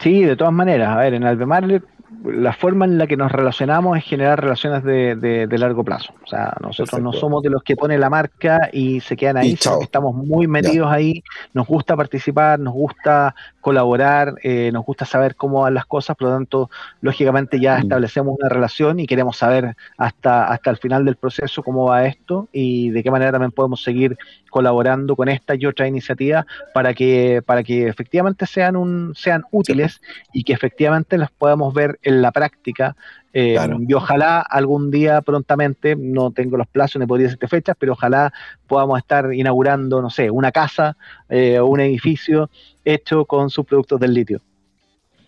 Sí, 0.00 0.22
de 0.22 0.36
todas 0.36 0.52
maneras. 0.52 0.90
A 0.90 0.96
ver, 0.96 1.14
en 1.14 1.24
Albemarle 1.24 1.82
la 2.24 2.52
forma 2.52 2.84
en 2.84 2.98
la 2.98 3.06
que 3.06 3.16
nos 3.16 3.32
relacionamos 3.32 3.98
es 3.98 4.04
generar 4.04 4.40
relaciones 4.40 4.84
de, 4.84 5.48
largo 5.58 5.84
plazo. 5.84 6.12
O 6.22 6.26
sea, 6.26 6.54
nosotros 6.60 7.00
no 7.00 7.12
somos 7.12 7.42
de 7.42 7.50
los 7.50 7.62
que 7.62 7.76
ponen 7.76 8.00
la 8.00 8.10
marca 8.10 8.68
y 8.72 9.00
se 9.00 9.16
quedan 9.16 9.38
ahí, 9.38 9.56
sino 9.56 9.78
que 9.78 9.84
estamos 9.84 10.14
muy 10.14 10.46
metidos 10.46 10.90
ahí, 10.90 11.22
nos 11.52 11.66
gusta 11.66 11.96
participar, 11.96 12.58
nos 12.58 12.74
gusta 12.74 13.34
colaborar, 13.62 14.34
eh, 14.42 14.70
nos 14.72 14.84
gusta 14.84 15.06
saber 15.06 15.36
cómo 15.36 15.62
van 15.62 15.72
las 15.72 15.86
cosas, 15.86 16.16
por 16.16 16.28
lo 16.28 16.34
tanto, 16.34 16.70
lógicamente 17.00 17.60
ya 17.60 17.76
mm. 17.76 17.82
establecemos 17.82 18.36
una 18.38 18.48
relación 18.48 19.00
y 19.00 19.06
queremos 19.06 19.38
saber 19.38 19.76
hasta, 19.96 20.48
hasta 20.48 20.70
el 20.70 20.76
final 20.76 21.04
del 21.04 21.16
proceso 21.16 21.62
cómo 21.62 21.86
va 21.86 22.04
esto 22.06 22.48
y 22.52 22.90
de 22.90 23.02
qué 23.02 23.10
manera 23.10 23.32
también 23.32 23.52
podemos 23.52 23.82
seguir 23.82 24.18
colaborando 24.50 25.16
con 25.16 25.28
esta 25.28 25.54
y 25.54 25.64
otra 25.64 25.86
iniciativa 25.86 26.44
para 26.74 26.92
que, 26.92 27.40
para 27.46 27.62
que 27.62 27.86
efectivamente 27.86 28.46
sean, 28.46 28.76
un, 28.76 29.14
sean 29.14 29.44
útiles 29.52 30.00
y 30.32 30.42
que 30.42 30.52
efectivamente 30.52 31.16
las 31.16 31.30
podamos 31.30 31.72
ver 31.72 32.00
en 32.02 32.20
la 32.20 32.32
práctica 32.32 32.96
eh, 33.34 33.56
y 33.88 33.94
ojalá 33.94 34.40
algún 34.40 34.90
día 34.90 35.22
prontamente, 35.22 35.96
no 35.96 36.32
tengo 36.32 36.56
los 36.56 36.66
plazos, 36.66 37.00
no 37.00 37.06
podría 37.06 37.28
decirte 37.28 37.48
fechas, 37.48 37.76
pero 37.78 37.92
ojalá 37.92 38.32
podamos 38.66 38.98
estar 38.98 39.32
inaugurando, 39.32 40.02
no 40.02 40.10
sé, 40.10 40.30
una 40.30 40.52
casa 40.52 40.96
eh, 41.30 41.58
o 41.58 41.66
un 41.66 41.80
edificio 41.80 42.50
hecho 42.84 43.24
con 43.24 43.50
sus 43.50 43.64
productos 43.64 44.00
del 44.00 44.14
litio. 44.14 44.40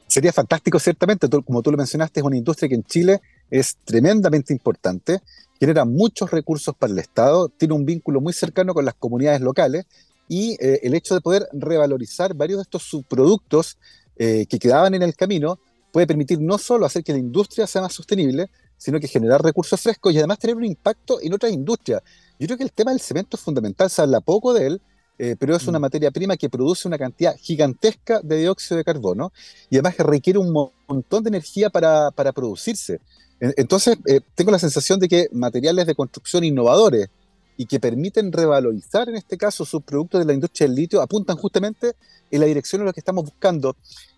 Sería 0.06 0.32
fantástico, 0.32 0.78
ciertamente, 0.78 1.28
como 1.28 1.62
tú 1.62 1.70
lo 1.70 1.76
mencionaste, 1.76 2.20
es 2.20 2.26
una 2.26 2.36
industria 2.36 2.68
que 2.68 2.74
en 2.74 2.84
Chile 2.84 3.20
es 3.50 3.76
tremendamente 3.84 4.52
importante, 4.52 5.20
genera 5.58 5.84
muchos 5.84 6.30
recursos 6.30 6.74
para 6.76 6.92
el 6.92 6.98
Estado, 6.98 7.48
tiene 7.48 7.74
un 7.74 7.84
vínculo 7.84 8.20
muy 8.20 8.32
cercano 8.32 8.74
con 8.74 8.84
las 8.84 8.94
comunidades 8.94 9.40
locales 9.40 9.86
y 10.28 10.56
eh, 10.60 10.80
el 10.82 10.94
hecho 10.94 11.14
de 11.14 11.20
poder 11.20 11.48
revalorizar 11.52 12.34
varios 12.34 12.58
de 12.58 12.62
estos 12.62 12.82
subproductos 12.82 13.78
que 14.16 14.46
quedaban 14.60 14.94
en 14.94 15.02
el 15.02 15.16
camino 15.16 15.58
puede 15.90 16.06
permitir 16.06 16.40
no 16.40 16.56
solo 16.58 16.86
hacer 16.86 17.02
que 17.02 17.12
la 17.12 17.18
industria 17.18 17.66
sea 17.66 17.82
más 17.82 17.92
sostenible, 17.92 18.48
sino 18.76 18.98
que 18.98 19.08
generar 19.08 19.42
recursos 19.42 19.80
frescos 19.80 20.12
y 20.12 20.18
además 20.18 20.38
tener 20.38 20.56
un 20.56 20.64
impacto 20.64 21.20
en 21.20 21.32
otras 21.32 21.52
industrias. 21.52 22.02
Yo 22.38 22.46
creo 22.46 22.58
que 22.58 22.64
el 22.64 22.72
tema 22.72 22.90
del 22.90 23.00
cemento 23.00 23.36
es 23.36 23.42
fundamental, 23.42 23.88
se 23.88 24.02
habla 24.02 24.20
poco 24.20 24.52
de 24.52 24.66
él, 24.66 24.82
eh, 25.18 25.36
pero 25.38 25.54
es 25.54 25.66
una 25.66 25.78
mm. 25.78 25.82
materia 25.82 26.10
prima 26.10 26.36
que 26.36 26.50
produce 26.50 26.88
una 26.88 26.98
cantidad 26.98 27.36
gigantesca 27.36 28.20
de 28.22 28.38
dióxido 28.38 28.78
de 28.78 28.84
carbono 28.84 29.32
y 29.70 29.76
además 29.76 29.96
requiere 29.98 30.38
un 30.38 30.52
montón 30.88 31.22
de 31.22 31.28
energía 31.28 31.70
para, 31.70 32.10
producirse. 32.10 33.00
Entonces, 33.40 33.96
eh, 34.06 34.20
tengo 34.34 34.50
la 34.50 34.58
sensación 34.58 34.98
de 34.98 35.08
que 35.08 35.28
materiales 35.32 35.86
de 35.86 35.94
construcción 35.94 36.44
innovadores 36.44 37.08
y 37.56 37.66
que 37.66 37.78
permiten 37.78 38.32
revalorizar, 38.32 39.08
en 39.08 39.16
este 39.16 39.36
caso, 39.36 39.64
sus 39.64 39.82
productos 39.82 40.20
de 40.20 40.24
la 40.24 40.32
industria 40.32 40.66
del 40.66 40.76
litio, 40.76 41.00
apuntan 41.00 41.36
justamente 41.36 41.94
en 42.30 42.40
la 42.40 42.46
dirección 42.46 42.80
en 42.82 42.86
la 42.86 42.92
que 42.92 43.00
estamos 43.00 43.24
buscando. 43.24 43.76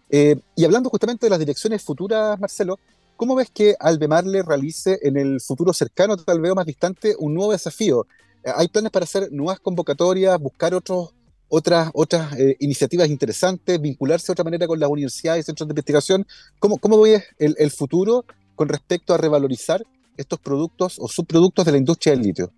Eh, 0.08 0.36
y 0.54 0.64
hablando 0.64 0.88
justamente 0.88 1.26
de 1.26 1.30
las 1.30 1.38
direcciones 1.38 1.82
futuras, 1.82 2.38
Marcelo, 2.38 2.78
¿cómo 3.16 3.34
ves 3.34 3.50
que 3.50 3.74
Albemarle 3.78 4.42
realice 4.42 4.98
en 5.02 5.16
el 5.16 5.40
futuro 5.40 5.72
cercano, 5.72 6.16
tal 6.16 6.40
vez 6.40 6.54
más 6.54 6.66
distante, 6.66 7.14
un 7.18 7.34
nuevo 7.34 7.52
desafío? 7.52 8.06
¿Hay 8.54 8.68
planes 8.68 8.92
para 8.92 9.04
hacer 9.04 9.32
nuevas 9.32 9.58
convocatorias, 9.58 10.38
buscar 10.38 10.74
otros, 10.74 11.14
otras, 11.48 11.90
otras 11.94 12.38
eh, 12.38 12.56
iniciativas 12.60 13.08
interesantes, 13.08 13.80
vincularse 13.80 14.28
de 14.28 14.32
otra 14.32 14.44
manera 14.44 14.66
con 14.66 14.78
las 14.78 14.88
universidades 14.88 15.40
y 15.40 15.46
centros 15.46 15.66
de 15.66 15.72
investigación? 15.72 16.26
¿Cómo, 16.58 16.78
cómo 16.78 17.00
ves 17.00 17.24
el, 17.38 17.56
el 17.58 17.70
futuro 17.70 18.24
con 18.54 18.68
respecto 18.68 19.14
a 19.14 19.18
revalorizar 19.18 19.82
estos 20.16 20.38
productos 20.38 20.98
o 20.98 21.08
subproductos 21.08 21.64
de 21.64 21.72
la 21.72 21.78
industria 21.78 22.14
del 22.14 22.22
litio? 22.22 22.52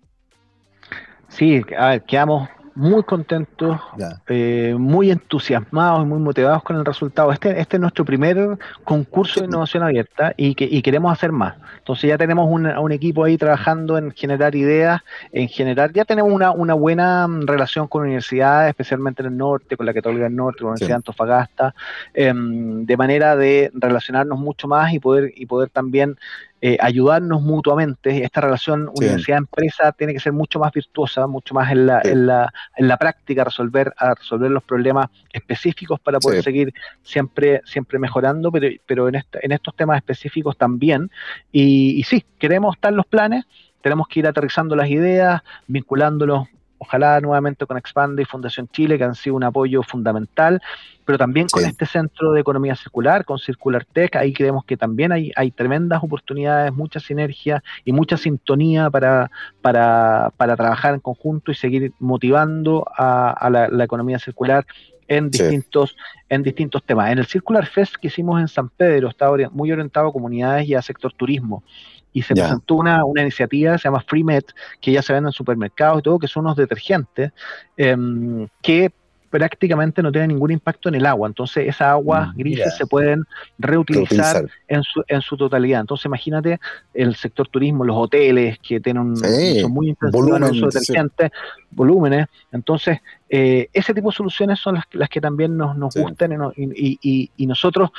Sí, 1.29 1.61
a 1.77 1.89
ver, 1.89 2.03
quedamos 2.03 2.49
muy 2.79 3.03
contentos, 3.03 3.77
eh, 4.29 4.73
muy 4.79 5.11
entusiasmados 5.11 6.01
y 6.01 6.05
muy 6.05 6.19
motivados 6.19 6.63
con 6.63 6.77
el 6.77 6.85
resultado. 6.85 7.33
Este, 7.33 7.59
este 7.59 7.75
es 7.75 7.81
nuestro 7.81 8.05
primer 8.05 8.57
concurso 8.85 9.41
de 9.41 9.47
innovación 9.47 9.83
abierta 9.83 10.33
y, 10.37 10.55
que, 10.55 10.81
queremos 10.81 11.11
hacer 11.11 11.33
más. 11.33 11.55
Entonces 11.79 12.07
ya 12.07 12.17
tenemos 12.17 12.47
un, 12.49 12.91
equipo 12.93 13.25
ahí 13.25 13.37
trabajando 13.37 13.97
en 13.97 14.11
generar 14.11 14.55
ideas, 14.55 15.01
en 15.33 15.49
generar, 15.49 15.91
ya 15.91 16.05
tenemos 16.05 16.31
una, 16.31 16.73
buena 16.73 17.27
relación 17.41 17.89
con 17.89 18.03
universidades, 18.03 18.69
especialmente 18.69 19.23
en 19.23 19.27
el 19.27 19.37
norte, 19.37 19.75
con 19.75 19.85
la 19.85 19.93
Católica 19.93 20.23
del 20.23 20.35
Norte, 20.37 20.59
con 20.59 20.67
la 20.67 20.71
Universidad 20.71 20.89
de 20.89 20.95
Antofagasta, 20.95 21.75
em, 22.13 22.85
de 22.85 22.95
manera 22.95 23.35
de 23.35 23.71
relacionarnos 23.73 24.39
mucho 24.39 24.69
más 24.69 24.93
y 24.93 24.99
poder, 24.99 25.33
y 25.35 25.45
poder 25.47 25.69
también 25.69 26.15
eh, 26.61 26.77
ayudarnos 26.79 27.41
mutuamente. 27.41 28.23
Esta 28.23 28.41
relación 28.41 28.89
universidad-empresa 28.93 29.91
tiene 29.93 30.13
que 30.13 30.19
ser 30.19 30.33
mucho 30.33 30.59
más 30.59 30.71
virtuosa, 30.71 31.27
mucho 31.27 31.53
más 31.53 31.71
en 31.71 31.85
la, 31.85 32.01
en 32.03 32.27
la, 32.27 32.53
en 32.75 32.87
la 32.87 32.97
práctica, 32.97 33.43
resolver, 33.43 33.93
a 33.97 34.13
resolver 34.13 34.51
los 34.51 34.63
problemas 34.63 35.07
específicos 35.31 35.99
para 35.99 36.19
poder 36.19 36.43
seguir 36.43 36.73
siempre, 37.01 37.61
siempre 37.65 37.99
mejorando, 37.99 38.51
pero, 38.51 38.67
pero 38.85 39.07
en, 39.07 39.15
en 39.15 39.51
estos 39.51 39.75
temas 39.75 39.97
específicos 39.97 40.57
también. 40.57 41.09
Y, 41.51 41.99
y 41.99 42.03
sí, 42.03 42.25
queremos 42.37 42.75
estar 42.75 42.91
los 42.93 43.05
planes, 43.05 43.45
tenemos 43.81 44.07
que 44.07 44.19
ir 44.19 44.27
aterrizando 44.27 44.75
las 44.75 44.89
ideas, 44.89 45.41
vinculándolos 45.67 46.47
ojalá 46.79 47.21
nuevamente 47.21 47.65
con 47.65 47.77
Expande 47.77 48.23
y 48.23 48.25
Fundación 48.25 48.67
Chile, 48.69 48.97
que 48.97 49.03
han 49.03 49.15
sido 49.15 49.35
un 49.35 49.43
apoyo 49.43 49.83
fundamental, 49.83 50.61
pero 51.05 51.17
también 51.17 51.47
con 51.47 51.63
este 51.63 51.85
centro 51.85 52.31
de 52.31 52.41
economía 52.41 52.75
circular, 52.75 53.25
con 53.25 53.37
Circular 53.37 53.85
Tech, 53.85 54.15
ahí 54.15 54.33
creemos 54.33 54.63
que 54.65 54.77
también 54.77 55.11
hay, 55.11 55.31
hay 55.35 55.51
tremendas 55.51 56.03
oportunidades, 56.03 56.73
mucha 56.73 56.99
sinergia 56.99 57.63
y 57.83 57.91
mucha 57.91 58.15
sintonía 58.17 58.89
para, 58.89 59.29
para, 59.61 60.31
para 60.37 60.55
trabajar 60.55 60.93
en 60.93 60.99
conjunto 60.99 61.51
y 61.51 61.55
seguir 61.55 61.93
motivando 61.99 62.85
a, 62.95 63.49
la, 63.49 63.83
economía 63.83 64.19
circular 64.19 64.65
en 65.07 65.31
distintos, 65.31 65.97
en 66.29 66.43
distintos 66.43 66.83
temas. 66.83 67.11
En 67.11 67.17
el 67.17 67.25
Circular 67.25 67.65
Fest 67.65 67.95
que 67.95 68.07
hicimos 68.07 68.39
en 68.39 68.47
San 68.47 68.69
Pedro, 68.69 69.09
está 69.09 69.29
muy 69.51 69.71
orientado 69.71 70.07
a 70.07 70.13
comunidades 70.13 70.67
y 70.67 70.75
a 70.75 70.81
sector 70.81 71.11
turismo 71.13 71.63
y 72.13 72.21
se 72.23 72.33
presentó 72.33 72.75
una, 72.75 73.05
una, 73.05 73.21
iniciativa, 73.21 73.77
se 73.77 73.83
llama 73.83 74.01
FreeMed, 74.01 74.43
que 74.81 74.91
ya 74.91 75.01
se 75.01 75.13
vende 75.13 75.29
en 75.29 75.33
supermercados 75.33 75.99
y 75.99 76.03
todo, 76.03 76.19
que 76.19 76.27
son 76.27 76.45
unos 76.45 76.57
detergentes 76.57 77.31
em, 77.77 78.47
que 78.61 78.91
prácticamente 79.29 80.01
no 80.01 80.11
tiene 80.11 80.27
ningún 80.27 80.51
impacto 80.51 80.89
en 80.89 80.95
el 80.95 81.05
agua. 81.05 81.27
Entonces, 81.27 81.67
esas 81.67 81.89
aguas 81.89 82.29
mm, 82.29 82.37
grises 82.37 82.77
se 82.77 82.85
pueden 82.85 83.25
reutilizar, 83.57 84.47
En, 84.67 84.83
su, 84.83 85.03
en 85.07 85.21
su 85.21 85.37
totalidad. 85.37 85.81
Entonces, 85.81 86.05
imagínate 86.05 86.59
el 86.93 87.15
sector 87.15 87.47
turismo, 87.47 87.83
los 87.83 87.95
hoteles 87.97 88.59
que 88.59 88.79
tienen 88.79 89.03
un, 89.03 89.17
son 89.17 89.71
muy 89.71 89.89
intensivos 89.89 90.51
en 90.51 90.61
detergentes, 90.61 91.31
volúmenes. 91.71 92.27
Entonces, 92.51 92.99
eh, 93.29 93.69
ese 93.73 93.93
tipo 93.93 94.09
de 94.09 94.15
soluciones 94.15 94.59
son 94.59 94.75
las, 94.75 94.85
las 94.91 95.09
que 95.09 95.21
también 95.21 95.55
nos, 95.55 95.77
nos 95.77 95.93
gustan 95.95 96.31
y, 96.55 96.97
y, 97.01 97.31
y, 97.37 97.45
nosotros 97.45 97.91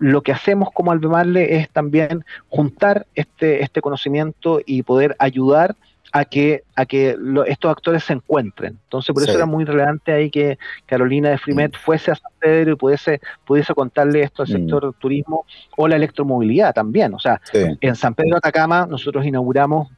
lo 0.00 0.22
que 0.22 0.32
hacemos 0.32 0.70
como 0.74 0.90
Albemarle 0.90 1.56
es 1.56 1.70
también 1.70 2.24
juntar 2.48 3.06
este, 3.14 3.62
este 3.62 3.80
conocimiento 3.80 4.60
y 4.66 4.82
poder 4.82 5.14
ayudar 5.20 5.76
a 6.12 6.26
que, 6.26 6.62
a 6.76 6.84
que 6.84 7.16
estos 7.46 7.70
actores 7.70 8.04
se 8.04 8.12
encuentren. 8.12 8.78
Entonces, 8.84 9.14
por 9.14 9.22
eso 9.22 9.32
era 9.32 9.46
muy 9.46 9.64
relevante 9.64 10.12
ahí 10.12 10.30
que 10.30 10.58
Carolina 10.84 11.30
de 11.30 11.38
Frimet 11.38 11.72
mm. 11.72 11.78
fuese 11.78 12.10
a 12.10 12.14
San 12.14 12.30
Pedro 12.38 12.72
y 12.72 12.76
pudiese, 12.76 13.20
pudiese 13.46 13.74
contarle 13.74 14.22
esto 14.22 14.42
al 14.42 14.48
mm. 14.48 14.52
sector 14.52 14.94
turismo 14.98 15.46
o 15.76 15.88
la 15.88 15.96
electromovilidad 15.96 16.74
también. 16.74 17.14
O 17.14 17.18
sea, 17.18 17.40
en 17.52 17.96
San 17.96 18.14
Pedro 18.14 18.36
Atacama 18.36 18.86
nosotros 18.86 19.24
inauguramos 19.24 19.88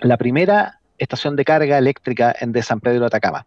la 0.00 0.16
primera 0.16 0.78
estación 0.96 1.34
de 1.34 1.44
carga 1.44 1.76
eléctrica 1.76 2.34
en 2.40 2.52
de 2.52 2.62
San 2.62 2.80
Pedro 2.80 3.06
Atacama, 3.06 3.46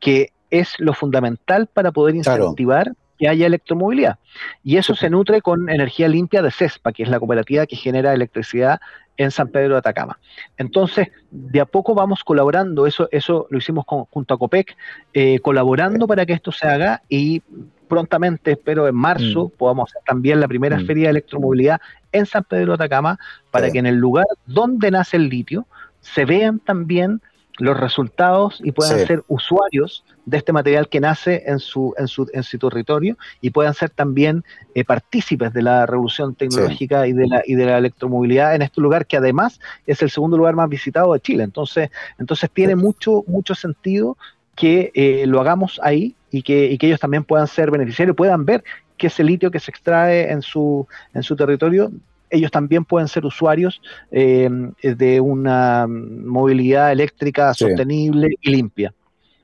que 0.00 0.32
es 0.50 0.74
lo 0.78 0.94
fundamental 0.94 1.68
para 1.68 1.92
poder 1.92 2.16
incentivar 2.16 2.92
que 3.18 3.28
haya 3.28 3.46
electromovilidad. 3.46 4.18
Y 4.62 4.76
eso 4.76 4.94
se 4.94 5.10
nutre 5.10 5.40
con 5.40 5.70
energía 5.70 6.08
limpia 6.08 6.42
de 6.42 6.50
CESPA, 6.50 6.92
que 6.92 7.04
es 7.04 7.08
la 7.08 7.18
cooperativa 7.18 7.66
que 7.66 7.76
genera 7.76 8.12
electricidad 8.12 8.80
en 9.16 9.30
San 9.30 9.48
Pedro 9.48 9.74
de 9.74 9.78
Atacama. 9.78 10.18
Entonces, 10.56 11.08
de 11.30 11.60
a 11.60 11.66
poco 11.66 11.94
vamos 11.94 12.24
colaborando, 12.24 12.86
eso, 12.86 13.08
eso 13.10 13.46
lo 13.50 13.58
hicimos 13.58 13.84
junto 13.86 14.34
a 14.34 14.38
COPEC, 14.38 14.76
eh, 15.14 15.38
colaborando 15.40 16.06
para 16.06 16.26
que 16.26 16.32
esto 16.32 16.52
se 16.52 16.66
haga 16.66 17.02
y 17.08 17.42
prontamente, 17.88 18.52
espero 18.52 18.88
en 18.88 18.94
marzo, 18.94 19.46
mm. 19.46 19.58
podamos 19.58 19.90
hacer 19.90 20.02
también 20.06 20.40
la 20.40 20.48
primera 20.48 20.78
mm. 20.78 20.86
feria 20.86 21.04
de 21.04 21.10
electromovilidad 21.10 21.80
en 22.12 22.26
San 22.26 22.44
Pedro 22.44 22.68
de 22.68 22.84
Atacama, 22.84 23.18
para 23.50 23.70
que 23.70 23.78
en 23.78 23.86
el 23.86 23.96
lugar 23.96 24.26
donde 24.46 24.90
nace 24.90 25.16
el 25.16 25.28
litio 25.28 25.66
se 26.00 26.24
vean 26.24 26.58
también 26.58 27.20
los 27.58 27.78
resultados 27.78 28.60
y 28.62 28.72
puedan 28.72 29.06
ser 29.06 29.24
usuarios 29.28 30.04
de 30.26 30.36
este 30.36 30.52
material 30.52 30.88
que 30.88 31.00
nace 31.00 31.44
en 31.46 31.60
su, 31.60 31.94
en 31.96 32.08
su, 32.08 32.28
en 32.34 32.42
su 32.42 32.58
territorio 32.58 33.16
y 33.40 33.50
puedan 33.50 33.72
ser 33.72 33.90
también 33.90 34.44
eh, 34.74 34.84
partícipes 34.84 35.52
de 35.52 35.62
la 35.62 35.86
revolución 35.86 36.34
tecnológica 36.34 37.06
y, 37.06 37.12
de 37.12 37.26
la, 37.28 37.42
y 37.46 37.54
de 37.54 37.64
la 37.64 37.78
electromovilidad 37.78 38.54
en 38.54 38.62
este 38.62 38.80
lugar 38.80 39.06
que 39.06 39.16
además 39.16 39.60
es 39.86 40.02
el 40.02 40.10
segundo 40.10 40.36
lugar 40.36 40.56
más 40.56 40.68
visitado 40.68 41.12
de 41.14 41.20
Chile. 41.20 41.44
Entonces, 41.44 41.90
entonces 42.18 42.50
tiene 42.52 42.74
mucho, 42.74 43.24
mucho 43.28 43.54
sentido 43.54 44.18
que 44.56 44.90
eh, 44.94 45.24
lo 45.26 45.40
hagamos 45.40 45.80
ahí 45.82 46.16
y 46.30 46.42
que, 46.42 46.66
y 46.66 46.76
que 46.76 46.88
ellos 46.88 47.00
también 47.00 47.22
puedan 47.22 47.46
ser 47.46 47.70
beneficiarios, 47.70 48.16
puedan 48.16 48.44
ver 48.44 48.64
que 48.96 49.06
ese 49.06 49.22
litio 49.22 49.50
que 49.50 49.60
se 49.60 49.70
extrae 49.70 50.32
en 50.32 50.42
su, 50.42 50.86
en 51.14 51.22
su 51.22 51.36
territorio 51.36 51.92
ellos 52.28 52.50
también 52.50 52.84
pueden 52.84 53.06
ser 53.06 53.24
usuarios 53.24 53.80
eh, 54.10 54.50
de 54.82 55.20
una 55.20 55.86
movilidad 55.86 56.90
eléctrica 56.90 57.54
sostenible 57.54 58.30
y 58.40 58.50
limpia. 58.50 58.92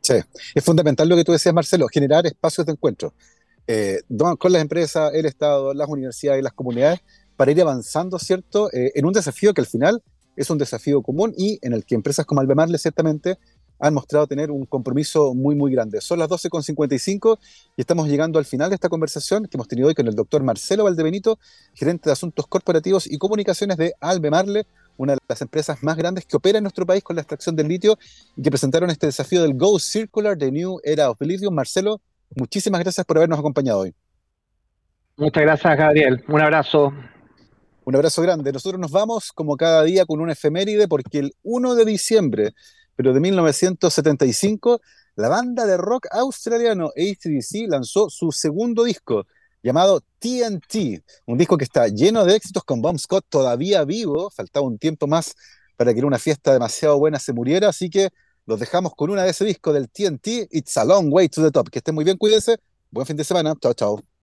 Sí, 0.02 0.14
es 0.54 0.64
fundamental 0.64 1.08
lo 1.08 1.14
que 1.14 1.24
tú 1.24 1.32
decías, 1.32 1.54
Marcelo, 1.54 1.86
generar 1.86 2.26
espacios 2.26 2.66
de 2.66 2.72
encuentro 2.72 3.14
eh, 3.68 4.00
con 4.38 4.52
las 4.52 4.60
empresas, 4.60 5.12
el 5.14 5.26
Estado, 5.26 5.72
las 5.74 5.88
universidades 5.88 6.40
y 6.40 6.42
las 6.42 6.52
comunidades 6.52 7.00
para 7.36 7.52
ir 7.52 7.60
avanzando, 7.62 8.18
¿cierto?, 8.18 8.68
eh, 8.72 8.90
en 8.96 9.06
un 9.06 9.12
desafío 9.12 9.54
que 9.54 9.60
al 9.60 9.66
final 9.66 10.02
es 10.36 10.50
un 10.50 10.58
desafío 10.58 11.02
común 11.02 11.32
y 11.36 11.58
en 11.62 11.72
el 11.72 11.84
que 11.84 11.94
empresas 11.94 12.26
como 12.26 12.40
Albemarle 12.40 12.78
ciertamente 12.78 13.38
han 13.78 13.94
mostrado 13.94 14.26
tener 14.26 14.50
un 14.50 14.64
compromiso 14.64 15.34
muy, 15.34 15.56
muy 15.56 15.72
grande. 15.72 16.00
Son 16.00 16.18
las 16.18 16.28
12.55 16.28 17.38
y 17.76 17.80
estamos 17.80 18.08
llegando 18.08 18.38
al 18.38 18.44
final 18.44 18.70
de 18.70 18.76
esta 18.76 18.88
conversación 18.88 19.46
que 19.46 19.56
hemos 19.56 19.66
tenido 19.66 19.88
hoy 19.88 19.94
con 19.94 20.06
el 20.06 20.14
doctor 20.14 20.42
Marcelo 20.42 20.84
Valdebenito, 20.84 21.38
gerente 21.74 22.08
de 22.08 22.12
Asuntos 22.12 22.46
Corporativos 22.46 23.10
y 23.10 23.18
Comunicaciones 23.18 23.76
de 23.76 23.94
Albemarle, 24.00 24.66
una 24.96 25.14
de 25.14 25.18
las 25.28 25.42
empresas 25.42 25.82
más 25.82 25.96
grandes 25.96 26.24
que 26.26 26.36
opera 26.36 26.58
en 26.58 26.64
nuestro 26.64 26.86
país 26.86 27.02
con 27.02 27.16
la 27.16 27.22
extracción 27.22 27.56
del 27.56 27.68
litio 27.68 27.98
y 28.36 28.42
que 28.42 28.50
presentaron 28.50 28.90
este 28.90 29.06
desafío 29.06 29.42
del 29.42 29.54
Go 29.54 29.78
Circular, 29.78 30.36
The 30.36 30.50
New 30.50 30.80
Era 30.84 31.10
of 31.10 31.20
Lithium. 31.20 31.54
Marcelo, 31.54 32.00
muchísimas 32.36 32.80
gracias 32.80 33.04
por 33.06 33.16
habernos 33.16 33.38
acompañado 33.38 33.80
hoy. 33.80 33.94
Muchas 35.16 35.42
gracias, 35.42 35.76
Gabriel. 35.76 36.24
Un 36.28 36.40
abrazo. 36.40 36.92
Un 37.84 37.96
abrazo 37.96 38.22
grande. 38.22 38.52
Nosotros 38.52 38.80
nos 38.80 38.90
vamos 38.90 39.32
como 39.32 39.56
cada 39.56 39.82
día 39.82 40.06
con 40.06 40.20
una 40.20 40.32
efeméride 40.32 40.88
porque 40.88 41.18
el 41.18 41.32
1 41.42 41.74
de 41.74 41.84
diciembre, 41.84 42.50
pero 42.96 43.12
de 43.12 43.20
1975, 43.20 44.80
la 45.16 45.28
banda 45.28 45.66
de 45.66 45.76
rock 45.76 46.06
australiano 46.10 46.90
ACDC 46.96 47.68
lanzó 47.68 48.08
su 48.08 48.32
segundo 48.32 48.84
disco 48.84 49.26
llamado 49.62 50.00
TNT, 50.18 51.02
un 51.26 51.38
disco 51.38 51.56
que 51.56 51.64
está 51.64 51.88
lleno 51.88 52.24
de 52.24 52.36
éxitos 52.36 52.64
con 52.64 52.82
Bob 52.82 52.98
Scott 52.98 53.24
todavía 53.28 53.84
vivo, 53.84 54.30
faltaba 54.30 54.66
un 54.66 54.78
tiempo 54.78 55.06
más 55.06 55.34
para 55.76 55.94
que 55.94 56.04
una 56.04 56.18
fiesta 56.18 56.52
demasiado 56.52 56.98
buena 56.98 57.18
se 57.18 57.32
muriera, 57.32 57.68
así 57.68 57.90
que 57.90 58.08
los 58.46 58.58
dejamos 58.58 58.94
con 58.94 59.10
una 59.10 59.22
de 59.24 59.30
ese 59.30 59.44
disco 59.44 59.72
del 59.72 59.88
TNT, 59.88 60.48
It's 60.50 60.76
a 60.76 60.84
Long 60.84 61.12
Way 61.12 61.28
to 61.28 61.42
the 61.42 61.50
Top. 61.50 61.70
Que 61.70 61.78
estén 61.78 61.94
muy 61.94 62.04
bien, 62.04 62.16
cuídense, 62.16 62.56
buen 62.90 63.06
fin 63.06 63.16
de 63.16 63.24
semana, 63.24 63.54
chao, 63.60 63.74
chao. 63.74 64.11